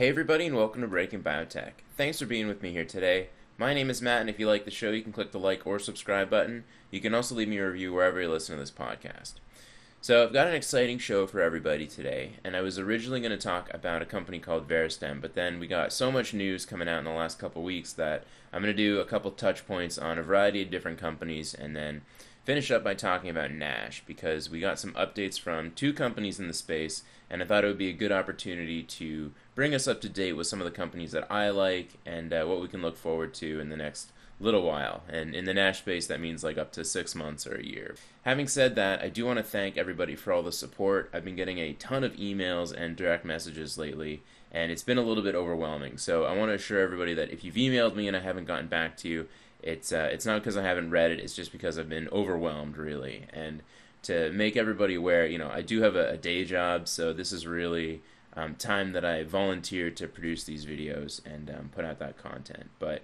Hey 0.00 0.08
everybody 0.08 0.46
and 0.46 0.56
welcome 0.56 0.80
to 0.80 0.88
Breaking 0.88 1.22
Biotech. 1.22 1.72
Thanks 1.94 2.18
for 2.18 2.24
being 2.24 2.48
with 2.48 2.62
me 2.62 2.72
here 2.72 2.86
today. 2.86 3.28
My 3.58 3.74
name 3.74 3.90
is 3.90 4.00
Matt 4.00 4.22
and 4.22 4.30
if 4.30 4.40
you 4.40 4.48
like 4.48 4.64
the 4.64 4.70
show 4.70 4.92
you 4.92 5.02
can 5.02 5.12
click 5.12 5.30
the 5.30 5.38
like 5.38 5.66
or 5.66 5.78
subscribe 5.78 6.30
button. 6.30 6.64
You 6.90 7.02
can 7.02 7.14
also 7.14 7.34
leave 7.34 7.48
me 7.48 7.58
a 7.58 7.66
review 7.70 7.92
wherever 7.92 8.18
you 8.18 8.30
listen 8.30 8.56
to 8.56 8.60
this 8.62 8.70
podcast. 8.70 9.34
So 10.00 10.22
I've 10.22 10.32
got 10.32 10.46
an 10.46 10.54
exciting 10.54 10.96
show 10.96 11.26
for 11.26 11.42
everybody 11.42 11.86
today 11.86 12.36
and 12.42 12.56
I 12.56 12.62
was 12.62 12.78
originally 12.78 13.20
going 13.20 13.32
to 13.32 13.36
talk 13.36 13.68
about 13.74 14.00
a 14.00 14.06
company 14.06 14.38
called 14.38 14.66
Verastem, 14.66 15.20
but 15.20 15.34
then 15.34 15.60
we 15.60 15.66
got 15.66 15.92
so 15.92 16.10
much 16.10 16.32
news 16.32 16.64
coming 16.64 16.88
out 16.88 17.00
in 17.00 17.04
the 17.04 17.10
last 17.10 17.38
couple 17.38 17.62
weeks 17.62 17.92
that 17.92 18.24
I'm 18.54 18.62
going 18.62 18.74
to 18.74 18.82
do 18.82 19.00
a 19.00 19.04
couple 19.04 19.30
touch 19.32 19.66
points 19.66 19.98
on 19.98 20.16
a 20.18 20.22
variety 20.22 20.62
of 20.62 20.70
different 20.70 20.98
companies 20.98 21.52
and 21.52 21.76
then 21.76 22.00
finish 22.50 22.72
up 22.72 22.82
by 22.82 22.94
talking 22.94 23.30
about 23.30 23.52
Nash 23.52 24.02
because 24.08 24.50
we 24.50 24.58
got 24.58 24.76
some 24.76 24.90
updates 24.94 25.38
from 25.38 25.70
two 25.70 25.92
companies 25.92 26.40
in 26.40 26.48
the 26.48 26.52
space 26.52 27.04
and 27.30 27.40
I 27.40 27.46
thought 27.46 27.62
it 27.62 27.68
would 27.68 27.78
be 27.78 27.90
a 27.90 27.92
good 27.92 28.10
opportunity 28.10 28.82
to 28.82 29.30
bring 29.54 29.72
us 29.72 29.86
up 29.86 30.00
to 30.00 30.08
date 30.08 30.32
with 30.32 30.48
some 30.48 30.60
of 30.60 30.64
the 30.64 30.72
companies 30.72 31.12
that 31.12 31.30
I 31.30 31.50
like 31.50 31.90
and 32.04 32.32
uh, 32.32 32.44
what 32.46 32.60
we 32.60 32.66
can 32.66 32.82
look 32.82 32.96
forward 32.96 33.34
to 33.34 33.60
in 33.60 33.68
the 33.68 33.76
next 33.76 34.10
little 34.40 34.62
while. 34.62 35.04
And 35.08 35.32
in 35.32 35.44
the 35.44 35.54
Nash 35.54 35.78
space, 35.78 36.08
that 36.08 36.20
means 36.20 36.42
like 36.42 36.58
up 36.58 36.72
to 36.72 36.84
six 36.84 37.14
months 37.14 37.46
or 37.46 37.54
a 37.54 37.64
year. 37.64 37.94
Having 38.24 38.48
said 38.48 38.74
that, 38.74 39.00
I 39.00 39.10
do 39.10 39.26
want 39.26 39.36
to 39.36 39.44
thank 39.44 39.76
everybody 39.76 40.16
for 40.16 40.32
all 40.32 40.42
the 40.42 40.50
support. 40.50 41.08
I've 41.12 41.24
been 41.24 41.36
getting 41.36 41.58
a 41.58 41.74
ton 41.74 42.02
of 42.02 42.16
emails 42.16 42.72
and 42.72 42.96
direct 42.96 43.24
messages 43.24 43.78
lately, 43.78 44.22
and 44.50 44.72
it's 44.72 44.82
been 44.82 44.98
a 44.98 45.02
little 45.02 45.22
bit 45.22 45.36
overwhelming. 45.36 45.98
So 45.98 46.24
I 46.24 46.36
want 46.36 46.50
to 46.50 46.54
assure 46.54 46.80
everybody 46.80 47.14
that 47.14 47.30
if 47.30 47.44
you've 47.44 47.54
emailed 47.54 47.94
me 47.94 48.08
and 48.08 48.16
I 48.16 48.20
haven't 48.20 48.46
gotten 48.46 48.66
back 48.66 48.96
to 48.98 49.08
you, 49.08 49.28
it's 49.62 49.92
uh, 49.92 50.08
it's 50.12 50.26
not 50.26 50.40
because 50.40 50.56
I 50.56 50.62
haven't 50.62 50.90
read 50.90 51.10
it. 51.10 51.20
It's 51.20 51.34
just 51.34 51.52
because 51.52 51.78
I've 51.78 51.88
been 51.88 52.08
overwhelmed, 52.10 52.76
really. 52.76 53.26
And 53.32 53.62
to 54.02 54.30
make 54.32 54.56
everybody 54.56 54.94
aware, 54.94 55.26
you 55.26 55.38
know, 55.38 55.50
I 55.50 55.62
do 55.62 55.82
have 55.82 55.96
a, 55.96 56.10
a 56.10 56.16
day 56.16 56.44
job, 56.44 56.88
so 56.88 57.12
this 57.12 57.32
is 57.32 57.46
really 57.46 58.02
um, 58.34 58.54
time 58.54 58.92
that 58.92 59.04
I 59.04 59.24
volunteer 59.24 59.90
to 59.90 60.06
produce 60.06 60.44
these 60.44 60.64
videos 60.64 61.24
and 61.24 61.50
um, 61.50 61.70
put 61.74 61.84
out 61.84 61.98
that 61.98 62.16
content. 62.16 62.70
But 62.78 63.02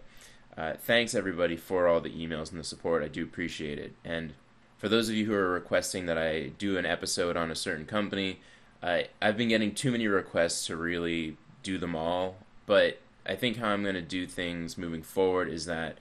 uh, 0.57 0.75
thanks 0.81 1.15
everybody 1.15 1.57
for 1.57 1.87
all 1.87 2.01
the 2.01 2.11
emails 2.11 2.51
and 2.51 2.59
the 2.59 2.65
support. 2.65 3.03
I 3.03 3.09
do 3.09 3.23
appreciate 3.25 3.79
it. 3.79 3.95
And 4.05 4.33
for 4.79 4.89
those 4.89 5.09
of 5.09 5.15
you 5.15 5.27
who 5.27 5.35
are 5.35 5.51
requesting 5.51 6.07
that 6.07 6.19
I 6.19 6.49
do 6.59 6.79
an 6.79 6.87
episode 6.87 7.37
on 7.37 7.51
a 7.51 7.55
certain 7.57 7.87
company, 7.87 8.41
I, 8.83 9.09
I've 9.21 9.37
been 9.37 9.49
getting 9.49 9.75
too 9.75 9.91
many 9.91 10.07
requests 10.07 10.67
to 10.67 10.77
really 10.77 11.37
do 11.63 11.77
them 11.77 11.95
all. 11.95 12.37
But 12.65 13.01
I 13.27 13.35
think 13.35 13.57
how 13.59 13.69
I'm 13.69 13.83
going 13.83 13.95
to 13.95 14.03
do 14.03 14.27
things 14.27 14.79
moving 14.79 15.03
forward 15.03 15.49
is 15.49 15.67
that 15.67 15.99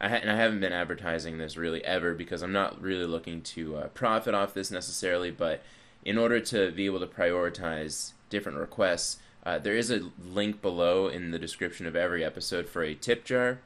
I 0.00 0.08
ha- 0.08 0.16
and 0.16 0.30
I 0.30 0.36
haven't 0.36 0.60
been 0.60 0.72
advertising 0.72 1.38
this 1.38 1.56
really 1.56 1.84
ever 1.84 2.14
because 2.14 2.42
I'm 2.42 2.52
not 2.52 2.80
really 2.80 3.06
looking 3.06 3.42
to 3.42 3.76
uh, 3.76 3.88
profit 3.88 4.34
off 4.34 4.54
this 4.54 4.70
necessarily. 4.70 5.30
But 5.30 5.62
in 6.04 6.16
order 6.16 6.40
to 6.40 6.70
be 6.70 6.86
able 6.86 7.00
to 7.00 7.06
prioritize 7.06 8.12
different 8.28 8.58
requests. 8.58 9.18
Uh, 9.44 9.58
there 9.58 9.76
is 9.76 9.90
a 9.90 10.10
link 10.22 10.60
below 10.60 11.08
in 11.08 11.30
the 11.30 11.38
description 11.38 11.86
of 11.86 11.96
every 11.96 12.24
episode 12.24 12.68
for 12.68 12.82
a 12.82 12.94
tip 12.94 13.24
jar. 13.24 13.60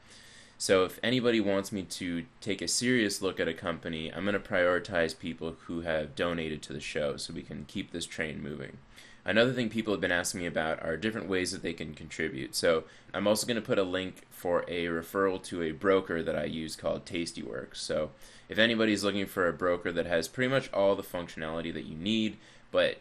So 0.58 0.84
if 0.84 1.00
anybody 1.02 1.40
wants 1.40 1.72
me 1.72 1.82
to 1.82 2.24
take 2.40 2.62
a 2.62 2.68
serious 2.68 3.20
look 3.20 3.40
at 3.40 3.48
a 3.48 3.54
company, 3.54 4.12
I'm 4.12 4.24
going 4.24 4.34
to 4.34 4.40
prioritize 4.40 5.18
people 5.18 5.56
who 5.66 5.80
have 5.80 6.14
donated 6.14 6.62
to 6.62 6.72
the 6.72 6.80
show 6.80 7.16
so 7.16 7.32
we 7.32 7.42
can 7.42 7.64
keep 7.64 7.90
this 7.90 8.06
train 8.06 8.40
moving. 8.40 8.78
Another 9.24 9.52
thing 9.52 9.68
people 9.68 9.92
have 9.94 10.00
been 10.00 10.10
asking 10.10 10.40
me 10.40 10.46
about 10.46 10.82
are 10.82 10.96
different 10.96 11.28
ways 11.28 11.52
that 11.52 11.62
they 11.62 11.72
can 11.72 11.94
contribute. 11.94 12.56
So 12.56 12.84
I'm 13.14 13.26
also 13.26 13.46
going 13.46 13.56
to 13.56 13.66
put 13.66 13.78
a 13.78 13.84
link 13.84 14.26
for 14.30 14.64
a 14.66 14.86
referral 14.86 15.42
to 15.44 15.62
a 15.62 15.70
broker 15.72 16.22
that 16.22 16.36
I 16.36 16.44
use 16.44 16.74
called 16.74 17.04
Tastyworks. 17.04 17.76
So 17.76 18.10
if 18.48 18.58
anybody's 18.58 19.04
looking 19.04 19.26
for 19.26 19.46
a 19.46 19.52
broker 19.52 19.92
that 19.92 20.06
has 20.06 20.26
pretty 20.26 20.50
much 20.50 20.72
all 20.72 20.96
the 20.96 21.02
functionality 21.04 21.72
that 21.72 21.84
you 21.84 21.96
need, 21.96 22.36
but 22.72 22.98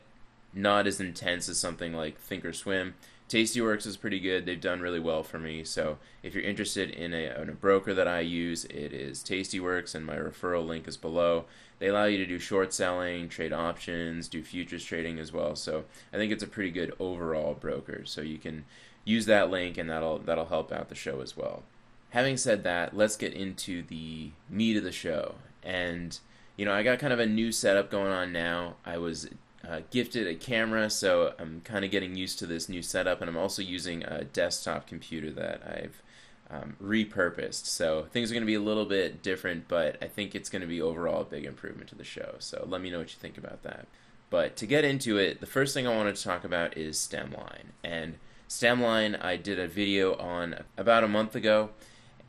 not 0.54 0.88
as 0.88 1.00
intense 1.00 1.50
as 1.50 1.58
something 1.58 1.94
like 1.94 2.22
Thinkorswim. 2.22 2.94
Tastyworks 3.32 3.88
is 3.88 3.96
pretty 3.96 4.20
good. 4.20 4.46
They've 4.46 4.60
done 4.60 4.82
really 4.82 5.00
well 5.00 5.24
for 5.24 5.40
me. 5.40 5.64
So 5.64 5.98
if 6.22 6.36
you're 6.36 6.44
interested 6.44 6.90
in 6.90 7.14
a, 7.14 7.42
in 7.42 7.48
a 7.48 7.54
broker 7.54 7.94
that 7.94 8.08
I 8.08 8.20
use, 8.20 8.66
it 8.66 8.92
is 8.92 9.24
Tastyworks, 9.24 9.96
and 9.96 10.06
my 10.06 10.18
referral 10.18 10.68
link 10.68 10.86
is 10.86 10.98
below. 10.98 11.46
They 11.80 11.88
allow 11.88 12.06
you 12.06 12.18
to 12.18 12.26
do 12.26 12.40
short 12.40 12.74
selling, 12.74 13.30
trade 13.30 13.54
options, 13.54 14.28
do 14.28 14.44
futures 14.44 14.84
trading 14.84 15.18
as 15.18 15.32
well. 15.32 15.56
So 15.56 15.86
I 16.12 16.18
think 16.18 16.34
it's 16.34 16.44
a 16.44 16.48
pretty 16.48 16.72
good 16.72 16.94
overall 17.00 17.54
broker. 17.54 18.04
So 18.04 18.20
you 18.20 18.38
can 18.38 18.66
use 19.06 19.28
that 19.28 19.50
link, 19.50 19.78
and 19.78 19.90
that'll 19.90 20.20
that'll 20.20 20.48
help 20.48 20.74
out 20.74 20.90
the 20.90 20.96
show 20.96 21.22
as 21.22 21.38
well. 21.38 21.64
Having 22.10 22.36
said 22.36 22.64
that, 22.66 22.98
let's 22.98 23.16
get 23.16 23.34
into 23.34 23.82
the 23.84 24.32
meat 24.50 24.76
of 24.76 24.84
the 24.84 24.92
show. 24.92 25.36
And 25.64 26.20
you 26.58 26.66
know, 26.66 26.74
I 26.74 26.84
got 26.84 27.00
kind 27.00 27.14
of 27.14 27.20
a 27.20 27.26
new 27.26 27.54
setup 27.54 27.90
going 27.90 28.12
on 28.12 28.34
now. 28.34 28.76
I 28.86 28.98
was 28.98 29.30
uh, 29.68 29.82
gifted 29.92 30.28
a 30.28 30.36
camera, 30.36 30.90
so 30.90 31.34
I'm 31.40 31.62
kind 31.62 31.86
of 31.86 31.92
getting 31.92 32.16
used 32.16 32.40
to 32.40 32.46
this 32.46 32.68
new 32.68 32.82
setup, 32.82 33.22
and 33.22 33.30
I'm 33.30 33.38
also 33.38 33.62
using 33.62 34.04
a 34.04 34.24
desktop 34.24 34.88
computer 34.88 35.32
that 35.32 35.62
I've 35.66 36.02
um, 36.50 36.76
repurposed. 36.82 37.66
So 37.66 38.08
things 38.12 38.32
are 38.32 38.34
going 38.34 38.44
to 38.44 38.48
be 38.48 38.56
a 38.56 38.62
little 38.62 38.86
bit 38.86 39.24
different, 39.24 39.68
but 39.68 39.98
I 40.02 40.08
think 40.08 40.36
it's 40.36 40.50
going 40.50 40.62
to 40.62 40.68
be 40.68 40.82
overall 40.82 41.22
a 41.22 41.26
big 41.26 41.46
improvement 41.46 41.90
to 41.90 41.96
the 41.96 42.04
show. 42.04 42.36
So 42.40 42.66
let 42.68 42.82
me 42.82 42.90
know 42.90 43.00
what 43.00 43.14
you 43.14 43.20
think 43.20 43.38
about 43.38 43.64
that. 43.64 43.88
But 44.30 44.56
to 44.58 44.66
get 44.66 44.84
into 44.84 45.18
it, 45.18 45.40
the 45.40 45.46
first 45.46 45.74
thing 45.74 45.88
I 45.88 45.96
wanted 45.96 46.16
to 46.16 46.24
talk 46.24 46.44
about 46.44 46.78
is 46.78 46.98
Stemline. 46.98 47.72
And 47.84 48.16
Stemline, 48.50 49.22
I 49.24 49.38
did 49.38 49.60
a 49.60 49.68
video 49.68 50.18
on 50.18 50.64
about 50.78 51.04
a 51.04 51.08
month 51.08 51.36
ago 51.36 51.70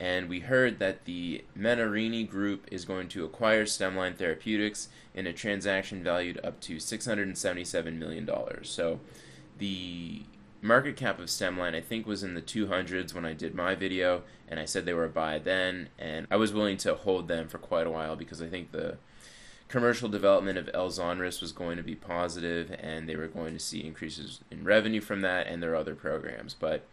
and 0.03 0.27
we 0.27 0.41
heard 0.41 0.79
that 0.79 1.05
the 1.05 1.45
Menarini 1.57 2.29
Group 2.29 2.67
is 2.69 2.83
going 2.83 3.07
to 3.07 3.23
acquire 3.23 3.63
Stemline 3.63 4.17
Therapeutics 4.17 4.89
in 5.15 5.25
a 5.25 5.31
transaction 5.31 6.03
valued 6.03 6.41
up 6.43 6.59
to 6.59 6.75
$677 6.75 7.97
million. 7.97 8.29
So 8.63 8.99
the 9.59 10.23
market 10.61 10.97
cap 10.97 11.19
of 11.19 11.27
Stemline, 11.27 11.73
I 11.73 11.79
think, 11.79 12.05
was 12.05 12.21
in 12.21 12.33
the 12.33 12.41
200s 12.41 13.13
when 13.13 13.23
I 13.23 13.31
did 13.31 13.55
my 13.55 13.75
video, 13.75 14.23
and 14.49 14.59
I 14.59 14.65
said 14.65 14.83
they 14.83 14.93
were 14.93 15.05
a 15.05 15.09
buy 15.09 15.39
then, 15.39 15.87
and 15.97 16.27
I 16.29 16.35
was 16.35 16.51
willing 16.51 16.75
to 16.79 16.95
hold 16.95 17.29
them 17.29 17.47
for 17.47 17.57
quite 17.57 17.87
a 17.87 17.91
while 17.91 18.17
because 18.17 18.41
I 18.41 18.47
think 18.47 18.73
the 18.73 18.97
commercial 19.69 20.09
development 20.09 20.57
of 20.57 20.65
Elzonris 20.73 21.39
was 21.39 21.53
going 21.53 21.77
to 21.77 21.83
be 21.83 21.95
positive, 21.95 22.75
and 22.77 23.07
they 23.07 23.15
were 23.15 23.27
going 23.29 23.53
to 23.53 23.59
see 23.59 23.85
increases 23.85 24.41
in 24.51 24.65
revenue 24.65 24.99
from 24.99 25.21
that 25.21 25.47
and 25.47 25.63
their 25.63 25.77
other 25.77 25.95
programs. 25.95 26.53
But 26.53 26.83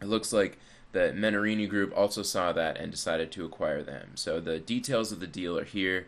it 0.00 0.06
looks 0.06 0.32
like 0.32 0.56
the 0.92 1.12
Menarini 1.14 1.68
Group 1.68 1.92
also 1.96 2.22
saw 2.22 2.52
that 2.52 2.78
and 2.78 2.90
decided 2.90 3.30
to 3.32 3.44
acquire 3.44 3.82
them. 3.82 4.12
So 4.14 4.40
the 4.40 4.58
details 4.58 5.12
of 5.12 5.20
the 5.20 5.26
deal 5.26 5.58
are 5.58 5.64
here. 5.64 6.06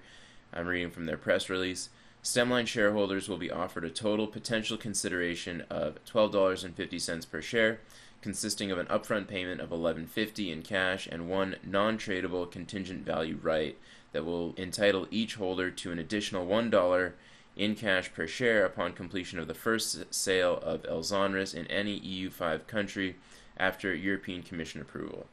I'm 0.53 0.67
reading 0.67 0.91
from 0.91 1.07
their 1.07 1.17
press 1.17 1.49
release. 1.51 1.91
Stemline 2.23 2.67
shareholders 2.67 3.29
will 3.29 3.39
be 3.39 3.51
offered 3.51 3.85
a 3.85 3.91
total 3.91 4.27
potential 4.27 4.77
consideration 4.77 5.65
of 5.71 6.05
$12.50 6.05 7.31
per 7.31 7.41
share, 7.41 7.81
consisting 8.21 8.71
of 8.71 8.79
an 8.79 8.87
upfront 8.87 9.27
payment 9.27 9.61
of 9.61 9.71
$11.50 9.71 10.53
in 10.53 10.63
cash 10.63 11.07
and 11.07 11.31
one 11.31 11.57
non-tradable 11.65 12.51
contingent 12.51 13.05
value 13.07 13.39
right 13.43 13.79
that 14.13 14.25
will 14.25 14.55
entitle 14.57 15.07
each 15.11 15.37
holder 15.37 15.71
to 15.71 15.93
an 15.93 15.99
additional 15.99 16.47
$1 16.47 17.13
in 17.57 17.75
cash 17.75 18.13
per 18.13 18.27
share 18.27 18.67
upon 18.67 18.93
completion 18.93 19.39
of 19.39 19.49
the 19.49 19.55
first 19.55 20.13
sale 20.13 20.59
of 20.63 20.83
Elzonris 20.83 21.55
in 21.55 21.67
any 21.69 22.01
EU5 22.01 22.67
country 22.67 23.17
after 23.57 23.95
European 23.95 24.43
Commission 24.43 24.81
approval. 24.81 25.27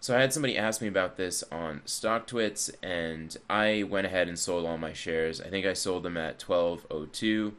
So 0.00 0.16
I 0.16 0.20
had 0.20 0.32
somebody 0.32 0.56
ask 0.56 0.80
me 0.80 0.88
about 0.88 1.16
this 1.16 1.42
on 1.50 1.80
StockTwits, 1.86 2.70
and 2.82 3.36
I 3.50 3.82
went 3.82 4.06
ahead 4.06 4.28
and 4.28 4.38
sold 4.38 4.66
all 4.66 4.78
my 4.78 4.92
shares. 4.92 5.40
I 5.40 5.48
think 5.48 5.66
I 5.66 5.72
sold 5.72 6.02
them 6.02 6.16
at 6.16 6.38
12.02. 6.38 7.52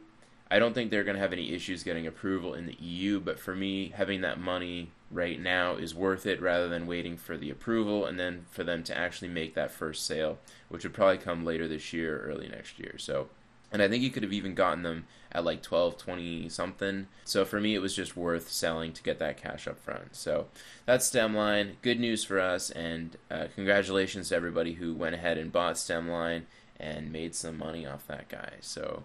I 0.50 0.58
don't 0.58 0.72
think 0.72 0.90
they're 0.90 1.04
going 1.04 1.16
to 1.16 1.20
have 1.22 1.34
any 1.34 1.52
issues 1.52 1.82
getting 1.82 2.06
approval 2.06 2.54
in 2.54 2.66
the 2.66 2.76
EU, 2.80 3.20
but 3.20 3.38
for 3.38 3.54
me, 3.54 3.92
having 3.94 4.22
that 4.22 4.40
money 4.40 4.92
right 5.10 5.40
now 5.40 5.74
is 5.74 5.94
worth 5.94 6.24
it 6.24 6.40
rather 6.40 6.68
than 6.68 6.86
waiting 6.86 7.16
for 7.16 7.36
the 7.36 7.50
approval 7.50 8.06
and 8.06 8.18
then 8.18 8.46
for 8.50 8.64
them 8.64 8.82
to 8.84 8.96
actually 8.96 9.28
make 9.28 9.54
that 9.54 9.70
first 9.70 10.06
sale, 10.06 10.38
which 10.68 10.84
would 10.84 10.94
probably 10.94 11.18
come 11.18 11.44
later 11.44 11.68
this 11.68 11.92
year 11.92 12.20
early 12.20 12.48
next 12.48 12.78
year. 12.78 12.94
So 12.96 13.28
and 13.70 13.82
I 13.82 13.88
think 13.88 14.02
you 14.02 14.10
could 14.10 14.22
have 14.22 14.32
even 14.32 14.54
gotten 14.54 14.82
them 14.82 15.06
at 15.32 15.44
like 15.44 15.62
12, 15.62 15.98
20 15.98 16.48
something. 16.48 17.06
So 17.24 17.44
for 17.44 17.60
me, 17.60 17.74
it 17.74 17.80
was 17.80 17.94
just 17.94 18.16
worth 18.16 18.50
selling 18.50 18.92
to 18.92 19.02
get 19.02 19.18
that 19.18 19.36
cash 19.36 19.66
up 19.66 19.78
front. 19.78 20.16
So 20.16 20.46
that's 20.86 21.10
Stemline. 21.10 21.72
Good 21.82 22.00
news 22.00 22.24
for 22.24 22.40
us, 22.40 22.70
and 22.70 23.16
uh, 23.30 23.46
congratulations 23.54 24.28
to 24.28 24.36
everybody 24.36 24.74
who 24.74 24.94
went 24.94 25.14
ahead 25.14 25.38
and 25.38 25.52
bought 25.52 25.74
Stemline 25.74 26.42
and 26.80 27.12
made 27.12 27.34
some 27.34 27.58
money 27.58 27.86
off 27.86 28.06
that 28.06 28.28
guy. 28.28 28.52
So 28.60 29.02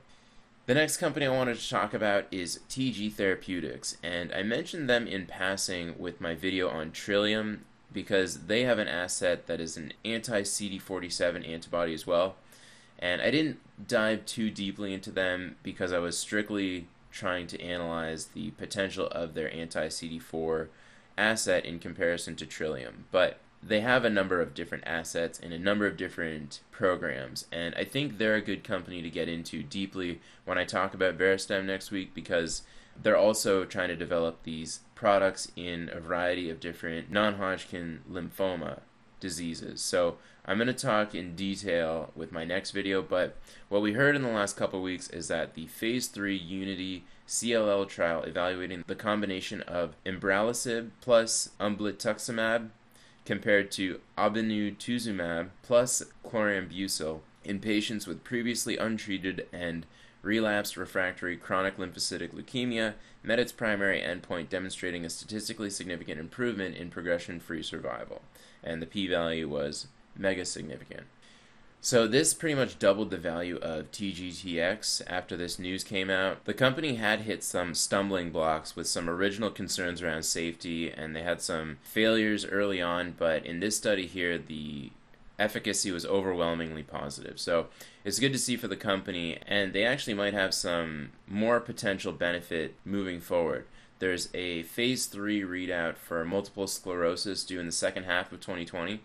the 0.66 0.74
next 0.76 0.98
company 0.98 1.26
I 1.26 1.36
wanted 1.36 1.60
to 1.60 1.70
talk 1.70 1.94
about 1.94 2.26
is 2.32 2.60
TG 2.70 3.12
Therapeutics, 3.14 3.98
and 4.02 4.32
I 4.32 4.44
mentioned 4.44 4.90
them 4.90 5.08
in 5.08 5.26
passing 5.26 5.96
with 5.98 6.22
my 6.22 6.36
video 6.36 6.70
on 6.70 6.92
Trillium 6.92 7.66
because 7.92 8.46
they 8.46 8.64
have 8.64 8.80
an 8.80 8.88
asset 8.88 9.48
that 9.48 9.60
is 9.60 9.78
an 9.78 9.94
anti 10.06 10.42
CD47 10.42 11.48
antibody 11.48 11.94
as 11.94 12.08
well 12.08 12.36
and 13.04 13.22
I 13.22 13.32
didn't 13.32 13.60
dive 13.86 14.26
too 14.26 14.50
deeply 14.50 14.94
into 14.94 15.12
them 15.12 15.58
because 15.62 15.92
I 15.92 16.00
was 16.00 16.18
strictly 16.18 16.88
trying 17.12 17.48
to 17.48 17.62
analyze 17.62 18.28
the 18.28 18.52
potential 18.52 19.08
of 19.08 19.34
their 19.34 19.54
anti 19.54 19.88
CD4 19.88 20.70
asset 21.18 21.66
in 21.66 21.80
comparison 21.80 22.38
to 22.38 22.46
Trillium. 22.46 23.04
But 23.12 23.40
they 23.62 23.82
have 23.82 24.06
a 24.06 24.10
number 24.10 24.40
of 24.40 24.54
different 24.54 24.86
assets 24.88 25.38
and 25.38 25.52
a 25.52 25.60
number 25.60 25.86
of 25.86 25.98
different 25.98 26.62
programs, 26.72 27.46
and 27.52 27.76
I 27.76 27.84
think 27.84 28.18
they're 28.18 28.36
a 28.36 28.42
good 28.42 28.64
company 28.64 29.02
to 29.02 29.10
get 29.10 29.28
into 29.28 29.64
deeply 29.64 30.22
when 30.46 30.58
I 30.58 30.64
talk 30.64 30.94
about 30.94 31.18
Verastem 31.18 31.66
next 31.66 31.92
week 31.92 32.14
because 32.14 32.62
they're 33.02 33.18
also 33.18 33.66
trying 33.66 33.90
to 33.90 33.98
develop 33.98 34.44
these 34.44 34.80
products 34.96 35.52
in 35.58 35.90
a 35.92 36.00
variety 36.00 36.50
of 36.50 36.62
different 36.62 37.12
non 37.12 37.34
Hodgkin 37.34 38.00
lymphoma 38.10 38.80
diseases. 39.20 39.82
So 39.82 40.18
I'm 40.46 40.58
going 40.58 40.68
to 40.68 40.74
talk 40.74 41.16
in 41.16 41.36
detail 41.36 42.12
with 42.16 42.34
my 42.34 42.44
next 42.44 42.72
video, 42.72 43.02
but 43.02 43.38
what 43.70 43.82
we 43.82 43.94
heard 43.94 44.16
in 44.16 44.24
the 44.24 44.28
last 44.28 44.58
couple 44.58 44.82
weeks 44.82 45.10
is 45.10 45.30
that 45.30 45.54
the 45.54 45.68
phase 45.68 46.08
3 46.08 46.36
Unity 46.36 47.06
CLL 47.28 47.88
trial 47.88 48.24
evaluating 48.24 48.84
the 48.86 48.96
combination 48.96 49.62
of 49.62 49.96
umbralisib 50.06 50.90
plus 51.00 51.50
ublituximab 51.62 52.70
compared 53.26 53.72
to 53.72 54.02
obinutuzumab 54.18 55.48
plus 55.62 56.04
chlorambucil 56.26 57.22
in 57.46 57.60
patients 57.60 58.06
with 58.06 58.26
previously 58.26 58.76
untreated 58.78 59.48
and 59.54 59.86
relapsed 60.22 60.76
refractory 60.76 61.38
chronic 61.38 61.78
lymphocytic 61.78 62.34
leukemia 62.34 62.96
met 63.24 63.40
its 63.40 63.54
primary 63.54 64.02
endpoint 64.02 64.50
demonstrating 64.50 65.06
a 65.06 65.10
statistically 65.10 65.70
significant 65.70 66.20
improvement 66.20 66.76
in 66.76 66.90
progression-free 66.90 67.64
survival. 67.64 68.22
And 68.62 68.82
the 68.82 68.86
p-value 68.86 69.48
was 69.48 69.88
mega 70.16 70.46
significant. 70.46 71.04
So 71.86 72.08
this 72.08 72.34
pretty 72.34 72.56
much 72.56 72.80
doubled 72.80 73.12
the 73.12 73.18
value 73.18 73.58
of 73.58 73.92
TGTX 73.92 75.02
after 75.06 75.36
this 75.36 75.60
news 75.60 75.84
came 75.84 76.10
out. 76.10 76.46
The 76.46 76.54
company 76.54 76.96
had 76.96 77.20
hit 77.20 77.44
some 77.44 77.74
stumbling 77.74 78.32
blocks 78.32 78.74
with 78.74 78.88
some 78.88 79.10
original 79.10 79.50
concerns 79.50 80.02
around 80.02 80.24
safety 80.24 80.90
and 80.90 81.14
they 81.14 81.24
had 81.24 81.42
some 81.42 81.80
failures 81.84 82.46
early 82.46 82.82
on, 82.82 83.16
but 83.18 83.46
in 83.46 83.60
this 83.60 83.76
study 83.76 84.06
here 84.06 84.38
the 84.38 84.92
efficacy 85.38 85.92
was 85.92 86.06
overwhelmingly 86.06 86.84
positive. 86.84 87.38
So 87.38 87.68
it's 88.06 88.20
good 88.20 88.32
to 88.32 88.40
see 88.40 88.56
for 88.56 88.70
the 88.70 88.78
company 88.78 89.40
and 89.46 89.74
they 89.74 89.84
actually 89.84 90.14
might 90.14 90.34
have 90.34 90.54
some 90.54 91.12
more 91.28 91.60
potential 91.60 92.14
benefit 92.14 92.76
moving 92.86 93.20
forward. 93.20 93.66
There's 94.00 94.30
a 94.34 94.64
phase 94.64 95.08
3 95.08 95.42
readout 95.42 95.98
for 95.98 96.24
multiple 96.24 96.68
sclerosis 96.68 97.44
due 97.44 97.60
in 97.60 97.66
the 97.66 97.74
second 97.74 98.06
half 98.06 98.32
of 98.32 98.40
2020 98.40 99.02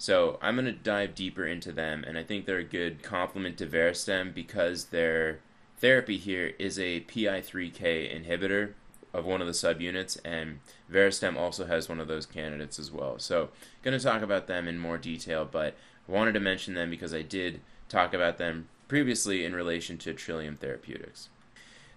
so 0.00 0.38
I'm 0.40 0.54
going 0.54 0.64
to 0.64 0.72
dive 0.72 1.14
deeper 1.14 1.44
into 1.44 1.72
them, 1.72 2.04
and 2.06 2.16
I 2.16 2.22
think 2.22 2.46
they're 2.46 2.56
a 2.56 2.64
good 2.64 3.02
complement 3.02 3.58
to 3.58 3.66
Verastem 3.66 4.32
because 4.32 4.86
their 4.86 5.40
therapy 5.76 6.16
here 6.16 6.54
is 6.58 6.78
a 6.78 7.02
PI3K 7.02 8.10
inhibitor 8.10 8.72
of 9.12 9.26
one 9.26 9.42
of 9.42 9.46
the 9.46 9.52
subunits, 9.52 10.18
and 10.24 10.60
Verastem 10.90 11.36
also 11.36 11.66
has 11.66 11.90
one 11.90 12.00
of 12.00 12.08
those 12.08 12.24
candidates 12.24 12.78
as 12.78 12.90
well. 12.90 13.18
So 13.18 13.50
going 13.82 13.96
to 13.96 14.02
talk 14.02 14.22
about 14.22 14.46
them 14.46 14.66
in 14.66 14.78
more 14.78 14.96
detail, 14.96 15.44
but 15.44 15.76
I 16.08 16.12
wanted 16.12 16.32
to 16.32 16.40
mention 16.40 16.72
them 16.72 16.88
because 16.88 17.12
I 17.12 17.20
did 17.20 17.60
talk 17.90 18.14
about 18.14 18.38
them 18.38 18.68
previously 18.88 19.44
in 19.44 19.54
relation 19.54 19.98
to 19.98 20.14
Trillium 20.14 20.56
Therapeutics. 20.56 21.28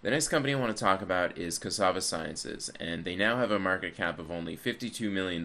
The 0.01 0.11
next 0.11 0.27
company 0.27 0.53
I 0.53 0.59
want 0.59 0.75
to 0.75 0.83
talk 0.83 1.01
about 1.01 1.37
is 1.37 1.57
Cassava 1.57 2.01
Sciences, 2.01 2.69
and 2.81 3.05
they 3.05 3.15
now 3.15 3.37
have 3.37 3.51
a 3.51 3.59
market 3.59 3.95
cap 3.95 4.19
of 4.19 4.29
only 4.29 4.57
$52 4.57 5.09
million 5.09 5.41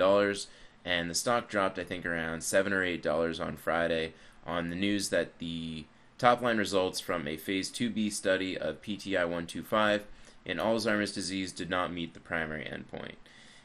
and 0.84 1.10
the 1.10 1.14
stock 1.14 1.48
dropped 1.48 1.78
I 1.78 1.84
think 1.84 2.06
around 2.06 2.42
seven 2.42 2.72
or 2.72 2.82
eight 2.82 3.02
dollars 3.02 3.40
on 3.40 3.56
Friday 3.56 4.14
on 4.46 4.70
the 4.70 4.76
news 4.76 5.10
that 5.10 5.38
the 5.38 5.84
top 6.16 6.42
line 6.42 6.58
results 6.58 7.00
from 7.00 7.28
a 7.28 7.36
phase 7.36 7.70
2b 7.70 8.12
study 8.12 8.58
of 8.58 8.82
PTI 8.82 9.20
125 9.20 10.04
in 10.44 10.58
Alzheimer's 10.58 11.12
disease 11.12 11.52
did 11.52 11.70
not 11.70 11.92
meet 11.92 12.14
the 12.14 12.20
primary 12.20 12.64
endpoint. 12.64 13.14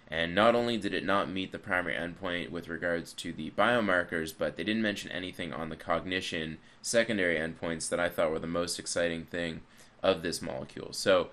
And 0.09 0.35
not 0.35 0.53
only 0.53 0.77
did 0.77 0.93
it 0.93 1.05
not 1.05 1.31
meet 1.31 1.51
the 1.51 1.57
primary 1.57 1.95
endpoint 1.95 2.51
with 2.51 2.67
regards 2.67 3.13
to 3.13 3.33
the 3.33 3.51
biomarkers, 3.51 4.33
but 4.37 4.57
they 4.57 4.63
didn't 4.63 4.81
mention 4.83 5.11
anything 5.11 5.53
on 5.53 5.69
the 5.69 5.75
cognition 5.75 6.59
secondary 6.81 7.37
endpoints 7.37 7.89
that 7.89 7.99
I 7.99 8.09
thought 8.09 8.29
were 8.29 8.37
the 8.37 8.45
most 8.45 8.77
exciting 8.77 9.25
thing 9.25 9.61
of 10.03 10.21
this 10.21 10.41
molecule. 10.41 10.93
So 10.93 11.29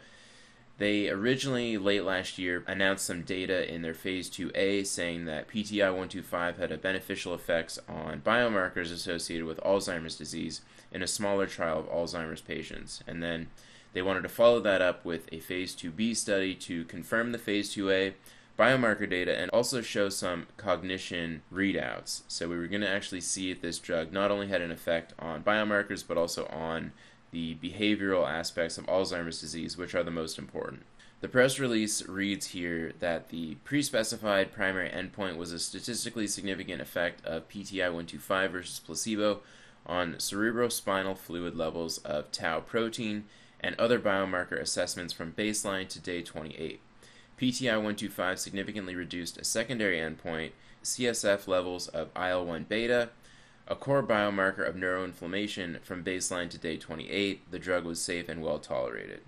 they 0.80 1.10
originally, 1.10 1.76
late 1.76 2.04
last 2.04 2.38
year, 2.38 2.64
announced 2.66 3.04
some 3.04 3.20
data 3.20 3.70
in 3.70 3.82
their 3.82 3.92
phase 3.92 4.30
2A 4.30 4.86
saying 4.86 5.26
that 5.26 5.46
PTI 5.46 5.88
125 5.88 6.56
had 6.56 6.72
a 6.72 6.78
beneficial 6.78 7.34
effects 7.34 7.78
on 7.86 8.22
biomarkers 8.22 8.90
associated 8.90 9.46
with 9.46 9.60
Alzheimer's 9.60 10.16
disease 10.16 10.62
in 10.90 11.02
a 11.02 11.06
smaller 11.06 11.46
trial 11.46 11.80
of 11.80 11.90
Alzheimer's 11.90 12.40
patients. 12.40 13.04
And 13.06 13.22
then 13.22 13.48
they 13.92 14.00
wanted 14.00 14.22
to 14.22 14.30
follow 14.30 14.58
that 14.60 14.80
up 14.80 15.04
with 15.04 15.28
a 15.30 15.40
phase 15.40 15.76
2B 15.76 16.16
study 16.16 16.54
to 16.54 16.86
confirm 16.86 17.32
the 17.32 17.38
phase 17.38 17.74
2A 17.74 18.14
biomarker 18.58 19.08
data 19.08 19.38
and 19.38 19.50
also 19.50 19.82
show 19.82 20.08
some 20.08 20.46
cognition 20.56 21.42
readouts. 21.52 22.22
So 22.26 22.48
we 22.48 22.56
were 22.56 22.66
going 22.66 22.80
to 22.80 22.88
actually 22.88 23.20
see 23.20 23.50
if 23.50 23.60
this 23.60 23.78
drug 23.78 24.12
not 24.12 24.30
only 24.30 24.48
had 24.48 24.62
an 24.62 24.70
effect 24.70 25.12
on 25.18 25.42
biomarkers 25.42 26.02
but 26.08 26.16
also 26.16 26.46
on 26.46 26.92
the 27.30 27.54
behavioral 27.56 28.28
aspects 28.28 28.78
of 28.78 28.86
Alzheimer's 28.86 29.40
disease, 29.40 29.76
which 29.76 29.94
are 29.94 30.02
the 30.02 30.10
most 30.10 30.38
important. 30.38 30.82
The 31.20 31.28
press 31.28 31.58
release 31.58 32.06
reads 32.08 32.46
here 32.48 32.92
that 32.98 33.28
the 33.28 33.56
pre 33.56 33.82
specified 33.82 34.52
primary 34.52 34.88
endpoint 34.88 35.36
was 35.36 35.52
a 35.52 35.58
statistically 35.58 36.26
significant 36.26 36.80
effect 36.80 37.24
of 37.26 37.48
PTI 37.48 37.84
125 37.84 38.52
versus 38.52 38.80
placebo 38.80 39.40
on 39.84 40.14
cerebrospinal 40.14 41.18
fluid 41.18 41.56
levels 41.56 41.98
of 41.98 42.32
tau 42.32 42.60
protein 42.60 43.24
and 43.60 43.78
other 43.78 44.00
biomarker 44.00 44.58
assessments 44.58 45.12
from 45.12 45.32
baseline 45.32 45.88
to 45.88 46.00
day 46.00 46.22
28. 46.22 46.80
PTI 47.38 47.72
125 47.72 48.38
significantly 48.38 48.94
reduced 48.94 49.36
a 49.38 49.44
secondary 49.44 49.98
endpoint, 49.98 50.52
CSF 50.82 51.46
levels 51.46 51.88
of 51.88 52.08
IL 52.16 52.46
1 52.46 52.64
beta, 52.68 53.10
a 53.70 53.76
core 53.76 54.02
biomarker 54.02 54.68
of 54.68 54.74
neuroinflammation 54.74 55.80
from 55.82 56.02
baseline 56.02 56.50
to 56.50 56.58
day 56.58 56.76
28. 56.76 57.48
The 57.52 57.58
drug 57.60 57.84
was 57.84 58.02
safe 58.02 58.28
and 58.28 58.42
well 58.42 58.58
tolerated. 58.58 59.20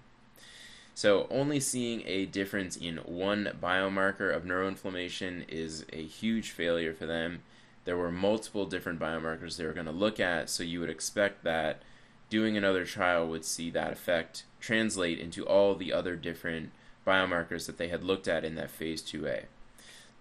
So, 0.94 1.26
only 1.30 1.60
seeing 1.60 2.02
a 2.04 2.26
difference 2.26 2.76
in 2.76 2.96
one 2.96 3.52
biomarker 3.62 4.34
of 4.34 4.42
neuroinflammation 4.42 5.48
is 5.48 5.86
a 5.92 6.02
huge 6.02 6.50
failure 6.50 6.92
for 6.92 7.06
them. 7.06 7.42
There 7.84 7.96
were 7.96 8.10
multiple 8.10 8.66
different 8.66 8.98
biomarkers 8.98 9.56
they 9.56 9.64
were 9.64 9.72
going 9.72 9.86
to 9.86 9.92
look 9.92 10.18
at, 10.20 10.50
so 10.50 10.64
you 10.64 10.80
would 10.80 10.90
expect 10.90 11.44
that 11.44 11.80
doing 12.28 12.56
another 12.56 12.84
trial 12.84 13.26
would 13.28 13.44
see 13.44 13.70
that 13.70 13.92
effect 13.92 14.44
translate 14.60 15.18
into 15.18 15.46
all 15.46 15.74
the 15.76 15.92
other 15.92 16.16
different 16.16 16.72
biomarkers 17.06 17.66
that 17.66 17.78
they 17.78 17.88
had 17.88 18.04
looked 18.04 18.28
at 18.28 18.44
in 18.44 18.56
that 18.56 18.70
phase 18.70 19.02
2A. 19.02 19.44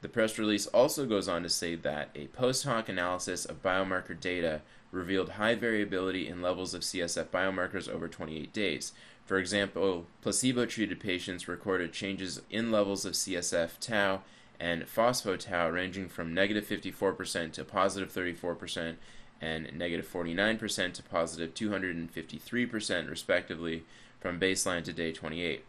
The 0.02 0.10
press 0.10 0.40
release 0.40 0.66
also 0.68 1.06
goes 1.06 1.28
on 1.28 1.44
to 1.44 1.50
say 1.50 1.76
that 1.76 2.10
a 2.16 2.28
post 2.28 2.66
hoc 2.66 2.90
analysis 2.90 3.46
of 3.46 3.62
biomarker 3.62 4.20
data 4.20 4.62
revealed 4.92 5.32
high 5.32 5.56
variability 5.56 6.28
in 6.28 6.42
levels 6.42 6.74
of 6.74 6.82
CSF 6.82 7.26
biomarkers 7.26 7.88
over 7.88 8.08
28 8.08 8.52
days. 8.52 8.94
For 9.26 9.38
example, 9.38 10.08
placebo 10.22 10.66
treated 10.66 11.00
patients 11.00 11.48
recorded 11.48 11.94
changes 11.94 12.42
in 12.50 12.72
levels 12.72 13.06
of 13.06 13.14
CSF 13.14 13.80
tau 13.80 14.22
and 14.60 14.84
phospho-tau 14.84 15.70
ranging 15.70 16.10
from 16.10 16.34
negative 16.34 16.68
54% 16.68 17.52
to 17.54 17.64
positive 17.64 18.12
34% 18.12 18.96
and 19.40 19.74
negative 19.74 20.12
49% 20.12 20.94
to 20.94 21.04
positive 21.04 21.54
253% 21.54 23.10
respectively 23.10 23.84
from 24.20 24.40
baseline 24.40 24.84
to 24.84 24.94
day 24.94 25.12
28. 25.12 25.64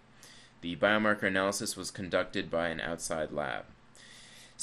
The 0.60 0.76
biomarker 0.76 1.24
analysis 1.24 1.76
was 1.76 1.90
conducted 1.90 2.50
by 2.50 2.68
an 2.68 2.80
outside 2.80 3.32
lab. 3.32 3.64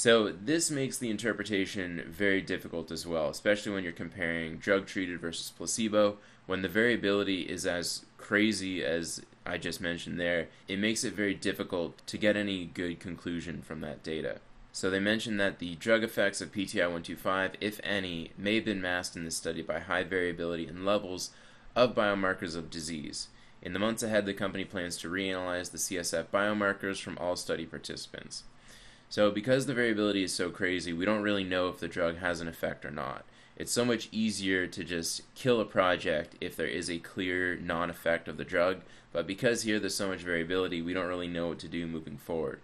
So 0.00 0.32
this 0.32 0.70
makes 0.70 0.96
the 0.96 1.10
interpretation 1.10 2.02
very 2.08 2.40
difficult 2.40 2.90
as 2.90 3.06
well, 3.06 3.28
especially 3.28 3.72
when 3.72 3.84
you're 3.84 3.92
comparing 3.92 4.56
drug 4.56 4.86
treated 4.86 5.20
versus 5.20 5.52
placebo. 5.54 6.16
When 6.46 6.62
the 6.62 6.70
variability 6.70 7.42
is 7.42 7.66
as 7.66 8.06
crazy 8.16 8.82
as 8.82 9.20
I 9.44 9.58
just 9.58 9.78
mentioned 9.78 10.18
there, 10.18 10.48
it 10.66 10.78
makes 10.78 11.04
it 11.04 11.12
very 11.12 11.34
difficult 11.34 11.98
to 12.06 12.16
get 12.16 12.34
any 12.34 12.64
good 12.64 12.98
conclusion 12.98 13.60
from 13.60 13.82
that 13.82 14.02
data. 14.02 14.38
So 14.72 14.88
they 14.88 15.00
mentioned 15.00 15.38
that 15.38 15.58
the 15.58 15.74
drug 15.74 16.02
effects 16.02 16.40
of 16.40 16.50
PTI 16.50 16.84
125, 16.84 17.56
if 17.60 17.78
any, 17.84 18.30
may 18.38 18.54
have 18.54 18.64
been 18.64 18.80
masked 18.80 19.16
in 19.16 19.26
this 19.26 19.36
study 19.36 19.60
by 19.60 19.80
high 19.80 20.04
variability 20.04 20.66
in 20.66 20.86
levels 20.86 21.28
of 21.76 21.94
biomarkers 21.94 22.56
of 22.56 22.70
disease. 22.70 23.28
In 23.60 23.74
the 23.74 23.78
months 23.78 24.02
ahead, 24.02 24.24
the 24.24 24.32
company 24.32 24.64
plans 24.64 24.96
to 24.96 25.10
reanalyze 25.10 25.70
the 25.70 25.76
CSF 25.76 26.28
biomarkers 26.32 27.02
from 27.02 27.18
all 27.18 27.36
study 27.36 27.66
participants. 27.66 28.44
So 29.10 29.32
because 29.32 29.66
the 29.66 29.74
variability 29.74 30.22
is 30.22 30.32
so 30.32 30.50
crazy, 30.50 30.92
we 30.92 31.04
don't 31.04 31.22
really 31.22 31.42
know 31.42 31.68
if 31.68 31.78
the 31.78 31.88
drug 31.88 32.18
has 32.18 32.40
an 32.40 32.46
effect 32.46 32.84
or 32.84 32.92
not. 32.92 33.24
It's 33.56 33.72
so 33.72 33.84
much 33.84 34.08
easier 34.12 34.68
to 34.68 34.84
just 34.84 35.22
kill 35.34 35.60
a 35.60 35.64
project 35.64 36.36
if 36.40 36.56
there 36.56 36.68
is 36.68 36.88
a 36.88 36.98
clear 36.98 37.56
non 37.56 37.90
effect 37.90 38.28
of 38.28 38.36
the 38.36 38.44
drug, 38.44 38.82
but 39.12 39.26
because 39.26 39.62
here 39.62 39.80
there's 39.80 39.96
so 39.96 40.08
much 40.08 40.20
variability, 40.20 40.80
we 40.80 40.94
don't 40.94 41.08
really 41.08 41.28
know 41.28 41.48
what 41.48 41.58
to 41.58 41.68
do 41.68 41.88
moving 41.88 42.16
forward. 42.16 42.60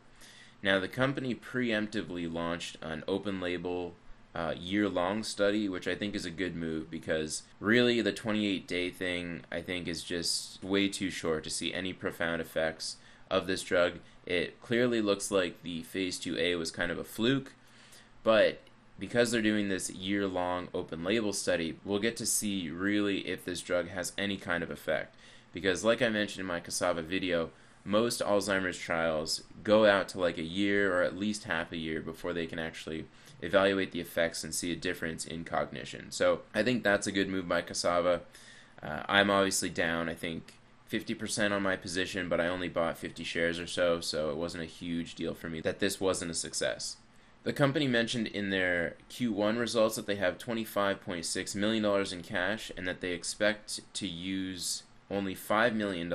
Now, 0.62 0.78
the 0.78 0.88
company 0.88 1.34
preemptively 1.34 2.32
launched 2.32 2.76
an 2.80 3.02
open 3.08 3.40
label 3.40 3.94
uh, 4.34 4.54
year 4.56 4.88
long 4.88 5.24
study, 5.24 5.68
which 5.68 5.88
I 5.88 5.96
think 5.96 6.14
is 6.14 6.24
a 6.24 6.30
good 6.30 6.54
move 6.54 6.90
because 6.90 7.42
really 7.58 8.00
the 8.00 8.12
28 8.12 8.68
day 8.68 8.90
thing 8.90 9.42
I 9.50 9.62
think 9.62 9.88
is 9.88 10.02
just 10.02 10.62
way 10.62 10.88
too 10.88 11.10
short 11.10 11.42
to 11.44 11.50
see 11.50 11.74
any 11.74 11.92
profound 11.92 12.40
effects 12.40 12.98
of 13.30 13.46
this 13.46 13.62
drug. 13.62 13.94
It 14.26 14.60
clearly 14.60 15.00
looks 15.00 15.30
like 15.30 15.62
the 15.62 15.82
phase 15.82 16.18
2A 16.18 16.58
was 16.58 16.70
kind 16.70 16.90
of 16.90 16.98
a 16.98 17.04
fluke, 17.04 17.52
but 18.22 18.60
because 18.98 19.30
they're 19.30 19.42
doing 19.42 19.68
this 19.68 19.90
year 19.90 20.26
long 20.26 20.68
open 20.74 21.04
label 21.04 21.32
study, 21.32 21.78
we'll 21.84 21.98
get 21.98 22.16
to 22.16 22.26
see 22.26 22.70
really 22.70 23.28
if 23.28 23.44
this 23.44 23.60
drug 23.60 23.88
has 23.88 24.12
any 24.18 24.36
kind 24.36 24.62
of 24.62 24.70
effect. 24.70 25.14
Because, 25.52 25.84
like 25.84 26.02
I 26.02 26.08
mentioned 26.08 26.40
in 26.40 26.46
my 26.46 26.60
cassava 26.60 27.02
video, 27.02 27.50
most 27.84 28.20
Alzheimer's 28.20 28.78
trials 28.78 29.44
go 29.62 29.86
out 29.86 30.08
to 30.08 30.20
like 30.20 30.38
a 30.38 30.42
year 30.42 30.94
or 30.94 31.02
at 31.02 31.16
least 31.16 31.44
half 31.44 31.72
a 31.72 31.76
year 31.76 32.00
before 32.00 32.32
they 32.32 32.46
can 32.46 32.58
actually 32.58 33.06
evaluate 33.40 33.92
the 33.92 34.00
effects 34.00 34.42
and 34.42 34.54
see 34.54 34.72
a 34.72 34.76
difference 34.76 35.24
in 35.24 35.44
cognition. 35.44 36.10
So 36.10 36.40
I 36.54 36.62
think 36.62 36.82
that's 36.82 37.06
a 37.06 37.12
good 37.12 37.28
move 37.28 37.48
by 37.48 37.62
Cassava. 37.62 38.22
Uh, 38.82 39.02
I'm 39.08 39.30
obviously 39.30 39.70
down, 39.70 40.08
I 40.08 40.14
think, 40.14 40.54
50% 40.90 41.52
on 41.52 41.62
my 41.62 41.76
position, 41.76 42.28
but 42.28 42.40
I 42.40 42.46
only 42.46 42.68
bought 42.68 42.98
50 42.98 43.24
shares 43.24 43.58
or 43.58 43.66
so, 43.66 44.00
so 44.00 44.30
it 44.30 44.36
wasn't 44.36 44.62
a 44.62 44.66
huge 44.66 45.14
deal 45.14 45.34
for 45.34 45.48
me 45.48 45.60
that 45.60 45.80
this 45.80 46.00
wasn't 46.00 46.30
a 46.30 46.34
success. 46.34 46.96
The 47.42 47.52
company 47.52 47.86
mentioned 47.86 48.26
in 48.26 48.50
their 48.50 48.96
Q1 49.10 49.58
results 49.58 49.96
that 49.96 50.06
they 50.06 50.16
have 50.16 50.38
$25.6 50.38 51.54
million 51.54 52.06
in 52.12 52.22
cash 52.22 52.72
and 52.76 52.88
that 52.88 53.00
they 53.00 53.12
expect 53.12 53.80
to 53.94 54.06
use 54.06 54.82
only 55.10 55.34
$5 55.34 55.74
million 55.74 56.12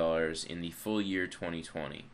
in 0.49 0.61
the 0.61 0.71
full 0.71 1.01
year 1.01 1.27
2020. 1.27 2.05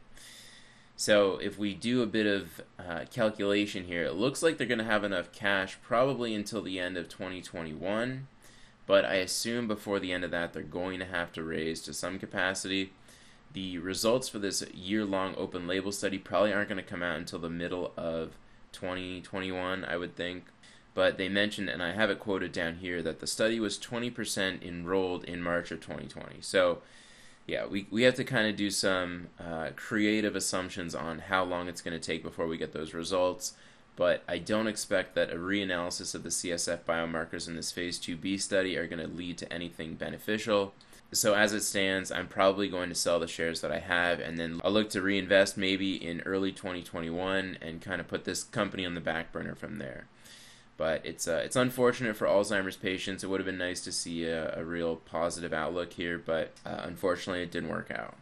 So 0.95 1.37
if 1.37 1.59
we 1.59 1.73
do 1.73 2.01
a 2.01 2.07
bit 2.07 2.25
of 2.25 2.61
uh, 2.79 3.05
calculation 3.11 3.85
here, 3.85 4.03
it 4.03 4.13
looks 4.13 4.41
like 4.41 4.57
they're 4.57 4.67
going 4.67 4.77
to 4.79 4.83
have 4.83 5.03
enough 5.03 5.31
cash 5.31 5.77
probably 5.81 6.33
until 6.33 6.61
the 6.61 6.79
end 6.79 6.97
of 6.97 7.07
2021. 7.07 8.27
But 8.87 9.05
I 9.05 9.15
assume 9.15 9.67
before 9.67 9.99
the 9.99 10.11
end 10.11 10.23
of 10.23 10.31
that, 10.31 10.53
they're 10.53 10.63
going 10.63 10.97
to 10.99 11.05
have 11.05 11.31
to 11.33 11.43
raise 11.43 11.81
to 11.83 11.93
some 11.93 12.17
capacity. 12.17 12.93
The 13.53 13.77
results 13.77 14.29
for 14.29 14.39
this 14.39 14.63
year 14.73 15.05
long 15.05 15.35
open 15.35 15.67
label 15.67 15.91
study 15.91 16.17
probably 16.17 16.53
aren't 16.53 16.69
going 16.69 16.83
to 16.83 16.89
come 16.89 17.03
out 17.03 17.17
until 17.17 17.39
the 17.39 17.49
middle 17.49 17.91
of 17.97 18.31
2021, 18.71 19.85
I 19.85 19.97
would 19.97 20.15
think. 20.15 20.45
But 20.93 21.17
they 21.17 21.29
mentioned, 21.29 21.69
and 21.69 21.83
I 21.83 21.91
have 21.91 22.09
it 22.09 22.19
quoted 22.19 22.51
down 22.51 22.77
here, 22.77 23.03
that 23.03 23.19
the 23.19 23.27
study 23.27 23.59
was 23.59 23.77
20% 23.77 24.63
enrolled 24.63 25.25
in 25.25 25.43
March 25.43 25.69
of 25.69 25.81
2020. 25.81 26.37
So 26.41 26.79
yeah, 27.45 27.65
we, 27.65 27.87
we 27.91 28.03
have 28.03 28.15
to 28.15 28.23
kind 28.23 28.47
of 28.47 28.55
do 28.55 28.69
some 28.69 29.27
uh, 29.39 29.69
creative 29.75 30.35
assumptions 30.35 30.95
on 30.95 31.19
how 31.19 31.43
long 31.43 31.67
it's 31.67 31.81
going 31.81 31.99
to 31.99 32.05
take 32.05 32.23
before 32.23 32.47
we 32.47 32.57
get 32.57 32.73
those 32.73 32.93
results. 32.93 33.53
But 33.97 34.23
I 34.27 34.37
don't 34.37 34.67
expect 34.67 35.15
that 35.15 35.33
a 35.33 35.37
reanalysis 35.37 36.13
of 36.13 36.21
the 36.21 36.29
CSF 36.29 36.81
biomarkers 36.81 37.47
in 37.47 37.55
this 37.55 37.71
phase 37.71 37.99
2b 37.99 38.39
study 38.39 38.77
are 38.77 38.87
going 38.87 39.01
to 39.01 39.13
lead 39.13 39.39
to 39.39 39.51
anything 39.51 39.95
beneficial. 39.95 40.73
So 41.11 41.33
as 41.33 41.51
it 41.51 41.63
stands, 41.63 42.11
I'm 42.11 42.27
probably 42.27 42.69
going 42.69 42.89
to 42.89 42.95
sell 42.95 43.19
the 43.19 43.27
shares 43.27 43.61
that 43.61 43.71
I 43.71 43.79
have 43.79 44.19
and 44.19 44.37
then 44.37 44.61
I'll 44.63 44.71
look 44.71 44.91
to 44.91 45.01
reinvest 45.01 45.57
maybe 45.57 45.95
in 45.95 46.21
early 46.21 46.51
2021 46.51 47.57
and 47.59 47.81
kind 47.81 47.99
of 47.99 48.07
put 48.07 48.23
this 48.23 48.43
company 48.43 48.85
on 48.85 48.93
the 48.93 49.01
back 49.01 49.31
burner 49.31 49.55
from 49.55 49.79
there. 49.79 50.05
But 50.77 51.03
it's 51.03 51.27
uh, 51.27 51.41
it's 51.43 51.55
unfortunate 51.55 52.15
for 52.15 52.27
Alzheimer's 52.27 52.75
patients. 52.75 53.23
It 53.23 53.31
would 53.31 53.39
have 53.39 53.47
been 53.47 53.57
nice 53.57 53.83
to 53.85 53.91
see 53.91 54.25
a, 54.25 54.59
a 54.59 54.63
real 54.63 54.97
positive 54.97 55.51
outlook 55.51 55.93
here, 55.93 56.19
but 56.23 56.51
uh, 56.63 56.81
unfortunately, 56.83 57.41
it 57.41 57.49
didn't 57.49 57.69
work 57.69 57.89
out. 57.89 58.13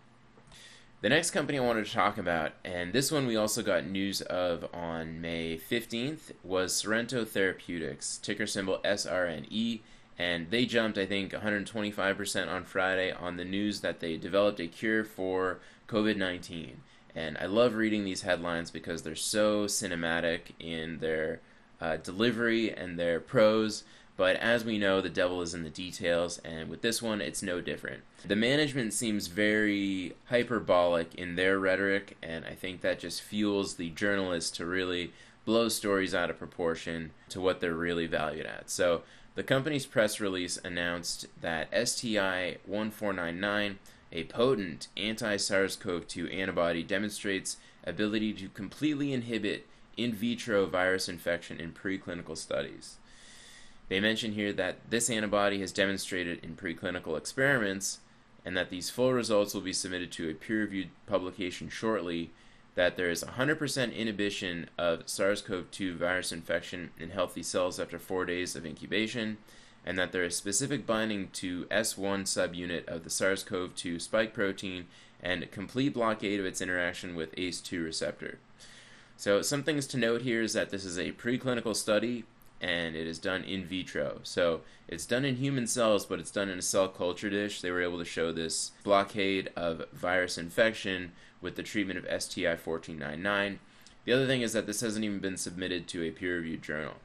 The 1.06 1.10
next 1.10 1.30
company 1.30 1.60
I 1.60 1.62
wanted 1.62 1.86
to 1.86 1.94
talk 1.94 2.18
about, 2.18 2.54
and 2.64 2.92
this 2.92 3.12
one 3.12 3.28
we 3.28 3.36
also 3.36 3.62
got 3.62 3.86
news 3.86 4.24
of 4.24 4.66
on 4.74 5.22
May 5.22 5.56
15th, 5.56 6.32
was 6.44 6.76
Sorrento 6.76 7.24
Therapeutics, 7.24 8.18
ticker 8.18 8.48
symbol 8.48 8.80
SRNE, 8.84 9.82
and 10.18 10.50
they 10.50 10.66
jumped, 10.66 10.98
I 10.98 11.06
think, 11.06 11.32
125% 11.32 12.48
on 12.48 12.64
Friday 12.64 13.12
on 13.12 13.38
the 13.38 13.46
news 13.46 13.82
that 13.82 14.00
they 14.00 14.18
developed 14.18 14.60
a 14.60 14.66
cure 14.66 15.04
for 15.04 15.60
COVID 15.88 16.18
19. 16.18 16.82
And 17.14 17.38
I 17.38 17.46
love 17.46 17.76
reading 17.76 18.04
these 18.04 18.24
headlines 18.24 18.72
because 18.72 19.04
they're 19.04 19.16
so 19.16 19.66
cinematic 19.66 20.54
in 20.60 20.98
their 20.98 21.40
uh, 21.80 21.98
delivery 21.98 22.74
and 22.74 22.98
their 22.98 23.20
prose. 23.20 23.84
But 24.18 24.38
as 24.38 24.64
we 24.64 24.78
know, 24.78 25.02
the 25.02 25.10
devil 25.10 25.42
is 25.42 25.54
in 25.54 25.64
the 25.64 25.70
details, 25.70 26.38
and 26.40 26.70
with 26.70 26.82
this 26.82 27.02
one, 27.02 27.20
it's 27.20 27.44
no 27.44 27.60
different. 27.60 28.04
The 28.26 28.36
management 28.36 28.94
seems 28.94 29.28
very 29.28 30.14
hyperbolic 30.28 31.14
in 31.16 31.36
their 31.36 31.60
rhetoric, 31.60 32.16
and 32.24 32.46
I 32.46 32.54
think 32.54 32.82
that 32.82 33.00
just 33.00 33.22
fuels 33.22 33.76
the 33.76 33.90
journalists 33.90 34.56
to 34.58 34.66
really 34.66 35.12
blow 35.44 35.68
stories 35.68 36.16
out 36.16 36.30
of 36.30 36.40
proportion 36.40 37.12
to 37.30 37.42
what 37.42 37.60
they're 37.60 37.74
really 37.74 38.08
valued 38.08 38.46
at. 38.46 38.70
So, 38.70 39.02
the 39.36 39.44
company's 39.44 39.86
press 39.86 40.22
release 40.22 40.58
announced 40.64 41.28
that 41.42 41.68
STI 41.72 42.58
1499, 42.66 43.80
a 44.14 44.24
potent 44.24 44.88
anti 44.96 45.36
SARS 45.36 45.76
CoV 45.76 46.08
2 46.08 46.28
antibody, 46.30 46.84
demonstrates 46.84 47.58
ability 47.84 48.32
to 48.34 48.48
completely 48.48 49.12
inhibit 49.12 49.68
in 49.98 50.14
vitro 50.14 50.66
virus 50.66 51.10
infection 51.10 51.60
in 51.60 51.74
preclinical 51.74 52.38
studies. 52.38 52.96
They 53.88 54.00
mention 54.00 54.34
here 54.34 54.52
that 54.54 54.90
this 54.90 55.10
antibody 55.10 55.60
has 55.60 55.72
demonstrated 55.72 56.44
in 56.44 56.56
preclinical 56.56 57.18
experiments 57.18 58.00
and 58.44 58.56
that 58.56 58.70
these 58.70 58.90
full 58.90 59.14
results 59.14 59.54
will 59.54 59.62
be 59.62 59.74
submitted 59.74 60.12
to 60.14 60.30
a 60.30 60.34
peer 60.34 60.62
reviewed 60.62 60.90
publication 61.08 61.70
shortly. 61.70 62.32
That 62.76 62.98
there 62.98 63.10
is 63.10 63.24
100% 63.24 63.96
inhibition 63.96 64.70
of 64.78 65.08
SARS 65.08 65.42
CoV 65.42 65.72
2 65.72 65.96
virus 65.96 66.32
infection 66.32 66.92
in 67.00 67.12
healthy 67.12 67.42
cells 67.42 67.80
after 67.80 67.98
four 67.98 68.26
days 68.26 68.56
of 68.56 68.66
incubation, 68.66 69.38
and 69.86 69.98
that 69.98 70.12
there 70.12 70.26
is 70.26 70.36
specific 70.36 70.86
binding 70.86 71.30
to 71.30 71.66
S1 71.66 72.24
subunit 72.24 72.86
of 72.88 73.04
the 73.04 73.10
SARS 73.10 73.44
CoV 73.44 73.74
2 73.76 74.00
spike 74.00 74.34
protein 74.34 74.88
and 75.24 75.50
complete 75.52 75.94
blockade 75.94 76.40
of 76.40 76.46
its 76.46 76.60
interaction 76.60 77.16
with 77.16 77.36
ACE2 77.36 77.84
receptor. 77.84 78.40
So 79.16 79.42
some 79.42 79.64
things 79.64 79.88
to 79.88 79.98
note 79.98 80.24
here 80.24 80.42
is 80.42 80.54
that 80.54 80.70
this 80.70 80.84
is 80.84 81.00
a 81.00 81.14
preclinical 81.14 81.76
study 81.76 82.26
and 82.66 82.96
it 82.96 83.06
is 83.06 83.20
done 83.20 83.44
in 83.44 83.64
vitro. 83.64 84.20
So 84.24 84.62
it's 84.88 85.06
done 85.06 85.24
in 85.24 85.36
human 85.36 85.68
cells, 85.68 86.04
but 86.04 86.20
it's 86.20 86.32
done 86.32 86.50
in 86.50 86.58
a 86.58 86.64
cell 86.64 86.88
culture 86.88 87.30
dish. 87.30 87.62
They 87.62 87.70
were 87.70 87.84
able 87.84 88.00
to 88.00 88.06
show 88.06 88.32
this 88.32 88.72
blockade 88.84 89.52
of 89.56 89.84
virus 89.94 90.36
infection 90.36 91.12
with 91.42 91.58
the 91.58 91.64
treatment 91.64 92.00
of 92.00 92.06
STI 92.24 92.56
1499. 92.56 93.60
The 94.06 94.14
other 94.14 94.26
thing 94.26 94.42
is 94.42 94.54
that 94.54 94.66
this 94.66 94.82
hasn't 94.82 95.06
even 95.06 95.20
been 95.20 95.38
submitted 95.38 95.88
to 95.90 96.04
a 96.04 96.10
peer 96.10 96.38
reviewed 96.38 96.64
journal. 96.64 96.96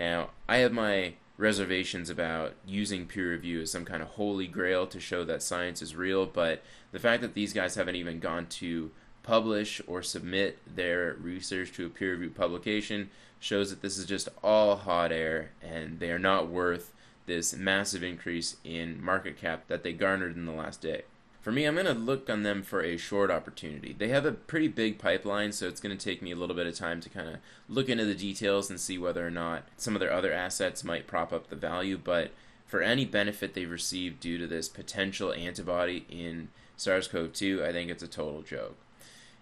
Now, 0.00 0.30
I 0.48 0.56
have 0.58 0.72
my 0.72 1.14
reservations 1.38 2.10
about 2.10 2.54
using 2.66 3.06
peer 3.06 3.30
review 3.30 3.60
as 3.60 3.70
some 3.70 3.84
kind 3.84 4.02
of 4.02 4.08
holy 4.08 4.48
grail 4.48 4.84
to 4.88 4.98
show 4.98 5.24
that 5.24 5.44
science 5.44 5.80
is 5.80 5.94
real, 5.94 6.26
but 6.26 6.64
the 6.90 6.98
fact 6.98 7.22
that 7.22 7.34
these 7.34 7.52
guys 7.52 7.76
haven't 7.76 7.96
even 7.96 8.18
gone 8.18 8.46
to 8.46 8.90
publish 9.22 9.80
or 9.86 10.02
submit 10.02 10.58
their 10.74 11.16
research 11.20 11.72
to 11.72 11.86
a 11.86 11.88
peer 11.88 12.12
reviewed 12.12 12.34
publication 12.34 13.10
shows 13.44 13.68
that 13.68 13.82
this 13.82 13.98
is 13.98 14.06
just 14.06 14.30
all 14.42 14.74
hot 14.74 15.12
air 15.12 15.50
and 15.60 16.00
they 16.00 16.10
are 16.10 16.18
not 16.18 16.48
worth 16.48 16.92
this 17.26 17.54
massive 17.54 18.02
increase 18.02 18.56
in 18.64 19.04
market 19.04 19.36
cap 19.36 19.64
that 19.68 19.82
they 19.82 19.92
garnered 19.92 20.34
in 20.34 20.46
the 20.46 20.52
last 20.52 20.80
day. 20.80 21.02
For 21.42 21.52
me, 21.52 21.66
I'm 21.66 21.74
going 21.74 21.84
to 21.84 21.92
look 21.92 22.30
on 22.30 22.42
them 22.42 22.62
for 22.62 22.82
a 22.82 22.96
short 22.96 23.30
opportunity. 23.30 23.94
They 23.96 24.08
have 24.08 24.24
a 24.24 24.32
pretty 24.32 24.68
big 24.68 24.98
pipeline, 24.98 25.52
so 25.52 25.68
it's 25.68 25.80
going 25.80 25.94
to 25.94 26.02
take 26.02 26.22
me 26.22 26.30
a 26.30 26.36
little 26.36 26.56
bit 26.56 26.66
of 26.66 26.74
time 26.74 27.02
to 27.02 27.10
kind 27.10 27.28
of 27.28 27.36
look 27.68 27.90
into 27.90 28.06
the 28.06 28.14
details 28.14 28.70
and 28.70 28.80
see 28.80 28.96
whether 28.96 29.26
or 29.26 29.30
not 29.30 29.64
some 29.76 29.94
of 29.94 30.00
their 30.00 30.12
other 30.12 30.32
assets 30.32 30.82
might 30.82 31.06
prop 31.06 31.30
up 31.30 31.50
the 31.50 31.56
value. 31.56 31.98
But 32.02 32.30
for 32.64 32.80
any 32.80 33.04
benefit 33.04 33.52
they've 33.52 33.70
received 33.70 34.20
due 34.20 34.38
to 34.38 34.46
this 34.46 34.70
potential 34.70 35.34
antibody 35.34 36.06
in 36.08 36.48
SARS 36.78 37.08
CoV 37.08 37.34
2, 37.34 37.62
I 37.62 37.72
think 37.72 37.90
it's 37.90 38.02
a 38.02 38.08
total 38.08 38.40
joke. 38.40 38.78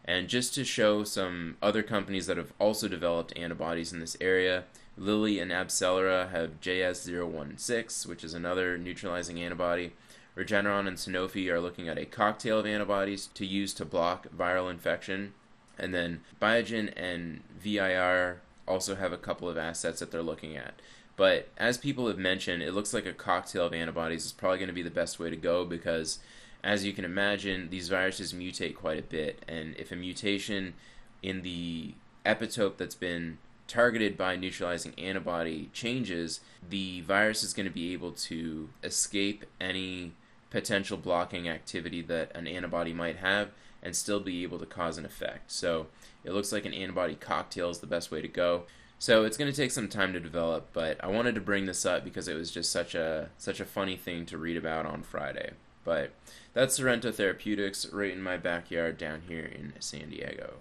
And 0.05 0.29
just 0.29 0.55
to 0.55 0.65
show 0.65 1.05
some 1.05 1.57
other 1.63 1.83
companies 1.83 2.27
that 2.27 2.37
have 2.37 2.53
also 2.59 2.89
developed 2.89 3.37
antibodies 3.37 3.93
in 3.93 4.01
this 4.01 4.17
area, 4.21 4.65
Lilly 4.97 5.39
and 5.39 5.51
AbCellera 5.51 6.31
have 6.31 6.61
JS016, 6.61 8.07
which 8.07 8.25
is 8.25 8.35
another 8.35 8.77
neutralizing 8.77 9.41
antibody. 9.41 9.93
Regeneron 10.37 10.89
and 10.89 10.97
Sanofi 10.97 11.49
are 11.49 11.61
looking 11.61 11.89
at 11.89 11.99
a 11.99 12.07
cocktail 12.07 12.59
of 12.59 12.67
antibodies 12.67 13.29
to 13.35 13.47
use 13.47 13.75
to 13.75 13.85
block 13.85 14.27
viral 14.37 14.71
infection. 14.71 15.35
And 15.79 15.95
then 15.95 16.21
Biogen 16.41 16.93
and 16.97 17.43
VIR 17.59 18.41
also 18.67 18.95
have 18.97 19.13
a 19.13 19.19
couple 19.19 19.49
of 19.49 19.59
assets 19.59 20.01
that 20.01 20.11
they're 20.11 20.23
looking 20.23 20.57
at. 20.57 20.75
But 21.17 21.49
as 21.59 21.77
people 21.79 22.09
have 22.09 22.19
mentioned, 22.19 22.63
it 22.63 22.73
looks 22.73 22.95
like 22.95 23.07
a 23.07 23.13
cocktail 23.13 23.67
of 23.67 23.75
antibodies 23.75 24.25
is 24.25 24.33
probably 24.33 24.59
going 24.59 24.69
to 24.69 24.75
be 24.75 24.83
the 24.83 24.91
best 24.91 25.19
way 25.19 25.31
to 25.31 25.37
go 25.37 25.65
because 25.65 26.19
as 26.65 26.85
you 26.85 26.93
can 26.93 27.05
imagine, 27.05 27.71
these 27.71 27.89
viruses 27.89 28.33
mutate 28.33 28.77
quite 28.77 28.99
a 28.99 29.03
bit, 29.03 29.43
and 29.49 29.75
if 29.77 29.91
a 29.91 29.97
mutation 29.97 30.75
in 31.23 31.43
the 31.43 31.95
epitope 32.25 32.77
that's 32.77 32.95
been 32.95 33.39
targeted 33.67 34.17
by 34.17 34.37
neutralizing 34.37 34.93
antibody 34.99 35.71
changes, 35.73 36.41
the 36.69 37.01
virus 37.03 37.43
is 37.43 37.53
going 37.53 37.67
to 37.67 37.73
be 37.73 37.93
able 37.93 38.13
to 38.13 38.69
escape 38.83 39.45
any 39.61 40.13
potential 40.51 40.99
blocking 40.99 41.49
activity 41.49 42.03
that 42.03 42.31
an 42.37 42.47
antibody 42.47 42.93
might 42.93 43.17
have 43.17 43.49
and 43.83 43.97
still 43.97 44.21
be 44.21 44.43
able 44.43 44.59
to 44.59 44.67
cause 44.67 44.99
an 44.99 45.05
effect. 45.05 45.51
So 45.51 45.87
it 46.23 46.33
looks 46.33 46.53
like 46.53 46.65
an 46.65 46.75
antibody 46.75 47.15
cocktail 47.15 47.71
is 47.71 47.79
the 47.79 47.87
best 47.87 48.11
way 48.11 48.21
to 48.21 48.29
go. 48.29 48.65
So 48.99 49.25
it's 49.25 49.37
going 49.37 49.51
to 49.51 49.57
take 49.57 49.73
some 49.73 49.89
time 49.89 50.13
to 50.13 50.21
develop, 50.21 50.69
but 50.73 51.03
I 51.03 51.09
wanted 51.09 51.35
to 51.35 51.41
bring 51.41 51.67
this 51.67 51.85
up 51.85 52.05
because 52.05 52.29
it 52.29 52.35
was 52.35 52.53
just 52.53 52.71
such 52.71 52.95
a 52.95 53.31
such 53.37 53.59
a 53.59 53.65
funny 53.65 53.97
thing 53.97 54.27
to 54.27 54.39
read 54.39 54.57
about 54.57 54.87
on 54.87 55.03
Friday. 55.03 55.53
But 55.85 56.13
that's 56.55 56.77
Sorrento 56.77 57.11
Therapeutics 57.13 57.87
right 57.93 58.13
in 58.13 58.23
my 58.23 58.37
backyard 58.37 58.99
down 58.99 59.23
here 59.27 59.45
in 59.45 59.73
San 59.81 60.11
Diego. 60.11 60.55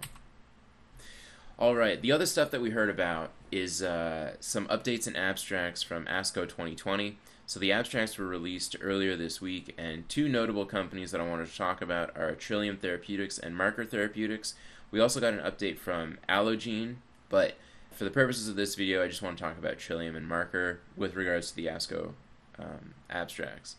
All 1.58 1.76
right, 1.76 2.00
the 2.00 2.10
other 2.10 2.26
stuff 2.26 2.50
that 2.50 2.60
we 2.60 2.70
heard 2.70 2.90
about 2.90 3.30
is 3.52 3.82
uh, 3.82 4.32
some 4.40 4.66
updates 4.66 5.06
and 5.06 5.16
abstracts 5.16 5.82
from 5.82 6.06
ASCO 6.06 6.48
2020. 6.48 7.18
So 7.46 7.60
the 7.60 7.70
abstracts 7.70 8.16
were 8.16 8.26
released 8.26 8.76
earlier 8.80 9.14
this 9.14 9.40
week, 9.40 9.74
and 9.76 10.08
two 10.08 10.28
notable 10.28 10.64
companies 10.64 11.10
that 11.10 11.20
I 11.20 11.28
wanted 11.28 11.48
to 11.48 11.56
talk 11.56 11.82
about 11.82 12.16
are 12.16 12.34
Trillium 12.34 12.78
Therapeutics 12.78 13.38
and 13.38 13.56
Marker 13.56 13.84
Therapeutics. 13.84 14.54
We 14.90 15.00
also 15.00 15.20
got 15.20 15.34
an 15.34 15.40
update 15.40 15.78
from 15.78 16.18
Allogene, 16.28 16.96
but 17.28 17.56
for 17.92 18.04
the 18.04 18.10
purposes 18.10 18.48
of 18.48 18.56
this 18.56 18.74
video, 18.74 19.04
I 19.04 19.08
just 19.08 19.22
want 19.22 19.36
to 19.36 19.44
talk 19.44 19.58
about 19.58 19.78
Trillium 19.78 20.16
and 20.16 20.26
Marker 20.26 20.80
with 20.96 21.14
regards 21.14 21.50
to 21.50 21.56
the 21.56 21.66
ASCO 21.66 22.12
um, 22.58 22.94
abstracts. 23.10 23.76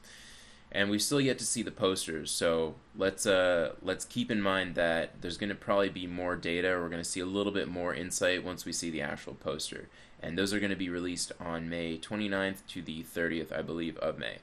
And 0.75 0.89
we 0.89 0.97
still 0.97 1.21
yet 1.21 1.37
to 1.37 1.45
see 1.45 1.61
the 1.61 1.69
posters, 1.69 2.31
so 2.31 2.73
let's 2.97 3.27
uh, 3.27 3.73
let's 3.83 4.05
keep 4.05 4.31
in 4.31 4.41
mind 4.41 4.73
that 4.73 5.21
there's 5.21 5.37
going 5.37 5.51
to 5.51 5.55
probably 5.55 5.89
be 5.89 6.07
more 6.07 6.35
data. 6.35 6.69
We're 6.69 6.89
going 6.89 7.03
to 7.03 7.07
see 7.07 7.19
a 7.19 7.27
little 7.27 7.51
bit 7.51 7.67
more 7.67 7.93
insight 7.93 8.43
once 8.43 8.65
we 8.65 8.73
see 8.73 8.89
the 8.89 9.01
actual 9.01 9.35
poster, 9.35 9.87
and 10.19 10.35
those 10.35 10.51
are 10.51 10.59
going 10.59 10.71
to 10.71 10.75
be 10.75 10.89
released 10.89 11.31
on 11.39 11.69
May 11.69 11.99
29th 11.99 12.65
to 12.69 12.81
the 12.81 13.03
30th, 13.03 13.55
I 13.55 13.61
believe, 13.61 13.97
of 13.97 14.17
May. 14.17 14.39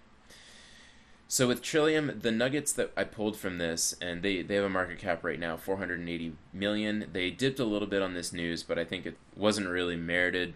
So 1.26 1.46
with 1.46 1.62
Trillium, 1.62 2.18
the 2.22 2.32
nuggets 2.32 2.72
that 2.72 2.92
I 2.96 3.04
pulled 3.04 3.36
from 3.36 3.58
this, 3.58 3.94
and 4.00 4.20
they, 4.20 4.42
they 4.42 4.56
have 4.56 4.64
a 4.64 4.68
market 4.68 4.98
cap 4.98 5.22
right 5.22 5.38
now, 5.38 5.56
480 5.56 6.32
million. 6.52 7.06
They 7.12 7.30
dipped 7.30 7.60
a 7.60 7.64
little 7.64 7.86
bit 7.86 8.02
on 8.02 8.14
this 8.14 8.32
news, 8.32 8.64
but 8.64 8.80
I 8.80 8.84
think 8.84 9.06
it 9.06 9.16
wasn't 9.36 9.68
really 9.68 9.94
merited. 9.94 10.54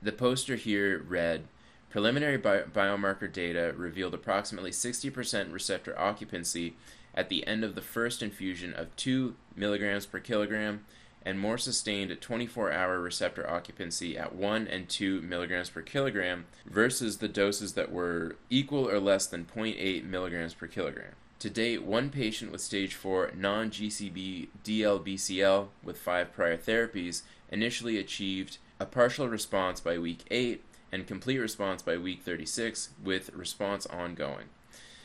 The 0.00 0.12
poster 0.12 0.56
here 0.56 1.04
read, 1.06 1.48
preliminary 1.96 2.36
bi- 2.36 2.60
biomarker 2.60 3.32
data 3.32 3.72
revealed 3.74 4.12
approximately 4.12 4.70
60% 4.70 5.50
receptor 5.50 5.98
occupancy 5.98 6.76
at 7.14 7.30
the 7.30 7.46
end 7.46 7.64
of 7.64 7.74
the 7.74 7.80
first 7.80 8.22
infusion 8.22 8.74
of 8.74 8.94
2 8.96 9.34
milligrams 9.54 10.04
per 10.04 10.20
kilogram 10.20 10.84
and 11.24 11.40
more 11.40 11.56
sustained 11.56 12.14
24 12.20 12.70
hour 12.70 13.00
receptor 13.00 13.48
occupancy 13.48 14.18
at 14.18 14.34
1 14.34 14.68
and 14.68 14.90
2 14.90 15.22
milligrams 15.22 15.70
per 15.70 15.80
kilogram 15.80 16.44
versus 16.66 17.16
the 17.16 17.28
doses 17.28 17.72
that 17.72 17.90
were 17.90 18.36
equal 18.50 18.86
or 18.86 19.00
less 19.00 19.26
than 19.26 19.46
0.8 19.46 20.04
milligrams 20.04 20.52
per 20.52 20.66
kilogram. 20.66 21.14
To 21.38 21.48
date, 21.48 21.82
one 21.82 22.10
patient 22.10 22.52
with 22.52 22.60
stage 22.60 22.94
4 22.94 23.30
non 23.34 23.70
GCB 23.70 24.48
DLBCL 24.62 25.68
with 25.82 25.96
five 25.96 26.34
prior 26.34 26.58
therapies 26.58 27.22
initially 27.50 27.96
achieved 27.96 28.58
a 28.78 28.84
partial 28.84 29.30
response 29.30 29.80
by 29.80 29.96
week 29.96 30.26
8 30.30 30.62
and 30.96 31.06
complete 31.06 31.38
response 31.38 31.82
by 31.82 31.96
week 31.96 32.22
36, 32.22 32.90
with 33.04 33.32
response 33.34 33.86
ongoing. 33.86 34.46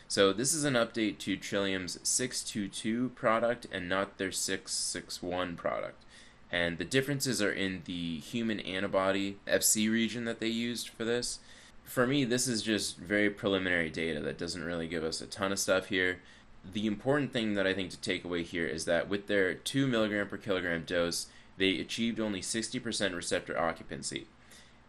So 0.08 0.34
this 0.34 0.54
is 0.54 0.64
an 0.64 0.74
update 0.74 1.20
to 1.20 1.38
Trillium's 1.38 2.00
622 2.04 3.10
product 3.10 3.68
and 3.72 3.88
not 3.88 4.18
their 4.18 4.32
661 4.32 5.56
product 5.56 6.04
and 6.52 6.78
the 6.78 6.86
differences 6.86 7.42
are 7.42 7.52
in 7.52 7.82
the 7.86 8.20
human 8.20 8.60
antibody 8.60 9.38
FC 9.48 9.90
region 9.90 10.26
that 10.26 10.40
they 10.40 10.48
used 10.48 10.90
for 10.90 11.06
this. 11.06 11.40
For 11.86 12.06
me, 12.06 12.26
this 12.26 12.48
is 12.48 12.62
just 12.62 12.98
very 12.98 13.30
preliminary 13.30 13.90
data 13.90 14.20
that 14.20 14.38
doesn't 14.38 14.64
really 14.64 14.88
give 14.88 15.04
us 15.04 15.22
a 15.22 15.28
ton 15.28 15.52
of 15.52 15.60
stuff 15.60 15.88
here. 15.88 16.20
The 16.74 16.88
important 16.88 17.32
thing 17.32 17.54
that 17.54 17.66
I 17.66 17.74
think 17.74 17.90
to 17.92 17.98
take 18.00 18.24
away 18.24 18.44
here 18.44 18.68
is 18.68 18.86
that 18.86 19.10
with 19.10 19.28
their 19.28 19.54
2 19.54 19.88
milligram 19.88 20.28
per 20.28 20.38
kilogram 20.38 20.84
dose, 20.86 21.28
they 21.58 21.80
achieved 21.80 22.20
only 22.20 22.42
60% 22.42 23.16
receptor 23.16 23.58
occupancy. 23.58 24.28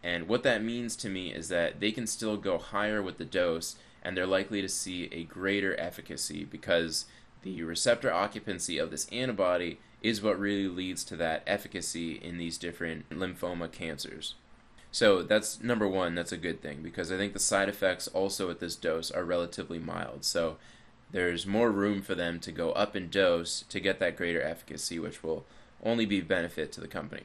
And 0.03 0.29
what 0.29 0.43
that 0.43 0.65
means 0.65 0.97
to 0.97 1.09
me 1.09 1.33
is 1.33 1.49
that 1.49 1.81
they 1.81 1.93
can 1.93 2.07
still 2.07 2.37
go 2.37 2.59
higher 2.59 3.03
with 3.03 3.19
the 3.19 3.25
dose 3.25 3.77
and 4.03 4.17
they're 4.17 4.27
likely 4.27 4.61
to 4.61 4.69
see 4.69 5.09
a 5.13 5.25
greater 5.25 5.79
efficacy 5.79 6.45
because 6.45 7.07
the 7.43 7.63
receptor 7.63 8.13
occupancy 8.13 8.79
of 8.79 8.91
this 8.91 9.09
antibody 9.13 9.79
is 10.03 10.23
what 10.23 10.39
really 10.39 10.69
leads 10.69 11.05
to 11.05 11.17
that 11.17 11.43
efficacy 11.47 12.15
in 12.15 12.37
these 12.37 12.59
different 12.59 13.09
lymphoma 13.11 13.71
cancers. 13.71 14.35
So 14.91 15.23
that's 15.23 15.63
number 15.63 15.89
one, 15.89 16.15
that's 16.15 16.33
a 16.33 16.37
good 16.37 16.61
thing 16.61 16.83
because 16.83 17.11
I 17.11 17.17
think 17.17 17.33
the 17.33 17.39
side 17.39 17.69
effects 17.69 18.09
also 18.09 18.51
at 18.51 18.61
this 18.61 18.77
dose 18.77 19.11
are 19.11 19.25
relatively 19.25 19.79
mild. 19.79 20.25
So 20.25 20.57
there's 21.13 21.47
more 21.47 21.71
room 21.71 22.03
for 22.03 22.15
them 22.15 22.41
to 22.41 22.53
go 22.53 22.73
up 22.73 22.97
in 22.97 23.09
dose 23.09 23.65
to 23.69 23.81
get 23.81 24.01
that 24.01 24.17
greater 24.17 24.43
efficacy, 24.43 24.99
which 24.99 25.23
will 25.23 25.45
only 25.85 26.07
be 26.07 26.21
benefit 26.21 26.73
to 26.73 26.81
the 26.81 26.89
company. 26.89 27.23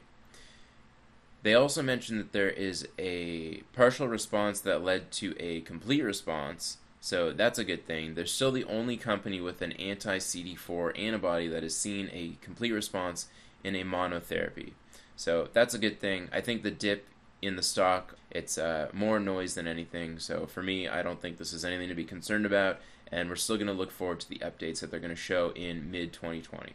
They 1.43 1.53
also 1.53 1.81
mentioned 1.81 2.19
that 2.19 2.33
there 2.33 2.49
is 2.49 2.87
a 2.97 3.61
partial 3.73 4.07
response 4.07 4.59
that 4.61 4.83
led 4.83 5.11
to 5.13 5.35
a 5.39 5.61
complete 5.61 6.01
response, 6.01 6.77
so 6.99 7.31
that's 7.31 7.59
a 7.59 7.63
good 7.63 7.85
thing. 7.85 8.15
They're 8.15 8.25
still 8.25 8.51
the 8.51 8.65
only 8.65 8.97
company 8.97 9.39
with 9.39 9.61
an 9.61 9.71
anti 9.73 10.17
CD4 10.17 10.99
antibody 10.99 11.47
that 11.47 11.63
has 11.63 11.75
seen 11.75 12.09
a 12.11 12.37
complete 12.41 12.71
response 12.71 13.27
in 13.63 13.75
a 13.75 13.83
monotherapy. 13.83 14.73
So 15.15 15.49
that's 15.53 15.73
a 15.73 15.79
good 15.79 15.99
thing. 15.99 16.29
I 16.31 16.41
think 16.41 16.63
the 16.63 16.71
dip 16.71 17.07
in 17.41 17.55
the 17.55 17.63
stock, 17.63 18.15
it's 18.31 18.57
uh, 18.57 18.89
more 18.93 19.19
noise 19.19 19.53
than 19.53 19.67
anything. 19.67 20.19
So 20.19 20.47
for 20.47 20.63
me, 20.63 20.87
I 20.87 21.01
don't 21.01 21.21
think 21.21 21.37
this 21.37 21.53
is 21.53 21.63
anything 21.63 21.89
to 21.89 21.95
be 21.95 22.03
concerned 22.03 22.45
about. 22.45 22.79
And 23.11 23.29
we're 23.29 23.35
still 23.35 23.55
going 23.55 23.67
to 23.67 23.73
look 23.73 23.91
forward 23.91 24.19
to 24.21 24.29
the 24.29 24.39
updates 24.39 24.81
that 24.81 24.91
they're 24.91 24.99
going 24.99 25.09
to 25.11 25.15
show 25.15 25.51
in 25.55 25.89
mid 25.89 26.13
2020. 26.13 26.73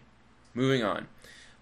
Moving 0.54 0.82
on. 0.82 1.08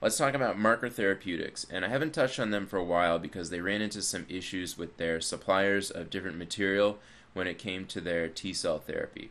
Let's 0.02 0.16
talk 0.16 0.32
about 0.32 0.58
Marker 0.58 0.88
Therapeutics, 0.88 1.66
and 1.70 1.84
I 1.84 1.88
haven't 1.88 2.14
touched 2.14 2.40
on 2.40 2.50
them 2.50 2.66
for 2.66 2.78
a 2.78 2.84
while 2.84 3.18
because 3.18 3.50
they 3.50 3.60
ran 3.60 3.82
into 3.82 4.00
some 4.00 4.24
issues 4.30 4.78
with 4.78 4.96
their 4.96 5.20
suppliers 5.20 5.90
of 5.90 6.08
different 6.08 6.38
material 6.38 6.98
when 7.34 7.46
it 7.46 7.58
came 7.58 7.84
to 7.88 8.00
their 8.00 8.26
T 8.26 8.54
cell 8.54 8.78
therapy. 8.78 9.30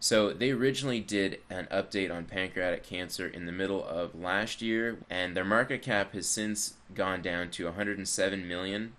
So 0.00 0.32
they 0.32 0.50
originally 0.50 0.98
did 0.98 1.38
an 1.48 1.68
update 1.70 2.12
on 2.12 2.24
pancreatic 2.24 2.82
cancer 2.82 3.28
in 3.28 3.46
the 3.46 3.52
middle 3.52 3.84
of 3.84 4.20
last 4.20 4.60
year, 4.60 4.98
and 5.08 5.36
their 5.36 5.44
market 5.44 5.82
cap 5.82 6.14
has 6.14 6.26
since 6.26 6.74
gone 6.92 7.22
down 7.22 7.50
to 7.50 7.66
107 7.66 8.48
million. 8.48 8.94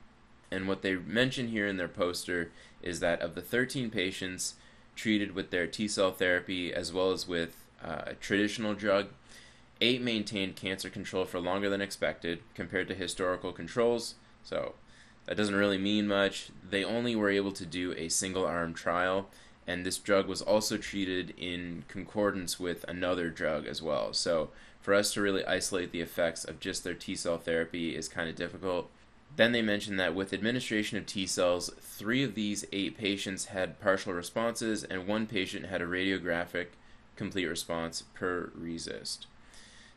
And 0.52 0.70
what 0.70 0.84
they 0.84 0.96
mention 0.96 1.50
here 1.50 1.68
in 1.68 1.76
their 1.76 1.90
poster 1.90 2.50
is 2.82 3.02
that 3.02 3.20
of 3.20 3.36
the 3.36 3.42
13 3.42 3.90
patients 3.90 4.54
treated 4.96 5.36
with 5.36 5.50
their 5.50 5.68
T 5.68 5.90
cell 5.90 6.14
therapy 6.14 6.74
as 6.74 6.94
well 6.94 7.12
as 7.12 7.28
with 7.28 7.66
uh, 7.84 8.04
a 8.08 8.14
traditional 8.14 8.74
drug, 8.74 9.08
eight 9.82 10.02
maintained 10.02 10.56
cancer 10.56 10.90
control 10.90 11.26
for 11.26 11.40
longer 11.40 11.70
than 11.70 11.82
expected 11.82 12.40
compared 12.54 12.88
to 12.88 12.96
historical 12.96 13.52
controls. 13.52 14.16
So 14.44 14.76
that 15.26 15.38
doesn't 15.38 15.56
really 15.56 15.78
mean 15.78 16.08
much. 16.08 16.50
They 16.68 16.84
only 16.84 17.16
were 17.16 17.30
able 17.30 17.52
to 17.54 17.66
do 17.66 17.94
a 17.94 18.10
single 18.10 18.46
arm 18.46 18.74
trial, 18.74 19.30
and 19.68 19.86
this 19.86 19.98
drug 19.98 20.28
was 20.28 20.42
also 20.42 20.78
treated 20.78 21.34
in 21.38 21.84
concordance 21.88 22.60
with 22.60 22.84
another 22.88 23.30
drug 23.30 23.66
as 23.66 23.82
well. 23.82 24.14
So, 24.14 24.50
for 24.82 24.96
us 24.96 25.14
to 25.14 25.22
really 25.22 25.46
isolate 25.46 25.92
the 25.92 26.02
effects 26.02 26.44
of 26.44 26.60
just 26.60 26.84
their 26.84 26.96
T 26.96 27.16
cell 27.16 27.38
therapy 27.38 27.96
is 27.96 28.08
kind 28.08 28.28
of 28.30 28.36
difficult. 28.36 28.90
Then 29.36 29.52
they 29.52 29.62
mentioned 29.62 30.00
that 30.00 30.16
with 30.16 30.34
administration 30.34 30.98
of 30.98 31.06
T 31.06 31.28
cells, 31.28 31.70
three 31.80 32.24
of 32.24 32.34
these 32.34 32.66
eight 32.72 32.98
patients 32.98 33.46
had 33.46 33.80
partial 33.80 34.14
responses, 34.14 34.84
and 34.84 35.08
one 35.08 35.28
patient 35.28 35.68
had 35.68 35.82
a 35.82 35.88
radiographic 35.88 36.68
complete 37.16 37.46
response 37.46 38.04
per 38.16 38.52
RECIST. 38.60 39.28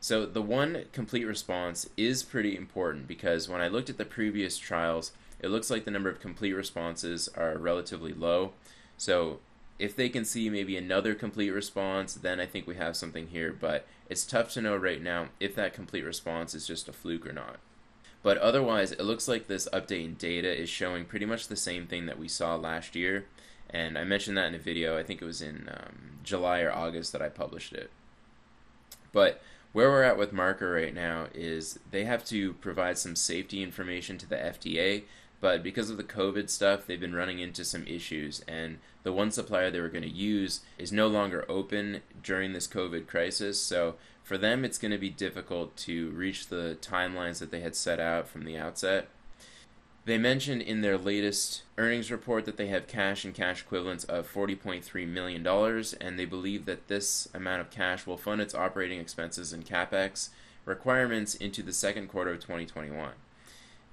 So 0.05 0.27
the 0.27 0.39
one 0.39 0.83
complete 0.93 1.25
response 1.25 1.89
is 1.97 2.21
pretty 2.21 2.55
important 2.55 3.07
because 3.07 3.49
when 3.49 3.59
I 3.59 3.67
looked 3.67 3.89
at 3.89 3.97
the 3.97 4.05
previous 4.05 4.55
trials, 4.59 5.13
it 5.39 5.47
looks 5.47 5.71
like 5.71 5.83
the 5.83 5.89
number 5.89 6.11
of 6.11 6.19
complete 6.19 6.53
responses 6.53 7.27
are 7.29 7.57
relatively 7.57 8.13
low. 8.13 8.51
So 8.99 9.39
if 9.79 9.95
they 9.95 10.09
can 10.09 10.23
see 10.23 10.47
maybe 10.47 10.77
another 10.77 11.15
complete 11.15 11.49
response, 11.49 12.13
then 12.13 12.39
I 12.39 12.45
think 12.45 12.67
we 12.67 12.75
have 12.75 12.95
something 12.95 13.29
here. 13.29 13.51
But 13.51 13.87
it's 14.07 14.27
tough 14.27 14.51
to 14.51 14.61
know 14.61 14.75
right 14.75 15.01
now 15.01 15.29
if 15.39 15.55
that 15.55 15.73
complete 15.73 16.05
response 16.05 16.53
is 16.53 16.67
just 16.67 16.87
a 16.87 16.93
fluke 16.93 17.25
or 17.25 17.33
not. 17.33 17.57
But 18.21 18.37
otherwise, 18.37 18.91
it 18.91 19.05
looks 19.05 19.27
like 19.27 19.47
this 19.47 19.67
update 19.73 20.05
in 20.05 20.13
data 20.13 20.55
is 20.55 20.69
showing 20.69 21.05
pretty 21.05 21.25
much 21.25 21.47
the 21.47 21.55
same 21.55 21.87
thing 21.87 22.05
that 22.05 22.19
we 22.19 22.27
saw 22.27 22.55
last 22.55 22.95
year. 22.95 23.25
And 23.71 23.97
I 23.97 24.03
mentioned 24.03 24.37
that 24.37 24.49
in 24.49 24.53
a 24.53 24.59
video, 24.59 24.99
I 24.99 25.01
think 25.01 25.23
it 25.23 25.25
was 25.25 25.41
in 25.41 25.67
um, 25.67 26.19
July 26.23 26.59
or 26.59 26.71
August 26.71 27.11
that 27.13 27.23
I 27.23 27.29
published 27.29 27.73
it. 27.73 27.89
But 29.11 29.41
where 29.75 29.89
we're 29.89 30.03
at 30.03 30.17
with 30.17 30.31
Marker 30.31 30.71
right 30.71 30.93
now 30.93 31.27
is 31.33 31.77
they 31.91 32.05
have 32.05 32.23
to 32.23 32.53
provide 32.53 32.97
some 32.97 33.13
safety 33.13 33.61
information 33.61 34.17
to 34.17 34.25
the 34.25 34.37
FDA, 34.37 35.03
but 35.41 35.61
because 35.61 35.89
of 35.89 35.97
the 35.97 36.03
COVID 36.03 36.49
stuff, 36.49 36.87
they've 36.87 36.97
been 36.97 37.13
running 37.13 37.39
into 37.39 37.65
some 37.65 37.85
issues, 37.85 38.41
and 38.47 38.77
the 39.03 39.11
one 39.11 39.31
supplier 39.31 39.69
they 39.69 39.81
were 39.81 39.89
going 39.89 40.01
to 40.01 40.09
use 40.09 40.61
is 40.77 40.93
no 40.93 41.07
longer 41.07 41.43
open 41.49 41.99
during 42.23 42.53
this 42.53 42.69
COVID 42.69 43.05
crisis. 43.05 43.59
So 43.59 43.95
for 44.23 44.37
them, 44.37 44.63
it's 44.63 44.77
going 44.77 44.93
to 44.93 44.97
be 44.97 45.09
difficult 45.09 45.75
to 45.75 46.09
reach 46.11 46.47
the 46.47 46.77
timelines 46.81 47.39
that 47.39 47.51
they 47.51 47.59
had 47.59 47.75
set 47.75 47.99
out 47.99 48.29
from 48.29 48.45
the 48.45 48.57
outset. 48.57 49.09
They 50.05 50.19
mentioned 50.19 50.61
in 50.61 50.81
their 50.81 50.99
latest 50.99 51.63
earnings 51.79 52.11
report 52.11 52.45
that 52.45 52.57
they 52.57 52.67
have 52.67 52.85
cash 52.85 53.25
and 53.25 53.33
cash 53.33 53.63
equivalents 53.63 54.03
of 54.03 54.31
$40.3 54.31 55.07
million, 55.07 55.45
and 55.99 56.19
they 56.19 56.25
believe 56.25 56.65
that 56.65 56.87
this 56.87 57.27
amount 57.33 57.61
of 57.61 57.71
cash 57.71 58.05
will 58.05 58.15
fund 58.15 58.39
its 58.39 58.53
operating 58.53 58.99
expenses 58.99 59.51
and 59.51 59.65
capex 59.65 60.29
requirements 60.63 61.33
into 61.33 61.63
the 61.63 61.73
second 61.73 62.07
quarter 62.07 62.31
of 62.31 62.39
2021. 62.39 63.13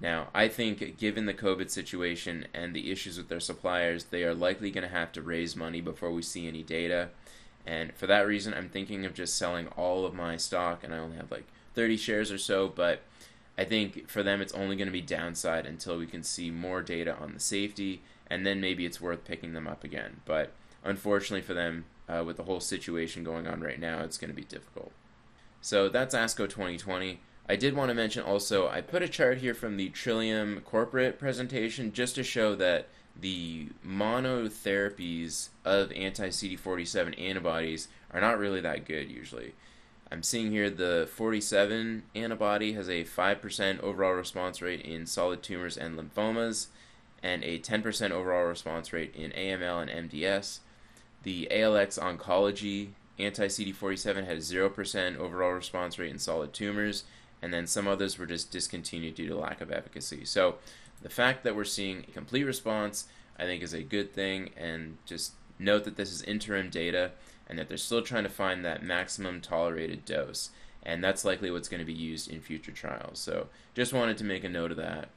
Now, 0.00 0.28
I 0.34 0.48
think 0.48 0.98
given 0.98 1.24
the 1.24 1.32
COVID 1.32 1.70
situation 1.70 2.46
and 2.52 2.74
the 2.74 2.90
issues 2.90 3.16
with 3.16 3.28
their 3.28 3.40
suppliers, 3.40 4.04
they 4.04 4.24
are 4.24 4.34
likely 4.34 4.70
going 4.70 4.86
to 4.86 4.94
have 4.94 5.12
to 5.12 5.22
raise 5.22 5.56
money 5.56 5.80
before 5.80 6.10
we 6.10 6.22
see 6.22 6.46
any 6.46 6.62
data. 6.62 7.08
And 7.64 7.94
for 7.94 8.06
that 8.06 8.26
reason, 8.26 8.52
I'm 8.52 8.68
thinking 8.68 9.06
of 9.06 9.14
just 9.14 9.38
selling 9.38 9.68
all 9.68 10.04
of 10.04 10.12
my 10.12 10.36
stock, 10.36 10.84
and 10.84 10.92
I 10.92 10.98
only 10.98 11.16
have 11.16 11.30
like 11.30 11.46
30 11.74 11.96
shares 11.96 12.30
or 12.30 12.38
so, 12.38 12.68
but 12.68 13.00
I 13.56 13.64
think 13.64 14.08
for 14.08 14.22
them 14.22 14.40
it's 14.40 14.54
only 14.54 14.76
going 14.76 14.86
to 14.88 14.92
be 14.92 15.02
downside 15.02 15.66
until 15.66 15.98
we 15.98 16.06
can 16.06 16.22
see 16.22 16.50
more 16.50 16.82
data 16.82 17.16
on 17.16 17.34
the 17.34 17.40
safety, 17.40 18.02
and 18.28 18.46
then 18.46 18.60
maybe 18.60 18.86
it's 18.86 19.00
worth 19.00 19.24
picking 19.24 19.52
them 19.52 19.66
up 19.66 19.84
again. 19.84 20.20
But 20.24 20.52
unfortunately 20.82 21.42
for 21.42 21.54
them, 21.54 21.84
uh, 22.08 22.22
with 22.24 22.36
the 22.36 22.44
whole 22.44 22.60
situation 22.60 23.24
going 23.24 23.46
on 23.46 23.60
right 23.60 23.78
now, 23.78 24.00
it's 24.00 24.18
going 24.18 24.30
to 24.30 24.36
be 24.36 24.44
difficult. 24.44 24.92
So 25.60 25.88
that's 25.88 26.14
ASCO 26.14 26.48
2020. 26.48 27.20
I 27.48 27.56
did 27.56 27.74
want 27.74 27.90
to 27.90 27.94
mention 27.94 28.22
also, 28.22 28.68
I 28.68 28.80
put 28.80 29.02
a 29.02 29.08
chart 29.08 29.38
here 29.38 29.54
from 29.54 29.76
the 29.76 29.90
Trillium 29.90 30.60
corporate 30.64 31.18
presentation 31.18 31.92
just 31.92 32.14
to 32.14 32.22
show 32.22 32.54
that 32.56 32.88
the 33.20 33.68
monotherapies 33.86 35.50
of 35.64 35.92
anti 35.92 36.28
CD47 36.28 37.20
antibodies 37.20 37.88
are 38.10 38.20
not 38.20 38.38
really 38.38 38.60
that 38.60 38.86
good 38.86 39.10
usually. 39.10 39.54
I'm 40.12 40.22
seeing 40.22 40.50
here 40.50 40.68
the 40.68 41.08
47 41.10 42.02
antibody 42.14 42.74
has 42.74 42.86
a 42.86 43.02
5% 43.02 43.80
overall 43.80 44.12
response 44.12 44.60
rate 44.60 44.82
in 44.82 45.06
solid 45.06 45.42
tumors 45.42 45.78
and 45.78 45.98
lymphomas, 45.98 46.66
and 47.22 47.42
a 47.42 47.58
10% 47.58 48.10
overall 48.10 48.44
response 48.44 48.92
rate 48.92 49.14
in 49.16 49.30
AML 49.30 49.88
and 49.88 50.10
MDS. 50.10 50.58
The 51.22 51.48
ALX 51.50 51.98
oncology 51.98 52.90
anti 53.18 53.46
CD47 53.46 54.26
had 54.26 54.36
a 54.36 54.40
0% 54.40 55.16
overall 55.16 55.52
response 55.52 55.98
rate 55.98 56.10
in 56.10 56.18
solid 56.18 56.52
tumors, 56.52 57.04
and 57.40 57.54
then 57.54 57.66
some 57.66 57.88
others 57.88 58.18
were 58.18 58.26
just 58.26 58.50
discontinued 58.50 59.14
due 59.14 59.28
to 59.28 59.34
lack 59.34 59.62
of 59.62 59.72
efficacy. 59.72 60.26
So 60.26 60.56
the 61.00 61.08
fact 61.08 61.42
that 61.44 61.56
we're 61.56 61.64
seeing 61.64 62.04
a 62.06 62.12
complete 62.12 62.44
response, 62.44 63.06
I 63.38 63.44
think, 63.44 63.62
is 63.62 63.72
a 63.72 63.82
good 63.82 64.12
thing, 64.12 64.50
and 64.58 64.98
just 65.06 65.32
note 65.58 65.84
that 65.84 65.96
this 65.96 66.12
is 66.12 66.22
interim 66.22 66.68
data 66.68 67.12
and 67.52 67.58
that 67.58 67.68
they're 67.68 67.76
still 67.76 68.00
trying 68.00 68.22
to 68.22 68.30
find 68.30 68.64
that 68.64 68.82
maximum 68.82 69.38
tolerated 69.38 70.06
dose, 70.06 70.48
and 70.82 71.04
that's 71.04 71.22
likely 71.22 71.50
what's 71.50 71.68
going 71.68 71.80
to 71.80 71.84
be 71.84 71.92
used 71.92 72.30
in 72.30 72.40
future 72.40 72.72
trials. 72.72 73.18
So 73.18 73.48
just 73.74 73.92
wanted 73.92 74.16
to 74.16 74.24
make 74.24 74.42
a 74.42 74.48
note 74.48 74.70
of 74.70 74.78
that 74.78 75.10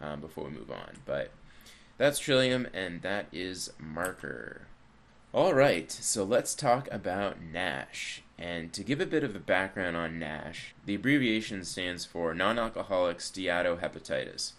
um, 0.00 0.18
before 0.22 0.44
we 0.44 0.52
move 0.52 0.70
on. 0.70 0.96
But 1.04 1.32
that's 1.98 2.18
Trillium, 2.18 2.66
and 2.72 3.02
that 3.02 3.26
is 3.30 3.74
Marker. 3.78 4.62
All 5.34 5.52
right, 5.52 5.92
so 5.92 6.24
let's 6.24 6.54
talk 6.54 6.88
about 6.90 7.42
NASH. 7.42 8.22
And 8.38 8.72
to 8.72 8.82
give 8.82 9.02
a 9.02 9.06
bit 9.06 9.22
of 9.22 9.36
a 9.36 9.38
background 9.38 9.94
on 9.94 10.18
NASH, 10.18 10.74
the 10.86 10.94
abbreviation 10.94 11.62
stands 11.62 12.06
for 12.06 12.32
non 12.32 12.58
alcoholic 12.58 13.18
steatohepatitis. 13.18 14.52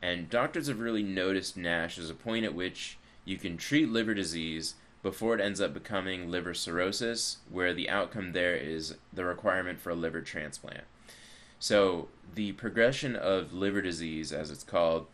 And 0.00 0.30
doctors 0.30 0.68
have 0.68 0.78
really 0.78 1.02
noticed 1.02 1.56
NASH 1.56 1.98
as 1.98 2.08
a 2.08 2.14
point 2.14 2.44
at 2.44 2.54
which 2.54 2.98
you 3.24 3.36
can 3.36 3.56
treat 3.56 3.88
liver 3.88 4.14
disease 4.14 4.76
before 5.02 5.34
it 5.34 5.40
ends 5.40 5.60
up 5.60 5.72
becoming 5.72 6.30
liver 6.30 6.54
cirrhosis, 6.54 7.38
where 7.50 7.72
the 7.72 7.88
outcome 7.88 8.32
there 8.32 8.56
is 8.56 8.96
the 9.12 9.24
requirement 9.24 9.80
for 9.80 9.90
a 9.90 9.94
liver 9.94 10.20
transplant. 10.20 10.84
So, 11.58 12.08
the 12.34 12.52
progression 12.52 13.16
of 13.16 13.52
liver 13.52 13.82
disease, 13.82 14.32
as 14.32 14.50
it's 14.50 14.64
called, 14.64 15.06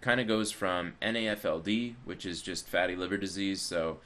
kind 0.00 0.20
of 0.20 0.26
goes 0.26 0.50
from 0.50 0.94
NAFLD, 1.00 1.94
which 2.04 2.26
is 2.26 2.42
just 2.42 2.68
fatty 2.68 2.96
liver 2.96 3.16
disease. 3.16 3.60
So, 3.60 3.98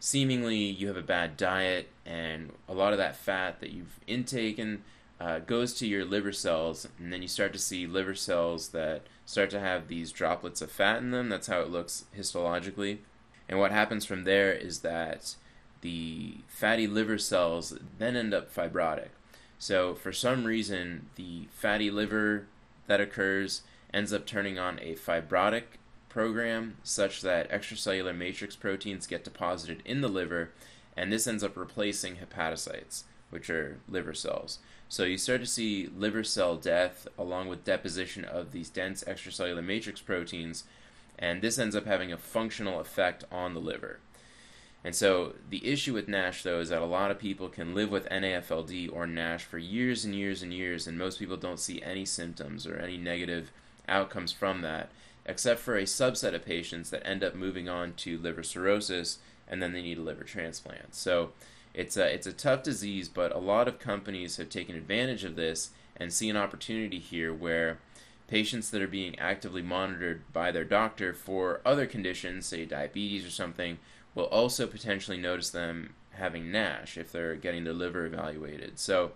seemingly 0.00 0.56
you 0.56 0.88
have 0.88 0.96
a 0.96 1.02
bad 1.02 1.36
diet, 1.36 1.88
and 2.04 2.52
a 2.68 2.74
lot 2.74 2.92
of 2.92 2.98
that 2.98 3.16
fat 3.16 3.60
that 3.60 3.70
you've 3.70 4.00
intaken 4.06 4.82
uh, 5.20 5.40
goes 5.40 5.74
to 5.74 5.86
your 5.86 6.04
liver 6.04 6.32
cells, 6.32 6.88
and 6.98 7.12
then 7.12 7.22
you 7.22 7.28
start 7.28 7.52
to 7.52 7.58
see 7.58 7.86
liver 7.86 8.14
cells 8.14 8.68
that 8.68 9.02
start 9.26 9.50
to 9.50 9.60
have 9.60 9.88
these 9.88 10.12
droplets 10.12 10.62
of 10.62 10.70
fat 10.70 10.98
in 10.98 11.10
them. 11.10 11.28
That's 11.28 11.48
how 11.48 11.60
it 11.60 11.70
looks 11.70 12.04
histologically. 12.16 12.98
And 13.48 13.58
what 13.58 13.72
happens 13.72 14.04
from 14.04 14.24
there 14.24 14.52
is 14.52 14.80
that 14.80 15.36
the 15.80 16.38
fatty 16.48 16.86
liver 16.86 17.18
cells 17.18 17.78
then 17.98 18.16
end 18.16 18.34
up 18.34 18.54
fibrotic. 18.54 19.08
So, 19.58 19.94
for 19.94 20.12
some 20.12 20.44
reason, 20.44 21.06
the 21.16 21.48
fatty 21.52 21.90
liver 21.90 22.46
that 22.86 23.00
occurs 23.00 23.62
ends 23.92 24.12
up 24.12 24.26
turning 24.26 24.58
on 24.58 24.78
a 24.80 24.94
fibrotic 24.94 25.64
program 26.08 26.76
such 26.82 27.22
that 27.22 27.50
extracellular 27.50 28.16
matrix 28.16 28.56
proteins 28.56 29.06
get 29.06 29.24
deposited 29.24 29.82
in 29.84 30.00
the 30.00 30.08
liver, 30.08 30.50
and 30.96 31.12
this 31.12 31.26
ends 31.26 31.42
up 31.44 31.56
replacing 31.56 32.16
hepatocytes, 32.16 33.04
which 33.30 33.50
are 33.50 33.78
liver 33.88 34.14
cells. 34.14 34.58
So 34.88 35.04
you 35.04 35.18
start 35.18 35.40
to 35.40 35.46
see 35.46 35.90
liver 35.94 36.24
cell 36.24 36.56
death 36.56 37.06
along 37.18 37.48
with 37.48 37.64
deposition 37.64 38.24
of 38.24 38.52
these 38.52 38.70
dense 38.70 39.04
extracellular 39.04 39.64
matrix 39.64 40.00
proteins, 40.00 40.64
and 41.18 41.42
this 41.42 41.58
ends 41.58 41.76
up 41.76 41.86
having 41.86 42.12
a 42.12 42.18
functional 42.18 42.80
effect 42.80 43.24
on 43.30 43.54
the 43.54 43.60
liver. 43.60 43.98
And 44.84 44.94
so 44.94 45.34
the 45.50 45.66
issue 45.66 45.94
with 45.94 46.08
NASH, 46.08 46.44
though, 46.44 46.60
is 46.60 46.68
that 46.68 46.82
a 46.82 46.86
lot 46.86 47.10
of 47.10 47.18
people 47.18 47.48
can 47.48 47.74
live 47.74 47.90
with 47.90 48.08
NAFLD 48.08 48.90
or 48.92 49.06
NASH 49.06 49.44
for 49.44 49.58
years 49.58 50.04
and 50.04 50.14
years 50.14 50.42
and 50.42 50.52
years, 50.52 50.86
and 50.86 50.96
most 50.96 51.18
people 51.18 51.36
don't 51.36 51.58
see 51.58 51.82
any 51.82 52.04
symptoms 52.04 52.66
or 52.66 52.76
any 52.76 52.96
negative 52.96 53.50
outcomes 53.88 54.32
from 54.32 54.62
that, 54.62 54.90
except 55.26 55.60
for 55.60 55.76
a 55.76 55.82
subset 55.82 56.34
of 56.34 56.44
patients 56.44 56.90
that 56.90 57.06
end 57.06 57.24
up 57.24 57.34
moving 57.34 57.68
on 57.68 57.94
to 57.94 58.18
liver 58.18 58.42
cirrhosis 58.42 59.18
and 59.50 59.62
then 59.62 59.72
they 59.72 59.82
need 59.82 59.98
a 59.98 60.02
liver 60.02 60.24
transplant. 60.24 60.94
So 60.94 61.30
it's 61.74 61.96
a 61.96 62.12
it's 62.12 62.26
a 62.26 62.32
tough 62.32 62.62
disease, 62.62 63.08
but 63.08 63.34
a 63.34 63.38
lot 63.38 63.68
of 63.68 63.78
companies 63.78 64.36
have 64.36 64.48
taken 64.48 64.76
advantage 64.76 65.24
of 65.24 65.36
this 65.36 65.70
and 65.96 66.12
see 66.12 66.28
an 66.28 66.36
opportunity 66.36 66.98
here 66.98 67.32
where 67.32 67.78
patients 68.28 68.70
that 68.70 68.82
are 68.82 68.86
being 68.86 69.18
actively 69.18 69.62
monitored 69.62 70.22
by 70.32 70.52
their 70.52 70.64
doctor 70.64 71.12
for 71.12 71.60
other 71.64 71.86
conditions, 71.86 72.46
say 72.46 72.64
diabetes 72.64 73.26
or 73.26 73.30
something, 73.30 73.78
will 74.14 74.26
also 74.26 74.66
potentially 74.66 75.16
notice 75.16 75.50
them 75.50 75.94
having 76.12 76.52
NASH 76.52 76.98
if 76.98 77.10
they're 77.10 77.34
getting 77.34 77.64
their 77.64 77.72
liver 77.72 78.06
evaluated. 78.06 78.78
So 78.78 79.12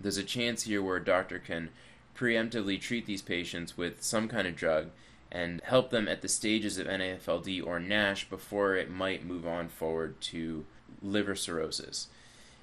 there's 0.00 0.18
a 0.18 0.24
chance 0.24 0.64
here 0.64 0.82
where 0.82 0.96
a 0.96 1.04
doctor 1.04 1.38
can 1.38 1.70
preemptively 2.16 2.80
treat 2.80 3.06
these 3.06 3.22
patients 3.22 3.76
with 3.76 4.02
some 4.02 4.28
kind 4.28 4.46
of 4.46 4.56
drug 4.56 4.88
and 5.32 5.60
help 5.64 5.90
them 5.90 6.08
at 6.08 6.22
the 6.22 6.28
stages 6.28 6.76
of 6.76 6.86
NAFLD 6.86 7.64
or 7.64 7.78
NASH 7.78 8.28
before 8.28 8.74
it 8.74 8.90
might 8.90 9.24
move 9.24 9.46
on 9.46 9.68
forward 9.68 10.20
to 10.20 10.66
liver 11.02 11.36
cirrhosis. 11.36 12.08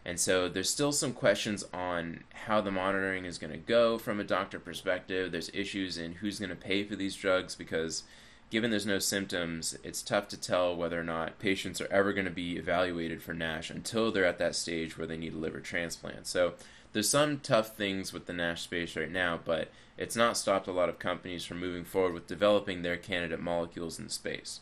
And 0.07 0.17
so 0.17 0.47
there's 0.47 0.69
still 0.69 0.93
some 0.93 1.11
questions 1.11 1.65
on 1.73 2.23
how 2.45 2.61
the 2.61 2.71
monitoring 2.71 3.25
is 3.25 3.37
going 3.37 3.51
to 3.51 3.57
go 3.57 3.97
from 3.97 4.21
a 4.21 4.23
doctor 4.23 4.57
perspective. 4.57 5.33
There's 5.33 5.51
issues 5.53 5.97
in 5.97 6.13
who's 6.13 6.39
going 6.39 6.49
to 6.49 6.55
pay 6.55 6.85
for 6.85 6.95
these 6.95 7.13
drugs 7.13 7.55
because 7.55 8.03
given 8.49 8.71
there's 8.71 8.85
no 8.85 8.99
symptoms, 8.99 9.77
it's 9.83 10.01
tough 10.01 10.29
to 10.29 10.39
tell 10.39 10.73
whether 10.73 10.97
or 10.97 11.03
not 11.03 11.39
patients 11.39 11.81
are 11.81 11.91
ever 11.91 12.13
going 12.13 12.23
to 12.23 12.31
be 12.31 12.55
evaluated 12.55 13.21
for 13.21 13.33
NASH 13.33 13.69
until 13.69 14.09
they're 14.09 14.23
at 14.23 14.39
that 14.39 14.55
stage 14.55 14.97
where 14.97 15.07
they 15.07 15.17
need 15.17 15.33
a 15.33 15.37
liver 15.37 15.59
transplant. 15.59 16.25
So 16.25 16.53
there's 16.93 17.09
some 17.09 17.41
tough 17.41 17.75
things 17.75 18.13
with 18.13 18.27
the 18.27 18.33
NASH 18.33 18.61
space 18.61 18.95
right 18.95 19.11
now, 19.11 19.37
but 19.43 19.71
it's 19.97 20.15
not 20.15 20.37
stopped 20.37 20.69
a 20.69 20.71
lot 20.71 20.87
of 20.87 20.99
companies 20.99 21.43
from 21.43 21.59
moving 21.59 21.83
forward 21.83 22.13
with 22.13 22.27
developing 22.27 22.81
their 22.81 22.95
candidate 22.95 23.41
molecules 23.41 23.99
in 23.99 24.05
the 24.05 24.11
space. 24.11 24.61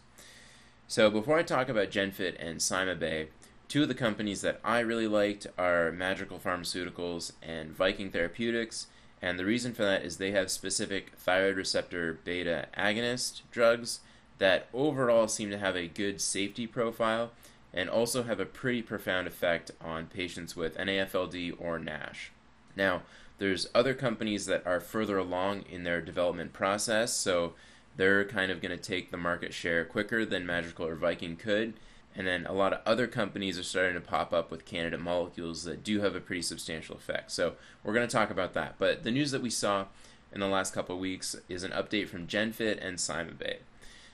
So 0.87 1.11
before 1.11 1.37
I 1.37 1.43
talk 1.43 1.69
about 1.69 1.91
GenFit 1.91 2.35
and 2.39 2.57
CymaBay, 2.59 3.27
Two 3.67 3.81
of 3.81 3.87
the 3.87 3.95
companies 3.95 4.41
that 4.41 4.59
I 4.63 4.79
really 4.79 5.07
liked 5.07 5.47
are 5.57 5.91
Madrigal 5.91 6.39
Pharmaceuticals 6.39 7.31
and 7.41 7.71
Viking 7.71 8.11
Therapeutics, 8.11 8.87
and 9.21 9.39
the 9.39 9.45
reason 9.45 9.73
for 9.73 9.83
that 9.83 10.03
is 10.03 10.17
they 10.17 10.31
have 10.31 10.51
specific 10.51 11.13
thyroid 11.17 11.57
receptor 11.57 12.19
beta 12.23 12.67
agonist 12.77 13.41
drugs 13.51 14.01
that 14.37 14.67
overall 14.71 15.27
seem 15.27 15.49
to 15.49 15.57
have 15.57 15.75
a 15.75 15.87
good 15.87 16.21
safety 16.21 16.67
profile 16.67 17.31
and 17.73 17.89
also 17.89 18.23
have 18.23 18.39
a 18.39 18.45
pretty 18.45 18.83
profound 18.83 19.27
effect 19.27 19.71
on 19.81 20.05
patients 20.05 20.55
with 20.55 20.77
NAFLD 20.77 21.55
or 21.59 21.79
NASH. 21.79 22.31
Now, 22.75 23.01
there's 23.39 23.67
other 23.73 23.95
companies 23.95 24.45
that 24.45 24.65
are 24.65 24.79
further 24.79 25.17
along 25.17 25.63
in 25.69 25.83
their 25.83 26.01
development 26.01 26.53
process, 26.53 27.13
so 27.13 27.53
they're 27.97 28.25
kind 28.25 28.51
of 28.51 28.61
going 28.61 28.77
to 28.77 28.81
take 28.81 29.09
the 29.09 29.17
market 29.17 29.53
share 29.53 29.83
quicker 29.85 30.23
than 30.23 30.45
Madrigal 30.45 30.85
or 30.85 30.95
Viking 30.95 31.35
could 31.35 31.73
and 32.15 32.25
then 32.25 32.45
a 32.45 32.53
lot 32.53 32.73
of 32.73 32.79
other 32.85 33.07
companies 33.07 33.59
are 33.59 33.63
starting 33.63 33.95
to 33.95 34.01
pop 34.01 34.33
up 34.33 34.49
with 34.49 34.65
candidate 34.65 35.01
molecules 35.01 35.63
that 35.65 35.83
do 35.83 36.01
have 36.01 36.15
a 36.15 36.21
pretty 36.21 36.41
substantial 36.41 36.95
effect. 36.95 37.31
So 37.31 37.55
we're 37.83 37.93
going 37.93 38.07
to 38.07 38.15
talk 38.15 38.29
about 38.29 38.53
that. 38.53 38.75
But 38.79 39.03
the 39.03 39.11
news 39.11 39.31
that 39.31 39.41
we 39.41 39.49
saw 39.49 39.85
in 40.31 40.39
the 40.39 40.47
last 40.47 40.73
couple 40.73 40.95
of 40.95 41.01
weeks 41.01 41.35
is 41.49 41.63
an 41.63 41.71
update 41.71 42.07
from 42.07 42.27
GenFit 42.27 42.85
and 42.85 42.97
CymaBay. 42.97 43.57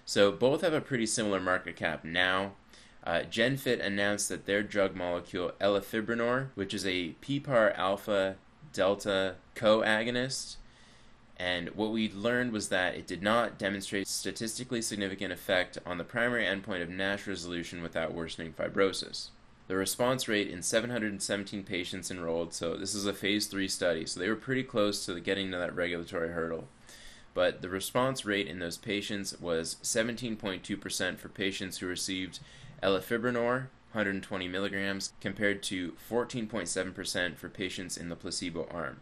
So 0.05 0.31
both 0.31 0.61
have 0.61 0.73
a 0.73 0.81
pretty 0.81 1.05
similar 1.05 1.39
market 1.39 1.75
cap 1.75 2.03
now. 2.03 2.53
Uh, 3.03 3.21
GenFit 3.29 3.83
announced 3.83 4.29
that 4.29 4.45
their 4.45 4.61
drug 4.61 4.95
molecule 4.95 5.53
elafibranor, 5.59 6.49
which 6.55 6.73
is 6.73 6.85
a 6.85 7.15
PPAR 7.21 7.77
alpha 7.77 8.35
delta 8.73 9.35
co-agonist, 9.55 10.57
and 11.41 11.69
what 11.69 11.89
we 11.89 12.11
learned 12.11 12.51
was 12.51 12.69
that 12.69 12.93
it 12.93 13.07
did 13.07 13.23
not 13.23 13.57
demonstrate 13.57 14.07
statistically 14.07 14.79
significant 14.79 15.33
effect 15.33 15.79
on 15.87 15.97
the 15.97 16.03
primary 16.03 16.45
endpoint 16.45 16.83
of 16.83 16.89
NASH 16.89 17.25
resolution 17.25 17.81
without 17.81 18.13
worsening 18.13 18.53
fibrosis. 18.53 19.29
The 19.67 19.75
response 19.75 20.27
rate 20.27 20.49
in 20.49 20.61
717 20.61 21.63
patients 21.63 22.11
enrolled, 22.11 22.53
so 22.53 22.75
this 22.75 22.93
is 22.93 23.07
a 23.07 23.13
phase 23.13 23.47
3 23.47 23.67
study, 23.67 24.05
so 24.05 24.19
they 24.19 24.29
were 24.29 24.35
pretty 24.35 24.61
close 24.61 25.03
to 25.07 25.19
getting 25.19 25.49
to 25.49 25.57
that 25.57 25.75
regulatory 25.75 26.29
hurdle. 26.29 26.67
But 27.33 27.63
the 27.63 27.69
response 27.69 28.23
rate 28.23 28.47
in 28.47 28.59
those 28.59 28.77
patients 28.77 29.39
was 29.41 29.77
17.2% 29.81 31.17
for 31.17 31.29
patients 31.29 31.79
who 31.79 31.87
received 31.87 32.39
elafibranor, 32.83 33.67
120 33.93 34.47
milligrams, 34.47 35.13
compared 35.19 35.63
to 35.63 35.93
14.7% 36.07 37.35
for 37.35 37.49
patients 37.49 37.97
in 37.97 38.09
the 38.09 38.15
placebo 38.15 38.67
arm. 38.69 38.99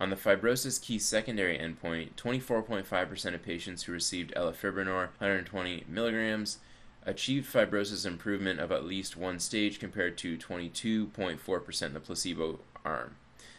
On 0.00 0.08
the 0.08 0.16
fibrosis 0.16 0.80
key 0.80 0.98
secondary 0.98 1.58
endpoint, 1.58 2.14
24.5% 2.16 3.34
of 3.34 3.42
patients 3.42 3.82
who 3.82 3.92
received 3.92 4.32
elafibranor 4.34 5.10
120 5.18 5.84
milligrams 5.86 6.56
achieved 7.04 7.52
fibrosis 7.52 8.06
improvement 8.06 8.60
of 8.60 8.72
at 8.72 8.86
least 8.86 9.18
one 9.18 9.38
stage 9.38 9.78
compared 9.78 10.16
to 10.16 10.38
22.4% 10.38 11.82
in 11.82 11.92
the 11.92 12.00
placebo 12.00 12.60
arm. 12.82 13.16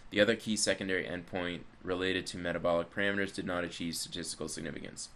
The 0.10 0.20
other 0.20 0.36
key 0.36 0.56
secondary 0.56 1.06
endpoint 1.06 1.60
related 1.84 2.26
to 2.28 2.38
metabolic 2.38 2.94
parameters 2.94 3.36
did 3.36 3.46
not 3.46 3.64
achieve 3.64 3.96
statistical 3.96 4.48
significance. 4.48 5.10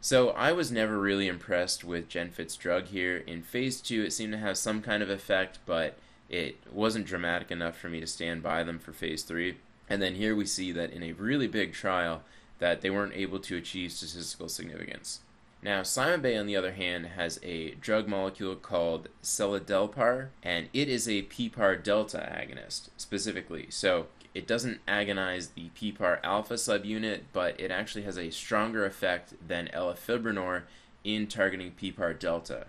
So 0.00 0.30
I 0.30 0.52
was 0.52 0.70
never 0.70 1.00
really 1.00 1.26
impressed 1.26 1.82
with 1.82 2.08
GenFit's 2.08 2.56
drug 2.56 2.86
here. 2.86 3.18
In 3.26 3.42
phase 3.42 3.80
2, 3.80 4.04
it 4.04 4.12
seemed 4.12 4.32
to 4.34 4.38
have 4.38 4.56
some 4.56 4.82
kind 4.82 5.02
of 5.02 5.10
effect, 5.10 5.58
but 5.66 5.98
it 6.28 6.58
wasn't 6.70 7.06
dramatic 7.06 7.50
enough 7.50 7.76
for 7.76 7.88
me 7.88 7.98
to 7.98 8.06
stand 8.06 8.40
by 8.40 8.62
them 8.62 8.78
for 8.78 8.92
phase 8.92 9.24
3. 9.24 9.56
And 9.88 10.02
then 10.02 10.14
here 10.14 10.34
we 10.34 10.46
see 10.46 10.72
that 10.72 10.92
in 10.92 11.02
a 11.02 11.12
really 11.12 11.46
big 11.46 11.72
trial 11.72 12.22
that 12.58 12.80
they 12.80 12.90
weren't 12.90 13.14
able 13.14 13.38
to 13.40 13.56
achieve 13.56 13.92
statistical 13.92 14.48
significance. 14.48 15.20
Now, 15.62 15.80
CymaBay, 15.80 16.38
on 16.38 16.46
the 16.46 16.56
other 16.56 16.72
hand, 16.72 17.06
has 17.16 17.40
a 17.42 17.72
drug 17.74 18.06
molecule 18.06 18.54
called 18.54 19.08
seladelpar, 19.22 20.28
and 20.42 20.68
it 20.72 20.88
is 20.88 21.08
a 21.08 21.22
PPAR 21.22 21.82
delta 21.82 22.18
agonist 22.18 22.90
specifically. 22.96 23.66
So 23.70 24.06
it 24.34 24.46
doesn't 24.46 24.80
agonize 24.86 25.48
the 25.48 25.70
PPAR 25.70 26.20
alpha 26.22 26.54
subunit, 26.54 27.22
but 27.32 27.58
it 27.58 27.72
actually 27.72 28.02
has 28.04 28.16
a 28.16 28.30
stronger 28.30 28.86
effect 28.86 29.34
than 29.46 29.68
elafibranor 29.74 30.62
in 31.02 31.26
targeting 31.26 31.72
PPAR 31.72 32.16
delta. 32.16 32.66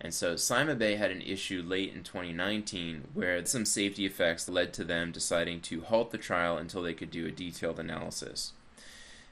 And 0.00 0.12
so 0.12 0.34
CymaBay 0.34 0.98
had 0.98 1.10
an 1.10 1.22
issue 1.22 1.62
late 1.66 1.94
in 1.94 2.02
2019 2.02 3.08
where 3.14 3.44
some 3.46 3.64
safety 3.64 4.04
effects 4.04 4.48
led 4.48 4.72
to 4.74 4.84
them 4.84 5.10
deciding 5.10 5.60
to 5.62 5.80
halt 5.80 6.10
the 6.10 6.18
trial 6.18 6.58
until 6.58 6.82
they 6.82 6.94
could 6.94 7.10
do 7.10 7.26
a 7.26 7.30
detailed 7.30 7.80
analysis. 7.80 8.52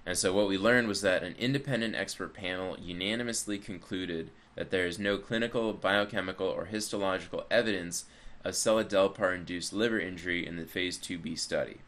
And 0.06 0.16
so 0.16 0.32
what 0.32 0.48
we 0.48 0.58
learned 0.58 0.88
was 0.88 1.00
that 1.02 1.22
an 1.22 1.34
independent 1.38 1.94
expert 1.94 2.34
panel 2.34 2.76
unanimously 2.80 3.58
concluded 3.58 4.30
that 4.54 4.70
there 4.70 4.86
is 4.86 4.98
no 4.98 5.18
clinical, 5.18 5.72
biochemical, 5.72 6.46
or 6.46 6.66
histological 6.66 7.44
evidence 7.50 8.04
of 8.44 8.52
seladelpar 8.52 9.34
induced 9.34 9.72
liver 9.72 9.98
injury 9.98 10.46
in 10.46 10.56
the 10.56 10.66
phase 10.66 10.98
2b 10.98 11.38
study. 11.38 11.78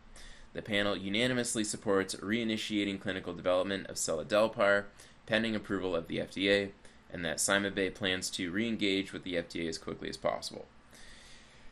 The 0.54 0.62
panel 0.62 0.96
unanimously 0.96 1.64
supports 1.64 2.14
reinitiating 2.14 3.00
clinical 3.00 3.34
development 3.34 3.86
of 3.88 3.96
seladelpar 3.96 4.84
pending 5.26 5.54
approval 5.54 5.94
of 5.94 6.08
the 6.08 6.18
FDA, 6.18 6.70
and 7.12 7.24
that 7.24 7.38
CymaBay 7.38 7.94
plans 7.94 8.30
to 8.30 8.50
re-engage 8.50 9.12
with 9.12 9.24
the 9.24 9.34
FDA 9.34 9.68
as 9.68 9.78
quickly 9.78 10.08
as 10.08 10.16
possible. 10.16 10.66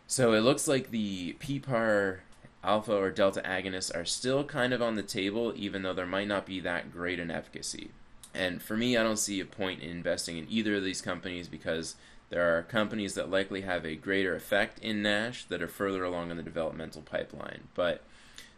So 0.06 0.32
it 0.32 0.40
looks 0.40 0.68
like 0.68 0.90
the 0.90 1.34
PPAR 1.40 2.20
alpha 2.62 2.96
or 2.96 3.10
delta 3.10 3.42
agonists 3.42 3.94
are 3.94 4.04
still 4.04 4.44
kind 4.44 4.72
of 4.72 4.82
on 4.82 4.94
the 4.94 5.02
table, 5.02 5.52
even 5.56 5.82
though 5.82 5.92
there 5.92 6.06
might 6.06 6.28
not 6.28 6.46
be 6.46 6.60
that 6.60 6.92
great 6.92 7.20
an 7.20 7.30
efficacy. 7.30 7.90
And 8.34 8.60
for 8.60 8.76
me, 8.76 8.96
I 8.96 9.02
don't 9.02 9.18
see 9.18 9.40
a 9.40 9.44
point 9.44 9.82
in 9.82 9.90
investing 9.90 10.38
in 10.38 10.46
either 10.50 10.76
of 10.76 10.84
these 10.84 11.00
companies 11.00 11.46
because 11.46 11.94
there 12.30 12.56
are 12.56 12.62
companies 12.62 13.14
that 13.14 13.30
likely 13.30 13.60
have 13.60 13.84
a 13.84 13.94
greater 13.94 14.34
effect 14.34 14.78
in 14.80 15.02
NASH 15.02 15.44
that 15.44 15.62
are 15.62 15.68
further 15.68 16.02
along 16.02 16.30
in 16.30 16.36
the 16.36 16.42
developmental 16.42 17.02
pipeline. 17.02 17.68
But 17.74 18.02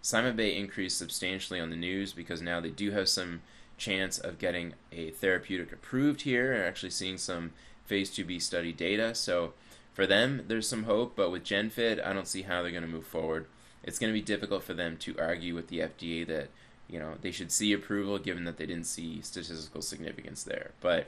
CymaBay 0.03 0.57
increased 0.57 0.99
substantially 0.99 1.61
on 1.61 1.71
the 1.71 1.77
news 1.77 2.13
because 2.13 2.41
now 2.41 2.61
they 2.61 2.71
do 2.71 2.93
have 2.93 3.09
some 3.09 3.43
chance 3.77 4.19
of 4.19 4.39
getting 4.39 4.75
a 4.93 5.11
therapeutic 5.11 5.73
approved 5.73 6.23
here 6.23 6.53
and 6.53 6.63
actually 6.63 6.91
seeing 6.91 7.19
some 7.19 7.53
phase 7.85 8.11
2b 8.11 8.41
study 8.43 8.73
data. 8.73 9.15
So 9.15 9.53
for 9.93 10.07
them, 10.07 10.45
there's 10.49 10.69
some 10.69 10.85
hope, 10.85 11.15
but 11.17 11.31
with 11.31 11.45
GenFit, 11.45 12.05
I 12.05 12.13
don't 12.13 12.29
see 12.29 12.43
how 12.43 12.63
they're 12.63 12.71
going 12.71 12.83
to 12.83 12.89
move 12.89 13.07
forward. 13.07 13.47
It's 13.83 13.99
going 13.99 14.13
to 14.13 14.19
be 14.19 14.25
difficult 14.25 14.65
for 14.65 14.75
them 14.75 14.97
to 14.99 15.17
argue 15.19 15.55
with 15.55 15.69
the 15.69 15.79
FDA 15.79 16.27
that 16.27 16.49
you 16.89 16.99
know 16.99 17.15
they 17.21 17.31
should 17.31 17.53
see 17.53 17.73
approval 17.73 18.19
given 18.19 18.45
that 18.45 18.57
they 18.57 18.67
didn't 18.67 18.87
see 18.87 19.21
statistical 19.23 19.83
significance 19.83 20.43
there. 20.43 20.73
But 20.81 21.07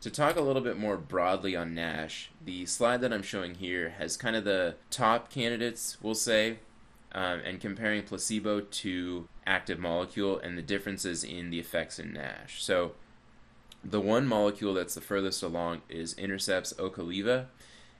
to 0.00 0.10
talk 0.10 0.36
a 0.36 0.42
little 0.42 0.60
bit 0.60 0.78
more 0.78 0.98
broadly 0.98 1.56
on 1.56 1.74
NASH, 1.74 2.30
the 2.44 2.66
slide 2.66 3.00
that 3.00 3.12
I'm 3.12 3.22
showing 3.22 3.54
here 3.54 3.94
has 3.98 4.18
kind 4.18 4.36
of 4.36 4.44
the 4.44 4.74
top 4.90 5.30
candidates, 5.30 5.96
we'll 6.02 6.14
say, 6.14 6.58
um, 7.14 7.40
and 7.44 7.60
comparing 7.60 8.02
placebo 8.02 8.60
to 8.60 9.28
active 9.46 9.78
molecule 9.78 10.38
and 10.38 10.58
the 10.58 10.62
differences 10.62 11.22
in 11.22 11.50
the 11.50 11.60
effects 11.60 11.98
in 11.98 12.12
NASH. 12.12 12.62
So 12.62 12.92
the 13.84 14.00
one 14.00 14.26
molecule 14.26 14.74
that's 14.74 14.94
the 14.94 15.00
furthest 15.00 15.42
along 15.42 15.82
is 15.88 16.14
Intercept's 16.14 16.72
Ocaliva, 16.74 17.46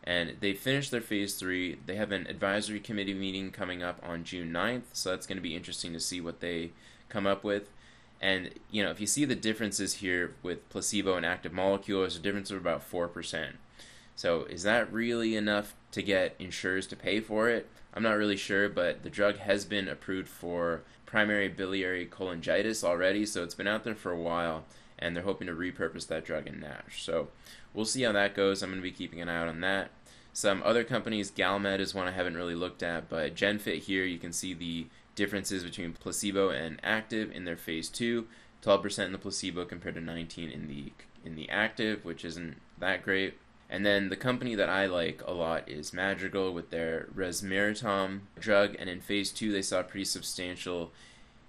and 0.02 0.34
they 0.40 0.52
finished 0.52 0.90
their 0.90 1.00
phase 1.00 1.34
three. 1.34 1.78
They 1.86 1.94
have 1.96 2.10
an 2.10 2.26
advisory 2.26 2.80
committee 2.80 3.14
meeting 3.14 3.50
coming 3.50 3.82
up 3.82 4.00
on 4.02 4.24
June 4.24 4.52
9th, 4.52 4.82
so 4.92 5.10
that's 5.10 5.26
going 5.26 5.38
to 5.38 5.42
be 5.42 5.54
interesting 5.54 5.92
to 5.92 6.00
see 6.00 6.20
what 6.20 6.40
they 6.40 6.72
come 7.08 7.26
up 7.26 7.44
with. 7.44 7.70
And 8.20 8.50
you 8.70 8.82
know, 8.82 8.90
if 8.90 9.00
you 9.00 9.06
see 9.06 9.24
the 9.24 9.34
differences 9.34 9.94
here 9.94 10.34
with 10.42 10.68
placebo 10.70 11.16
and 11.16 11.26
active 11.26 11.52
molecule, 11.52 12.00
there's 12.00 12.16
a 12.16 12.20
difference 12.20 12.50
of 12.50 12.56
about 12.56 12.82
four 12.82 13.06
percent. 13.06 13.56
So 14.16 14.44
is 14.44 14.62
that 14.62 14.92
really 14.92 15.36
enough 15.36 15.74
to 15.94 16.02
get 16.02 16.34
insurers 16.38 16.86
to 16.88 16.96
pay 16.96 17.20
for 17.20 17.48
it? 17.48 17.68
I'm 17.94 18.02
not 18.02 18.16
really 18.16 18.36
sure, 18.36 18.68
but 18.68 19.04
the 19.04 19.10
drug 19.10 19.38
has 19.38 19.64
been 19.64 19.88
approved 19.88 20.28
for 20.28 20.82
primary 21.06 21.48
biliary 21.48 22.06
cholangitis 22.06 22.82
already, 22.82 23.24
so 23.24 23.44
it's 23.44 23.54
been 23.54 23.68
out 23.68 23.84
there 23.84 23.94
for 23.94 24.10
a 24.10 24.20
while, 24.20 24.64
and 24.98 25.14
they're 25.14 25.22
hoping 25.22 25.46
to 25.46 25.54
repurpose 25.54 26.08
that 26.08 26.24
drug 26.24 26.48
in 26.48 26.58
NASH. 26.58 27.04
So 27.04 27.28
we'll 27.72 27.84
see 27.84 28.02
how 28.02 28.12
that 28.12 28.34
goes. 28.34 28.62
I'm 28.62 28.70
going 28.70 28.80
to 28.80 28.82
be 28.82 28.90
keeping 28.90 29.20
an 29.20 29.28
eye 29.28 29.36
out 29.36 29.48
on 29.48 29.60
that. 29.60 29.90
Some 30.32 30.62
other 30.64 30.82
companies, 30.82 31.30
Galmed 31.30 31.78
is 31.78 31.94
one 31.94 32.08
I 32.08 32.10
haven't 32.10 32.36
really 32.36 32.56
looked 32.56 32.82
at, 32.82 33.08
but 33.08 33.36
GenFit 33.36 33.78
here, 33.78 34.04
you 34.04 34.18
can 34.18 34.32
see 34.32 34.52
the 34.52 34.88
differences 35.14 35.62
between 35.62 35.92
placebo 35.92 36.50
and 36.50 36.80
active 36.82 37.30
in 37.30 37.44
their 37.44 37.56
phase 37.56 37.88
two. 37.88 38.26
12% 38.62 39.06
in 39.06 39.12
the 39.12 39.18
placebo 39.18 39.64
compared 39.64 39.94
to 39.94 40.00
19 40.00 40.50
in 40.50 40.66
the 40.66 40.92
in 41.24 41.36
the 41.36 41.48
active, 41.48 42.04
which 42.04 42.24
isn't 42.24 42.60
that 42.78 43.02
great. 43.02 43.34
And 43.74 43.84
then 43.84 44.08
the 44.08 44.14
company 44.14 44.54
that 44.54 44.68
I 44.68 44.86
like 44.86 45.20
a 45.26 45.32
lot 45.32 45.68
is 45.68 45.92
Madrigal 45.92 46.54
with 46.54 46.70
their 46.70 47.08
resmetirom 47.12 48.20
drug, 48.38 48.76
and 48.78 48.88
in 48.88 49.00
phase 49.00 49.32
two 49.32 49.50
they 49.50 49.62
saw 49.62 49.82
pretty 49.82 50.04
substantial 50.04 50.92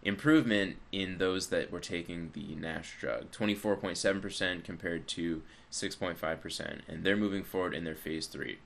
improvement 0.01 0.77
in 0.91 1.19
those 1.19 1.49
that 1.49 1.69
were 1.69 1.79
taking 1.79 2.31
the 2.33 2.55
NASH 2.55 2.95
drug, 2.99 3.31
24.7% 3.31 4.63
compared 4.63 5.07
to 5.09 5.43
6.5%, 5.71 6.79
and 6.87 7.03
they're 7.03 7.15
moving 7.15 7.43
forward 7.43 7.75
in 7.75 7.83
their 7.83 7.93
phase 7.93 8.25
three. 8.25 8.57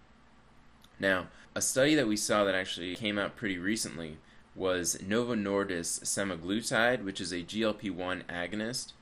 Now, 0.97 1.27
a 1.53 1.61
study 1.61 1.95
that 1.95 2.07
we 2.07 2.15
saw 2.15 2.45
that 2.45 2.55
actually 2.55 2.95
came 2.95 3.19
out 3.19 3.35
pretty 3.35 3.57
recently 3.57 4.19
was 4.55 5.01
Novo 5.05 5.35
Nordisk 5.35 6.05
semaglutide, 6.05 7.03
which 7.03 7.19
is 7.19 7.33
a 7.33 7.43
GLP-1 7.43 8.23
agonist, 8.27 8.93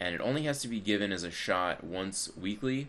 and 0.00 0.14
it 0.14 0.22
only 0.22 0.44
has 0.44 0.62
to 0.62 0.68
be 0.68 0.80
given 0.80 1.12
as 1.12 1.24
a 1.24 1.30
shot 1.30 1.84
once 1.84 2.30
weekly. 2.40 2.88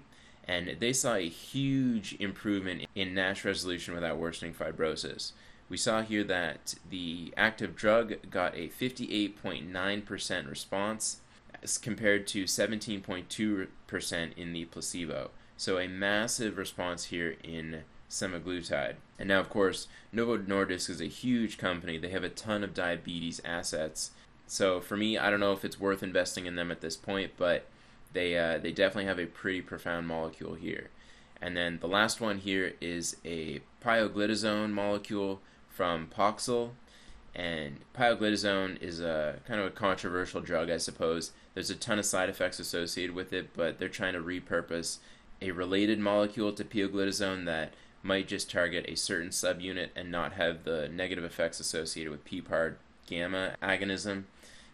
And 0.49 0.77
they 0.79 0.93
saw 0.93 1.13
a 1.13 1.29
huge 1.29 2.15
improvement 2.19 2.88
in 2.95 3.13
NASH 3.13 3.45
resolution 3.45 3.93
without 3.93 4.17
worsening 4.17 4.55
fibrosis. 4.55 5.33
We 5.69 5.77
saw 5.77 6.01
here 6.01 6.23
that 6.23 6.73
the 6.89 7.31
active 7.38 7.75
drug 7.75 8.15
got 8.31 8.55
a 8.55 8.69
58.9% 8.69 10.49
response 10.49 11.17
as 11.62 11.77
compared 11.77 12.25
to 12.29 12.45
17.2% 12.45 14.29
in 14.35 14.53
the 14.53 14.65
placebo. 14.65 15.29
So 15.55 15.77
a 15.77 15.88
massive 15.88 16.57
response 16.57 17.05
here 17.05 17.35
in 17.43 17.83
semaglutide. 18.09 18.95
And 19.19 19.29
now, 19.29 19.39
of 19.39 19.51
course, 19.51 19.88
Novo 20.12 20.39
Nordisk 20.39 20.89
is 20.89 20.99
a 20.99 21.05
huge 21.05 21.59
company. 21.59 21.99
They 21.99 22.09
have 22.09 22.23
a 22.23 22.29
ton 22.29 22.63
of 22.63 22.73
diabetes 22.73 23.39
assets. 23.45 24.09
So 24.47 24.81
for 24.81 24.97
me, 24.97 25.15
I 25.15 25.29
don't 25.29 25.41
know 25.41 25.53
if 25.53 25.63
it's 25.63 25.79
worth 25.79 26.01
investing 26.01 26.47
in 26.47 26.55
them 26.55 26.71
at 26.71 26.81
this 26.81 26.97
point, 26.97 27.33
but 27.38 27.67
they 28.13 28.38
uh, 28.38 28.58
they 28.58 28.72
definitely 28.72 29.06
have 29.06 29.19
a 29.19 29.26
pretty 29.26 29.62
profound 29.62 30.08
molecule 30.08 30.56
here. 30.56 30.89
And 31.41 31.56
then 31.56 31.80
the 31.80 31.88
last 31.88 32.19
one 32.19 32.39
here 32.39 32.74
is 32.82 33.15
a 33.24 33.62
pioglitazone 33.84 34.72
molecule 34.72 35.41
from 35.69 36.08
Poxel. 36.08 36.72
And 37.34 37.78
pioglitazone 37.95 38.82
is 38.82 39.00
a 39.00 39.39
kind 39.48 39.62
of 39.62 39.67
a 39.67 39.72
controversial 39.72 40.41
drug, 40.41 40.69
I 40.69 40.78
suppose. 40.78 41.32
There's 41.54 41.69
a 41.69 41.76
ton 41.76 42.00
of 42.00 42.06
side 42.06 42.30
effects 42.30 42.60
associated 42.60 43.15
with 43.15 43.32
it, 43.32 43.52
but 43.56 43.80
they're 43.80 43.88
trying 43.88 44.13
to 44.13 44.19
repurpose 44.19 44.98
a 45.41 45.52
related 45.52 46.00
molecule 46.00 46.52
to 46.52 46.65
pioglitazone 46.65 47.45
that 47.45 47.74
might 48.04 48.28
just 48.28 48.50
target 48.50 48.86
a 48.88 48.95
certain 48.95 49.30
subunit 49.30 49.89
and 49.95 50.12
not 50.12 50.34
have 50.34 50.63
the 50.63 50.89
negative 50.89 51.24
effects 51.24 51.60
associated 51.60 52.12
with 52.12 52.26
PPAR 52.26 52.76
gamma 53.08 53.56
agonism, 53.62 54.24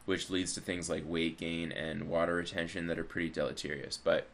which 0.06 0.30
leads 0.30 0.54
to 0.54 0.62
things 0.62 0.90
like 0.90 1.04
weight 1.06 1.38
gain 1.38 1.72
and 1.72 2.08
water 2.08 2.36
retention 2.36 2.88
that 2.88 3.00
are 3.00 3.04
pretty 3.04 3.30
deleterious. 3.30 3.98
But 3.98 4.28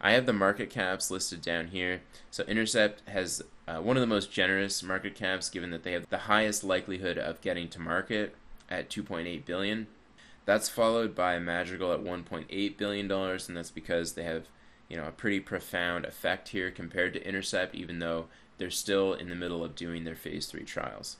I 0.00 0.12
have 0.12 0.26
the 0.26 0.32
market 0.32 0.68
caps 0.68 1.10
listed 1.10 1.42
down 1.42 1.68
here. 1.68 2.02
So 2.30 2.42
Intercept 2.44 3.08
has 3.08 3.42
uh, 3.68 3.78
one 3.78 3.96
of 3.96 4.00
the 4.00 4.06
most 4.06 4.32
generous 4.32 4.82
market 4.82 5.14
caps 5.14 5.48
given 5.48 5.70
that 5.70 5.84
they 5.84 5.92
have 5.92 6.08
the 6.08 6.18
highest 6.18 6.64
likelihood 6.64 7.18
of 7.18 7.40
getting 7.40 7.68
to 7.68 7.80
market 7.80 8.34
at 8.68 8.90
2.8 8.90 9.44
billion. 9.44 9.86
That's 10.44 10.68
followed 10.68 11.14
by 11.14 11.38
Madrigal 11.38 11.92
at 11.92 12.02
1.8 12.02 12.76
billion 12.76 13.06
dollars 13.06 13.48
and 13.48 13.56
that's 13.56 13.70
because 13.70 14.14
they 14.14 14.24
have 14.24 14.46
you 14.88 14.96
know 14.96 15.06
a 15.06 15.12
pretty 15.12 15.40
profound 15.40 16.04
effect 16.04 16.48
here 16.48 16.70
compared 16.70 17.14
to 17.14 17.26
Intercept, 17.26 17.74
even 17.74 18.00
though 18.00 18.26
they're 18.58 18.70
still 18.70 19.14
in 19.14 19.28
the 19.28 19.34
middle 19.34 19.64
of 19.64 19.74
doing 19.74 20.04
their 20.04 20.16
phase 20.16 20.46
three 20.46 20.64
trials. 20.64 21.16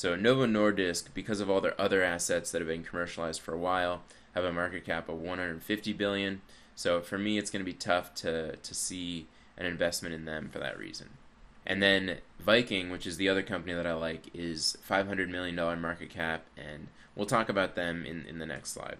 So 0.00 0.16
Novo 0.16 0.46
Nordisk, 0.46 1.12
because 1.12 1.40
of 1.40 1.50
all 1.50 1.60
their 1.60 1.78
other 1.78 2.02
assets 2.02 2.50
that 2.50 2.62
have 2.62 2.68
been 2.68 2.82
commercialized 2.82 3.42
for 3.42 3.52
a 3.52 3.58
while, 3.58 4.00
have 4.34 4.44
a 4.44 4.50
market 4.50 4.86
cap 4.86 5.10
of 5.10 5.20
150 5.20 5.92
billion. 5.92 6.40
So 6.74 7.02
for 7.02 7.18
me, 7.18 7.36
it's 7.36 7.50
going 7.50 7.60
to 7.60 7.70
be 7.70 7.76
tough 7.76 8.14
to 8.14 8.56
to 8.56 8.74
see 8.74 9.26
an 9.58 9.66
investment 9.66 10.14
in 10.14 10.24
them 10.24 10.48
for 10.50 10.58
that 10.58 10.78
reason. 10.78 11.10
And 11.66 11.82
then 11.82 12.20
Viking, 12.38 12.88
which 12.88 13.06
is 13.06 13.18
the 13.18 13.28
other 13.28 13.42
company 13.42 13.74
that 13.74 13.86
I 13.86 13.92
like, 13.92 14.30
is 14.32 14.78
$500 14.88 15.28
million 15.28 15.54
market 15.78 16.08
cap, 16.08 16.46
and 16.56 16.86
we'll 17.14 17.26
talk 17.26 17.50
about 17.50 17.74
them 17.74 18.06
in, 18.06 18.24
in 18.24 18.38
the 18.38 18.46
next 18.46 18.72
slide. 18.72 18.96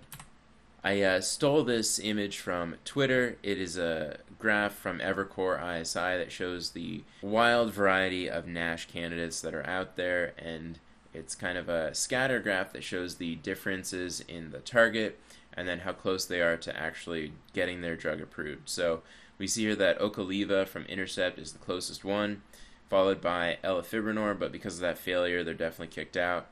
I 0.85 1.01
uh, 1.01 1.21
stole 1.23 1.65
this 1.65 1.99
image 1.99 2.37
from 2.37 2.77
Twitter. 2.85 3.39
It 3.43 3.59
is 3.59 3.79
a 3.79 4.19
graph 4.39 4.75
from 4.75 4.99
Evercore 4.99 5.81
ISI 5.81 6.19
that 6.19 6.31
shows 6.31 6.73
the 6.73 7.05
wild 7.23 7.73
variety 7.73 8.29
of 8.29 8.47
NASH 8.47 8.89
candidates 8.89 9.41
that 9.41 9.55
are 9.55 9.67
out 9.67 9.97
there, 9.97 10.35
and 10.39 10.79
it's 11.13 11.35
kind 11.35 11.59
of 11.59 11.69
a 11.69 11.95
scatter 11.95 12.39
graph 12.41 12.73
that 12.73 12.85
shows 12.85 13.17
the 13.17 13.37
differences 13.37 14.21
in 14.29 14.51
the 14.51 14.61
target 14.61 15.19
and 15.53 15.67
then 15.67 15.81
how 15.81 15.93
close 15.93 16.25
they 16.25 16.41
are 16.41 16.57
to 16.57 16.77
actually 16.77 17.33
getting 17.53 17.81
their 17.81 17.97
drug 17.97 18.21
approved. 18.21 18.69
So 18.69 19.03
we 19.39 19.47
see 19.47 19.63
here 19.63 19.77
that 19.77 19.99
Ocaliva 19.99 20.67
from 20.67 20.85
Intercept 20.85 21.39
is 21.39 21.53
the 21.53 21.59
closest 21.59 22.05
one, 22.05 22.43
followed 22.89 23.21
by 23.21 23.59
elafibranor, 23.65 24.39
but 24.39 24.53
because 24.53 24.75
of 24.75 24.81
that 24.83 24.99
failure, 24.99 25.43
they're 25.43 25.55
definitely 25.55 25.89
kicked 25.89 26.17
out. 26.17 26.47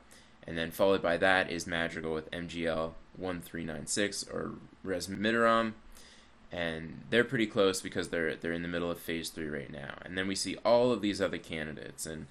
And 0.45 0.57
then 0.57 0.71
followed 0.71 1.01
by 1.01 1.17
that 1.17 1.51
is 1.51 1.67
Madrigal 1.67 2.13
with 2.13 2.31
MGL 2.31 2.93
1396 3.15 4.25
or 4.33 4.53
resmetirom, 4.85 5.73
and 6.51 7.01
they're 7.09 7.23
pretty 7.23 7.45
close 7.45 7.81
because 7.81 8.09
they're 8.09 8.35
they're 8.35 8.53
in 8.53 8.63
the 8.63 8.67
middle 8.67 8.89
of 8.89 8.97
phase 8.99 9.29
three 9.29 9.49
right 9.49 9.71
now. 9.71 9.99
And 10.03 10.17
then 10.17 10.27
we 10.27 10.35
see 10.35 10.55
all 10.65 10.91
of 10.91 11.01
these 11.01 11.21
other 11.21 11.37
candidates, 11.37 12.05
and 12.05 12.25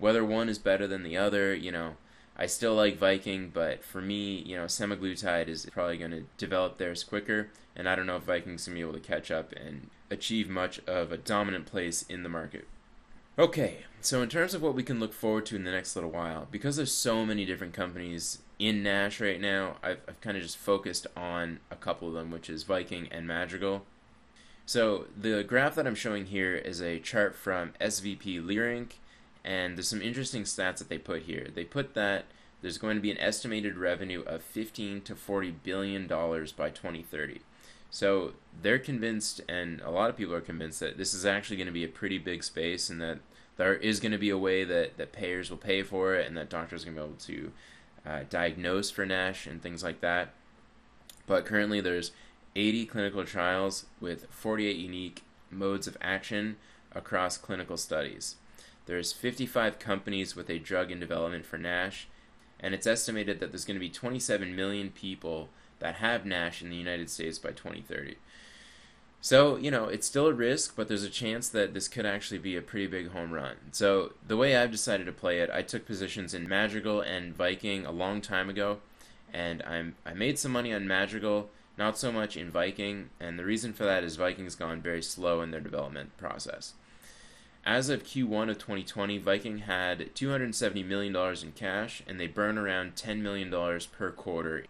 whether 0.00 0.24
one 0.24 0.48
is 0.48 0.58
better 0.58 0.86
than 0.86 1.02
the 1.02 1.16
other, 1.16 1.54
you 1.54 1.70
know, 1.70 1.96
I 2.36 2.46
still 2.46 2.74
like 2.74 2.96
Viking, 2.96 3.50
but 3.52 3.84
for 3.84 4.00
me, 4.00 4.38
you 4.38 4.56
know, 4.56 4.64
semaglutide 4.64 5.48
is 5.48 5.66
probably 5.66 5.98
going 5.98 6.10
to 6.12 6.24
develop 6.38 6.78
theirs 6.78 7.04
quicker, 7.04 7.50
and 7.76 7.88
I 7.88 7.94
don't 7.94 8.06
know 8.06 8.16
if 8.16 8.22
Viking's 8.22 8.66
going 8.66 8.76
to 8.76 8.82
be 8.82 8.88
able 8.88 8.98
to 8.98 9.06
catch 9.06 9.30
up 9.30 9.52
and 9.52 9.90
achieve 10.10 10.48
much 10.48 10.80
of 10.86 11.12
a 11.12 11.18
dominant 11.18 11.66
place 11.66 12.02
in 12.08 12.22
the 12.22 12.28
market. 12.28 12.66
Okay, 13.38 13.84
so 14.00 14.22
in 14.22 14.28
terms 14.28 14.54
of 14.54 14.62
what 14.62 14.74
we 14.74 14.82
can 14.82 15.00
look 15.00 15.12
forward 15.12 15.46
to 15.46 15.56
in 15.56 15.64
the 15.64 15.70
next 15.70 15.94
little 15.94 16.10
while, 16.10 16.48
because 16.50 16.76
there's 16.76 16.92
so 16.92 17.24
many 17.24 17.44
different 17.44 17.74
companies 17.74 18.38
in 18.58 18.82
Nash 18.82 19.20
right 19.20 19.40
now, 19.40 19.76
I've, 19.82 20.00
I've 20.08 20.20
kind 20.20 20.36
of 20.36 20.42
just 20.42 20.58
focused 20.58 21.06
on 21.16 21.60
a 21.70 21.76
couple 21.76 22.08
of 22.08 22.14
them, 22.14 22.30
which 22.30 22.50
is 22.50 22.64
Viking 22.64 23.08
and 23.10 23.26
Madrigal. 23.26 23.84
So 24.66 25.06
the 25.16 25.42
graph 25.42 25.74
that 25.74 25.86
I'm 25.86 25.94
showing 25.94 26.26
here 26.26 26.54
is 26.54 26.80
a 26.80 27.00
chart 27.00 27.34
from 27.34 27.72
SVB 27.80 28.44
Leerink, 28.44 28.92
and 29.44 29.76
there's 29.76 29.88
some 29.88 30.02
interesting 30.02 30.42
stats 30.42 30.78
that 30.78 30.88
they 30.88 30.98
put 30.98 31.22
here. 31.22 31.48
They 31.54 31.64
put 31.64 31.94
that 31.94 32.26
there's 32.62 32.78
going 32.78 32.96
to 32.96 33.02
be 33.02 33.10
an 33.10 33.18
estimated 33.18 33.76
revenue 33.76 34.22
of 34.22 34.42
15 34.42 35.00
to 35.02 35.14
40 35.14 35.50
billion 35.62 36.06
dollars 36.06 36.52
by 36.52 36.70
2030. 36.70 37.40
So 37.90 38.34
they're 38.62 38.78
convinced, 38.78 39.40
and 39.48 39.80
a 39.80 39.90
lot 39.90 40.10
of 40.10 40.16
people 40.16 40.34
are 40.34 40.40
convinced 40.40 40.80
that 40.80 40.96
this 40.96 41.12
is 41.12 41.26
actually 41.26 41.56
going 41.56 41.66
to 41.66 41.72
be 41.72 41.84
a 41.84 41.88
pretty 41.88 42.18
big 42.18 42.44
space, 42.44 42.88
and 42.88 43.00
that 43.00 43.18
there 43.56 43.74
is 43.74 43.98
going 43.98 44.12
to 44.12 44.18
be 44.18 44.30
a 44.30 44.38
way 44.38 44.62
that, 44.62 44.96
that 44.96 45.12
payers 45.12 45.50
will 45.50 45.56
pay 45.56 45.82
for 45.82 46.14
it, 46.14 46.26
and 46.26 46.36
that 46.36 46.48
doctors 46.48 46.82
are 46.82 46.92
going 46.92 46.96
to 46.96 47.02
be 47.02 47.08
able 47.08 47.18
to 47.18 47.52
uh, 48.08 48.24
diagnose 48.30 48.90
for 48.90 49.04
NASH 49.04 49.46
and 49.46 49.60
things 49.60 49.82
like 49.82 50.00
that. 50.02 50.30
But 51.26 51.44
currently, 51.44 51.80
there's 51.80 52.12
80 52.54 52.86
clinical 52.86 53.24
trials 53.24 53.86
with 54.00 54.26
48 54.30 54.76
unique 54.76 55.22
modes 55.50 55.86
of 55.86 55.96
action 56.00 56.56
across 56.92 57.36
clinical 57.36 57.76
studies. 57.76 58.36
There's 58.90 59.12
55 59.12 59.78
companies 59.78 60.34
with 60.34 60.50
a 60.50 60.58
drug 60.58 60.90
in 60.90 60.98
development 60.98 61.46
for 61.46 61.56
NASH, 61.56 62.08
and 62.58 62.74
it's 62.74 62.88
estimated 62.88 63.38
that 63.38 63.52
there's 63.52 63.64
going 63.64 63.76
to 63.76 63.80
be 63.80 63.88
27 63.88 64.56
million 64.56 64.90
people 64.90 65.48
that 65.78 65.94
have 65.94 66.26
NASH 66.26 66.60
in 66.60 66.70
the 66.70 66.76
United 66.76 67.08
States 67.08 67.38
by 67.38 67.50
2030. 67.50 68.16
So, 69.20 69.54
you 69.54 69.70
know, 69.70 69.84
it's 69.84 70.08
still 70.08 70.26
a 70.26 70.32
risk, 70.32 70.74
but 70.74 70.88
there's 70.88 71.04
a 71.04 71.08
chance 71.08 71.48
that 71.50 71.72
this 71.72 71.86
could 71.86 72.04
actually 72.04 72.38
be 72.38 72.56
a 72.56 72.62
pretty 72.62 72.88
big 72.88 73.12
home 73.12 73.30
run. 73.30 73.58
So, 73.70 74.14
the 74.26 74.36
way 74.36 74.56
I've 74.56 74.72
decided 74.72 75.06
to 75.06 75.12
play 75.12 75.38
it, 75.38 75.50
I 75.50 75.62
took 75.62 75.86
positions 75.86 76.34
in 76.34 76.48
Madrigal 76.48 77.00
and 77.00 77.32
Viking 77.32 77.86
a 77.86 77.92
long 77.92 78.20
time 78.20 78.50
ago, 78.50 78.78
and 79.32 79.62
I'm 79.62 79.94
I 80.04 80.14
made 80.14 80.36
some 80.36 80.50
money 80.50 80.74
on 80.74 80.88
Madrigal, 80.88 81.48
not 81.78 81.96
so 81.96 82.10
much 82.10 82.36
in 82.36 82.50
Viking, 82.50 83.10
and 83.20 83.38
the 83.38 83.44
reason 83.44 83.72
for 83.72 83.84
that 83.84 84.02
is 84.02 84.16
Viking's 84.16 84.56
gone 84.56 84.82
very 84.82 85.00
slow 85.00 85.42
in 85.42 85.52
their 85.52 85.60
development 85.60 86.16
process. 86.16 86.74
As 87.64 87.88
of 87.88 88.04
Q1 88.04 88.50
of 88.50 88.58
2020, 88.58 89.18
Viking 89.18 89.58
had 89.58 90.14
$270 90.14 90.86
million 90.86 91.14
in 91.14 91.52
cash, 91.52 92.02
and 92.06 92.18
they 92.18 92.26
burn 92.26 92.56
around 92.56 92.96
$10 92.96 93.20
million 93.20 93.50
per 93.92 94.10
quarter 94.10 94.64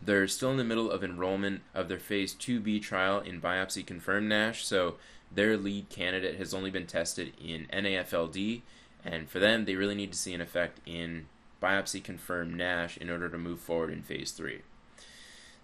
they're 0.00 0.28
still 0.28 0.50
in 0.50 0.56
the 0.56 0.64
middle 0.64 0.90
of 0.90 1.02
enrollment 1.02 1.62
of 1.74 1.88
their 1.88 1.98
phase 1.98 2.34
2B 2.34 2.82
trial 2.82 3.20
in 3.20 3.40
biopsy 3.40 3.84
confirmed 3.84 4.28
NASH, 4.28 4.64
so 4.64 4.96
their 5.32 5.56
lead 5.56 5.88
candidate 5.88 6.38
has 6.38 6.54
only 6.54 6.70
been 6.70 6.86
tested 6.86 7.32
in 7.42 7.66
NAFLD, 7.72 8.62
and 9.04 9.28
for 9.28 9.38
them, 9.38 9.64
they 9.64 9.74
really 9.74 9.94
need 9.94 10.12
to 10.12 10.18
see 10.18 10.34
an 10.34 10.40
effect 10.40 10.80
in 10.86 11.26
biopsy 11.62 12.02
confirmed 12.02 12.56
NASH 12.56 12.96
in 12.98 13.10
order 13.10 13.28
to 13.28 13.38
move 13.38 13.58
forward 13.58 13.90
in 13.90 14.02
phase 14.02 14.30
3. 14.30 14.62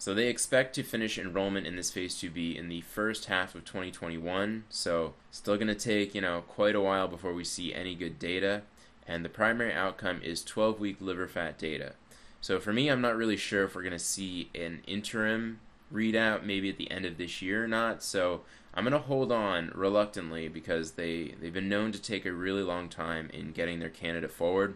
So 0.04 0.12
they 0.12 0.28
expect 0.28 0.74
to 0.74 0.82
finish 0.82 1.16
enrollment 1.16 1.66
in 1.66 1.76
this 1.76 1.90
phase 1.90 2.14
2B 2.16 2.58
in 2.58 2.68
the 2.68 2.82
first 2.82 3.24
half 3.24 3.54
of 3.54 3.64
2021. 3.64 4.64
So 4.68 5.14
still 5.30 5.56
going 5.56 5.68
to 5.68 5.74
take, 5.74 6.14
you 6.14 6.20
know, 6.20 6.42
quite 6.46 6.74
a 6.74 6.80
while 6.82 7.08
before 7.08 7.32
we 7.32 7.42
see 7.42 7.72
any 7.72 7.94
good 7.94 8.18
data, 8.18 8.64
and 9.08 9.24
the 9.24 9.30
primary 9.30 9.72
outcome 9.72 10.20
is 10.22 10.44
12-week 10.44 10.98
liver 11.00 11.26
fat 11.26 11.56
data. 11.56 11.94
So 12.42 12.60
for 12.60 12.70
me, 12.70 12.90
I'm 12.90 13.00
not 13.00 13.16
really 13.16 13.38
sure 13.38 13.64
if 13.64 13.74
we're 13.74 13.80
going 13.80 13.92
to 13.92 13.98
see 13.98 14.50
an 14.54 14.82
interim 14.86 15.60
readout 15.90 16.44
maybe 16.44 16.68
at 16.68 16.76
the 16.76 16.90
end 16.90 17.06
of 17.06 17.16
this 17.16 17.40
year 17.40 17.64
or 17.64 17.68
not. 17.68 18.02
So 18.02 18.42
I'm 18.74 18.84
going 18.84 18.92
to 18.92 18.98
hold 18.98 19.32
on 19.32 19.72
reluctantly 19.74 20.48
because 20.48 20.90
they, 20.90 21.34
they've 21.40 21.50
been 21.50 21.70
known 21.70 21.92
to 21.92 21.98
take 21.98 22.26
a 22.26 22.32
really 22.34 22.62
long 22.62 22.90
time 22.90 23.30
in 23.32 23.52
getting 23.52 23.80
their 23.80 23.88
candidate 23.88 24.32
forward. 24.32 24.74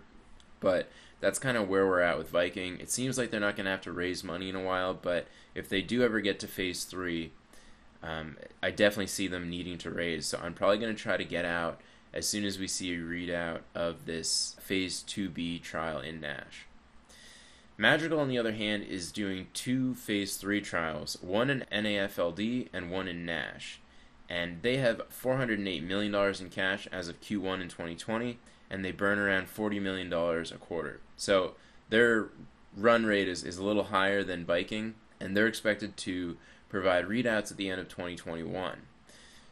But 0.60 0.88
that's 1.20 1.38
kind 1.38 1.56
of 1.56 1.68
where 1.68 1.86
we're 1.86 2.00
at 2.00 2.18
with 2.18 2.30
Viking. 2.30 2.78
It 2.80 2.90
seems 2.90 3.18
like 3.18 3.30
they're 3.30 3.40
not 3.40 3.56
going 3.56 3.64
to 3.64 3.70
have 3.70 3.80
to 3.82 3.92
raise 3.92 4.22
money 4.22 4.48
in 4.48 4.56
a 4.56 4.62
while, 4.62 4.94
but 4.94 5.26
if 5.54 5.68
they 5.68 5.82
do 5.82 6.02
ever 6.02 6.20
get 6.20 6.38
to 6.40 6.46
phase 6.46 6.84
three, 6.84 7.32
um, 8.02 8.36
I 8.62 8.70
definitely 8.70 9.08
see 9.08 9.26
them 9.26 9.50
needing 9.50 9.78
to 9.78 9.90
raise. 9.90 10.26
So 10.26 10.40
I'm 10.42 10.54
probably 10.54 10.78
going 10.78 10.94
to 10.94 11.02
try 11.02 11.16
to 11.16 11.24
get 11.24 11.44
out 11.44 11.80
as 12.14 12.28
soon 12.28 12.44
as 12.44 12.58
we 12.58 12.66
see 12.68 12.94
a 12.94 12.98
readout 12.98 13.60
of 13.74 14.06
this 14.06 14.56
phase 14.60 15.02
2B 15.06 15.62
trial 15.62 15.98
in 16.00 16.20
NASH. 16.20 16.66
Madrigal, 17.76 18.18
on 18.18 18.28
the 18.28 18.38
other 18.38 18.52
hand, 18.52 18.82
is 18.82 19.12
doing 19.12 19.46
two 19.54 19.94
phase 19.94 20.36
three 20.36 20.60
trials, 20.60 21.16
one 21.20 21.48
in 21.48 21.64
NAFLD 21.70 22.68
and 22.72 22.90
one 22.90 23.06
in 23.06 23.24
NASH. 23.24 23.80
And 24.28 24.62
they 24.62 24.78
have 24.78 25.00
$408 25.10 25.82
million 25.86 26.14
in 26.14 26.50
cash 26.50 26.88
as 26.90 27.08
of 27.08 27.20
Q1 27.20 27.62
in 27.62 27.68
2020, 27.68 28.38
and 28.70 28.84
they 28.84 28.92
burn 28.92 29.18
around 29.18 29.46
$40 29.46 29.80
million 29.80 30.12
a 30.12 30.58
quarter. 30.58 31.00
So 31.16 31.54
their 31.88 32.28
run 32.76 33.06
rate 33.06 33.28
is, 33.28 33.44
is 33.44 33.58
a 33.58 33.64
little 33.64 33.84
higher 33.84 34.22
than 34.22 34.44
Viking, 34.44 34.94
and 35.20 35.36
they're 35.36 35.46
expected 35.46 35.96
to 35.98 36.36
provide 36.68 37.06
readouts 37.06 37.50
at 37.50 37.56
the 37.56 37.70
end 37.70 37.80
of 37.80 37.88
2021. 37.88 38.82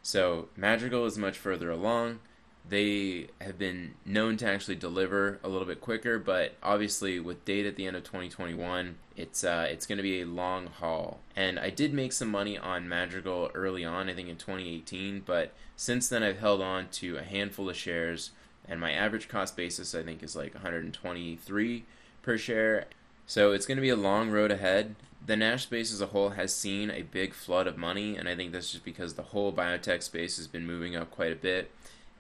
So 0.03 0.49
Madrigal 0.57 1.07
is 1.07 1.19
much 1.19 1.37
further 1.37 1.71
along 1.71 2.21
they 2.69 3.29
have 3.41 3.59
been 3.59 3.95
known 4.05 4.37
to 4.39 4.47
actually 4.47 4.75
deliver 4.75 5.39
a 5.45 5.49
little 5.49 5.67
bit 5.67 5.81
quicker, 5.81 6.19
but 6.19 6.55
obviously 6.63 7.21
with 7.21 7.45
date 7.45 7.67
at 7.67 7.77
the 7.77 7.87
end 7.87 7.97
of 7.97 8.03
2021, 8.05 8.97
it's 9.17 9.45
uh, 9.45 9.67
it's 9.71 9.87
going 9.87 9.99
to 9.99 10.03
be 10.03 10.21
a 10.21 10.27
long 10.27 10.67
haul. 10.67 11.21
And 11.37 11.59
I 11.59 11.71
did 11.71 11.95
make 11.95 12.13
some 12.13 12.31
money 12.31 12.59
on 12.59 12.89
Madrigal 12.89 13.51
early 13.55 13.85
on, 13.85 14.09
I 14.09 14.15
think 14.15 14.29
in 14.29 14.37
2018, 14.37 15.23
but 15.25 15.53
since 15.77 16.09
then 16.09 16.23
I've 16.23 16.41
held 16.41 16.61
on 16.61 16.89
to 16.93 17.17
a 17.17 17.23
handful 17.23 17.69
of 17.69 17.77
shares, 17.77 18.31
and 18.69 18.81
my 18.81 18.93
average 18.93 19.29
cost 19.29 19.57
basis 19.57 19.95
I 19.95 20.03
think 20.03 20.23
is 20.23 20.37
like 20.37 20.55
123 20.55 21.85
per 22.23 22.39
share. 22.39 22.87
So 23.27 23.53
it's 23.53 23.67
going 23.67 23.77
to 23.77 23.83
be 23.83 23.89
a 23.89 23.97
long 23.97 24.31
road 24.31 24.51
ahead. 24.51 24.95
The 25.25 25.37
Nash 25.37 25.65
space 25.65 25.93
as 25.93 26.01
a 26.01 26.07
whole 26.07 26.31
has 26.31 26.55
seen 26.55 26.91
a 26.91 27.03
big 27.03 27.35
flood 27.35 27.67
of 27.67 27.77
money, 27.77 28.17
and 28.17 28.29
I 28.29 28.37
think 28.37 28.53
that's 28.53 28.71
just 28.71 28.85
because 28.85 29.15
the 29.15 29.23
whole 29.23 29.53
biotech 29.53 30.05
space 30.05 30.37
has 30.37 30.47
been 30.47 30.65
moving 30.67 30.95
up 30.95 31.11
quite 31.11 31.33
a 31.33 31.37
bit 31.37 31.71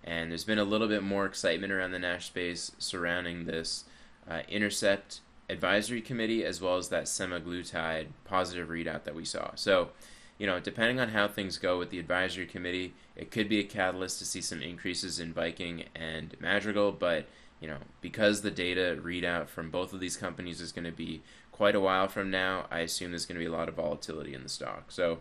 and 0.06 0.30
there's 0.30 0.44
been 0.44 0.58
a 0.58 0.64
little 0.64 0.86
bit 0.86 1.02
more 1.02 1.26
excitement 1.26 1.72
around 1.72 1.90
the 1.90 1.98
Nash 1.98 2.26
space 2.26 2.72
surrounding 2.78 3.44
this 3.44 3.84
uh, 4.30 4.42
Intercept 4.48 5.20
advisory 5.50 6.00
committee 6.00 6.44
as 6.44 6.60
well 6.60 6.76
as 6.76 6.88
that 6.88 7.04
semaglutide 7.04 8.06
positive 8.24 8.68
readout 8.68 9.04
that 9.04 9.14
we 9.14 9.24
saw. 9.24 9.50
So, 9.56 9.90
you 10.38 10.46
know, 10.46 10.60
depending 10.60 11.00
on 11.00 11.10
how 11.10 11.28
things 11.28 11.58
go 11.58 11.78
with 11.78 11.90
the 11.90 11.98
advisory 11.98 12.46
committee, 12.46 12.94
it 13.14 13.30
could 13.30 13.48
be 13.48 13.58
a 13.58 13.64
catalyst 13.64 14.18
to 14.18 14.24
see 14.24 14.40
some 14.40 14.62
increases 14.62 15.18
in 15.18 15.32
Viking 15.32 15.84
and 15.94 16.36
Madrigal, 16.40 16.92
but 16.92 17.26
you 17.60 17.68
know, 17.68 17.78
because 18.02 18.42
the 18.42 18.50
data 18.50 18.98
readout 19.02 19.48
from 19.48 19.70
both 19.70 19.94
of 19.94 20.00
these 20.00 20.16
companies 20.16 20.60
is 20.60 20.72
going 20.72 20.84
to 20.84 20.92
be 20.92 21.22
quite 21.52 21.74
a 21.74 21.80
while 21.80 22.06
from 22.06 22.30
now, 22.30 22.66
I 22.70 22.80
assume 22.80 23.12
there's 23.12 23.24
going 23.24 23.40
to 23.40 23.44
be 23.44 23.50
a 23.50 23.56
lot 23.56 23.68
of 23.68 23.76
volatility 23.76 24.34
in 24.34 24.42
the 24.42 24.48
stock. 24.50 24.92
So, 24.92 25.20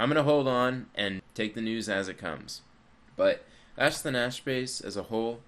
I'm 0.00 0.08
going 0.08 0.16
to 0.16 0.22
hold 0.22 0.48
on 0.48 0.86
and 0.94 1.20
take 1.34 1.54
the 1.54 1.60
news 1.60 1.86
as 1.86 2.08
it 2.08 2.16
comes. 2.16 2.62
But 3.16 3.44
that's 3.76 4.00
the 4.00 4.10
Nash 4.10 4.38
space 4.38 4.80
as 4.80 4.96
a 4.96 5.04
whole. 5.04 5.40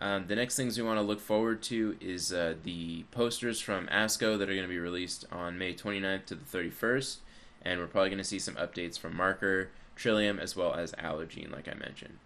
Um, 0.00 0.26
the 0.26 0.34
next 0.34 0.56
things 0.56 0.76
we 0.76 0.82
want 0.82 0.98
to 0.98 1.02
look 1.02 1.20
forward 1.20 1.62
to 1.64 1.96
is 2.00 2.32
uh, 2.32 2.54
the 2.64 3.04
posters 3.12 3.60
from 3.60 3.86
ASCO 3.86 4.36
that 4.36 4.50
are 4.50 4.54
going 4.54 4.66
to 4.66 4.68
be 4.68 4.80
released 4.80 5.24
on 5.30 5.56
May 5.56 5.72
29th 5.72 6.26
to 6.26 6.34
the 6.34 6.44
31st, 6.44 7.18
and 7.64 7.80
we're 7.80 7.86
probably 7.86 8.10
going 8.10 8.18
to 8.18 8.24
see 8.24 8.38
some 8.38 8.54
updates 8.54 8.98
from 8.98 9.16
Marker, 9.16 9.70
Trillium, 9.96 10.38
as 10.38 10.56
well 10.56 10.74
as 10.74 10.92
Allogene, 10.92 11.52
like 11.52 11.68
I 11.68 11.74
mentioned. 11.74 12.18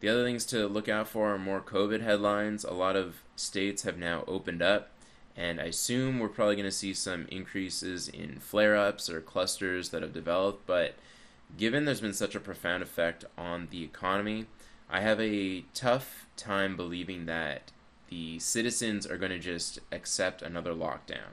The 0.00 0.08
other 0.08 0.24
things 0.24 0.44
to 0.46 0.66
look 0.66 0.88
out 0.88 1.06
for 1.06 1.32
are 1.32 1.38
more 1.38 1.60
COVID 1.60 2.02
headlines. 2.02 2.64
A 2.64 2.72
lot 2.72 2.96
of 2.96 3.22
states 3.36 3.84
have 3.84 3.98
now 3.98 4.24
opened 4.26 4.60
up, 4.60 4.90
and 5.36 5.60
I 5.60 5.64
assume 5.64 6.18
we're 6.18 6.28
probably 6.28 6.56
going 6.56 6.64
to 6.64 6.72
see 6.72 6.92
some 6.92 7.26
increases 7.30 8.08
in 8.08 8.40
flare 8.40 8.76
ups 8.76 9.08
or 9.08 9.20
clusters 9.20 9.90
that 9.90 10.02
have 10.02 10.12
developed. 10.12 10.66
But 10.66 10.96
given 11.56 11.84
there's 11.84 12.00
been 12.00 12.14
such 12.14 12.34
a 12.34 12.40
profound 12.40 12.82
effect 12.82 13.24
on 13.38 13.68
the 13.70 13.84
economy, 13.84 14.46
I 14.90 15.00
have 15.00 15.20
a 15.20 15.64
tough 15.72 16.26
time 16.36 16.76
believing 16.76 17.26
that 17.26 17.70
the 18.08 18.38
citizens 18.40 19.06
are 19.06 19.16
going 19.16 19.32
to 19.32 19.38
just 19.38 19.78
accept 19.90 20.42
another 20.42 20.74
lockdown. 20.74 21.32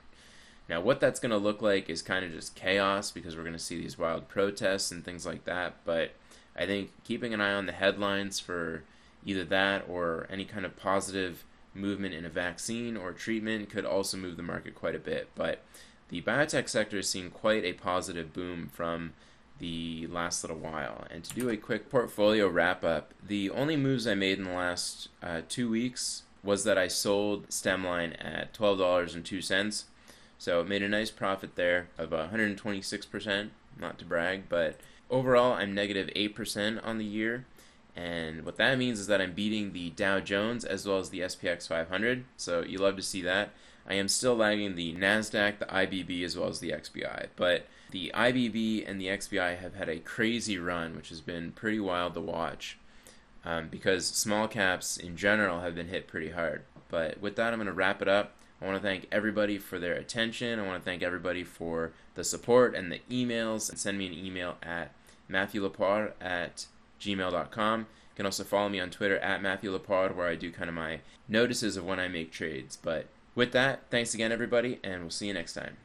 Now, 0.70 0.80
what 0.80 1.00
that's 1.00 1.18
going 1.18 1.32
to 1.32 1.36
look 1.36 1.60
like 1.60 1.90
is 1.90 2.00
kind 2.00 2.24
of 2.24 2.30
just 2.30 2.54
chaos 2.54 3.10
because 3.10 3.36
we're 3.36 3.42
going 3.42 3.54
to 3.54 3.58
see 3.58 3.76
these 3.76 3.98
wild 3.98 4.28
protests 4.28 4.92
and 4.92 5.04
things 5.04 5.26
like 5.26 5.44
that. 5.44 5.74
But 5.84 6.12
I 6.56 6.64
think 6.64 6.92
keeping 7.02 7.34
an 7.34 7.40
eye 7.40 7.54
on 7.54 7.66
the 7.66 7.72
headlines 7.72 8.38
for 8.38 8.84
either 9.26 9.42
that 9.46 9.84
or 9.88 10.28
any 10.30 10.44
kind 10.44 10.64
of 10.64 10.76
positive 10.76 11.44
movement 11.74 12.14
in 12.14 12.24
a 12.24 12.28
vaccine 12.28 12.96
or 12.96 13.12
treatment 13.12 13.68
could 13.68 13.84
also 13.84 14.16
move 14.16 14.36
the 14.36 14.44
market 14.44 14.76
quite 14.76 14.94
a 14.94 15.00
bit. 15.00 15.28
But 15.34 15.64
the 16.08 16.22
biotech 16.22 16.68
sector 16.68 16.98
has 16.98 17.08
seen 17.08 17.30
quite 17.30 17.64
a 17.64 17.72
positive 17.72 18.32
boom 18.32 18.68
from 18.72 19.14
the 19.58 20.06
last 20.06 20.44
little 20.44 20.58
while. 20.58 21.04
And 21.10 21.24
to 21.24 21.34
do 21.34 21.48
a 21.48 21.56
quick 21.56 21.90
portfolio 21.90 22.46
wrap 22.46 22.84
up, 22.84 23.12
the 23.26 23.50
only 23.50 23.76
moves 23.76 24.06
I 24.06 24.14
made 24.14 24.38
in 24.38 24.44
the 24.44 24.52
last 24.52 25.08
uh, 25.20 25.40
two 25.48 25.68
weeks 25.68 26.22
was 26.44 26.62
that 26.62 26.78
I 26.78 26.86
sold 26.86 27.48
Stemline 27.48 28.14
at 28.24 28.54
$12.02. 28.54 29.84
So 30.40 30.64
made 30.64 30.82
a 30.82 30.88
nice 30.88 31.10
profit 31.10 31.54
there 31.54 31.88
of 31.98 32.12
126%, 32.12 33.50
not 33.78 33.98
to 33.98 34.06
brag, 34.06 34.48
but 34.48 34.80
overall 35.10 35.52
I'm 35.52 35.74
negative 35.74 36.08
8% 36.16 36.80
on 36.82 36.96
the 36.96 37.04
year. 37.04 37.44
And 37.94 38.46
what 38.46 38.56
that 38.56 38.78
means 38.78 38.98
is 38.98 39.06
that 39.08 39.20
I'm 39.20 39.34
beating 39.34 39.74
the 39.74 39.90
Dow 39.90 40.18
Jones 40.18 40.64
as 40.64 40.86
well 40.86 40.98
as 40.98 41.10
the 41.10 41.20
SPX 41.20 41.68
500. 41.68 42.24
So 42.38 42.62
you 42.62 42.78
love 42.78 42.96
to 42.96 43.02
see 43.02 43.20
that. 43.20 43.50
I 43.86 43.92
am 43.94 44.08
still 44.08 44.34
lagging 44.34 44.76
the 44.76 44.94
NASDAQ, 44.94 45.58
the 45.58 45.66
IBB, 45.66 46.24
as 46.24 46.38
well 46.38 46.48
as 46.48 46.60
the 46.60 46.70
XBI. 46.70 47.26
But 47.36 47.66
the 47.90 48.10
IBB 48.14 48.88
and 48.88 48.98
the 48.98 49.08
XBI 49.08 49.58
have 49.58 49.74
had 49.74 49.90
a 49.90 49.98
crazy 49.98 50.56
run, 50.56 50.96
which 50.96 51.10
has 51.10 51.20
been 51.20 51.52
pretty 51.52 51.80
wild 51.80 52.14
to 52.14 52.20
watch 52.22 52.78
um, 53.44 53.68
because 53.68 54.06
small 54.06 54.48
caps 54.48 54.96
in 54.96 55.18
general 55.18 55.60
have 55.60 55.74
been 55.74 55.88
hit 55.88 56.08
pretty 56.08 56.30
hard. 56.30 56.62
But 56.88 57.20
with 57.20 57.36
that, 57.36 57.52
I'm 57.52 57.58
going 57.58 57.66
to 57.66 57.74
wrap 57.74 58.00
it 58.00 58.08
up. 58.08 58.36
I 58.60 58.66
want 58.66 58.76
to 58.76 58.82
thank 58.82 59.08
everybody 59.10 59.58
for 59.58 59.78
their 59.78 59.94
attention. 59.94 60.58
I 60.58 60.66
want 60.66 60.82
to 60.82 60.84
thank 60.84 61.02
everybody 61.02 61.44
for 61.44 61.92
the 62.14 62.24
support 62.24 62.74
and 62.74 62.92
the 62.92 63.00
emails. 63.10 63.70
And 63.70 63.78
send 63.78 63.96
me 63.96 64.06
an 64.06 64.12
email 64.12 64.56
at 64.62 64.92
matthewlepard 65.30 66.12
at 66.20 66.66
gmail.com. 67.00 67.80
You 67.80 67.86
can 68.16 68.26
also 68.26 68.44
follow 68.44 68.68
me 68.68 68.80
on 68.80 68.90
Twitter 68.90 69.18
at 69.18 69.42
Matthew 69.42 69.70
Lepard, 69.72 70.16
where 70.16 70.28
I 70.28 70.34
do 70.34 70.50
kind 70.50 70.68
of 70.68 70.74
my 70.74 71.00
notices 71.28 71.76
of 71.76 71.86
when 71.86 71.98
I 71.98 72.08
make 72.08 72.30
trades. 72.30 72.76
But 72.76 73.06
with 73.34 73.52
that, 73.52 73.84
thanks 73.90 74.12
again, 74.12 74.32
everybody, 74.32 74.78
and 74.84 75.02
we'll 75.02 75.10
see 75.10 75.28
you 75.28 75.34
next 75.34 75.54
time. 75.54 75.76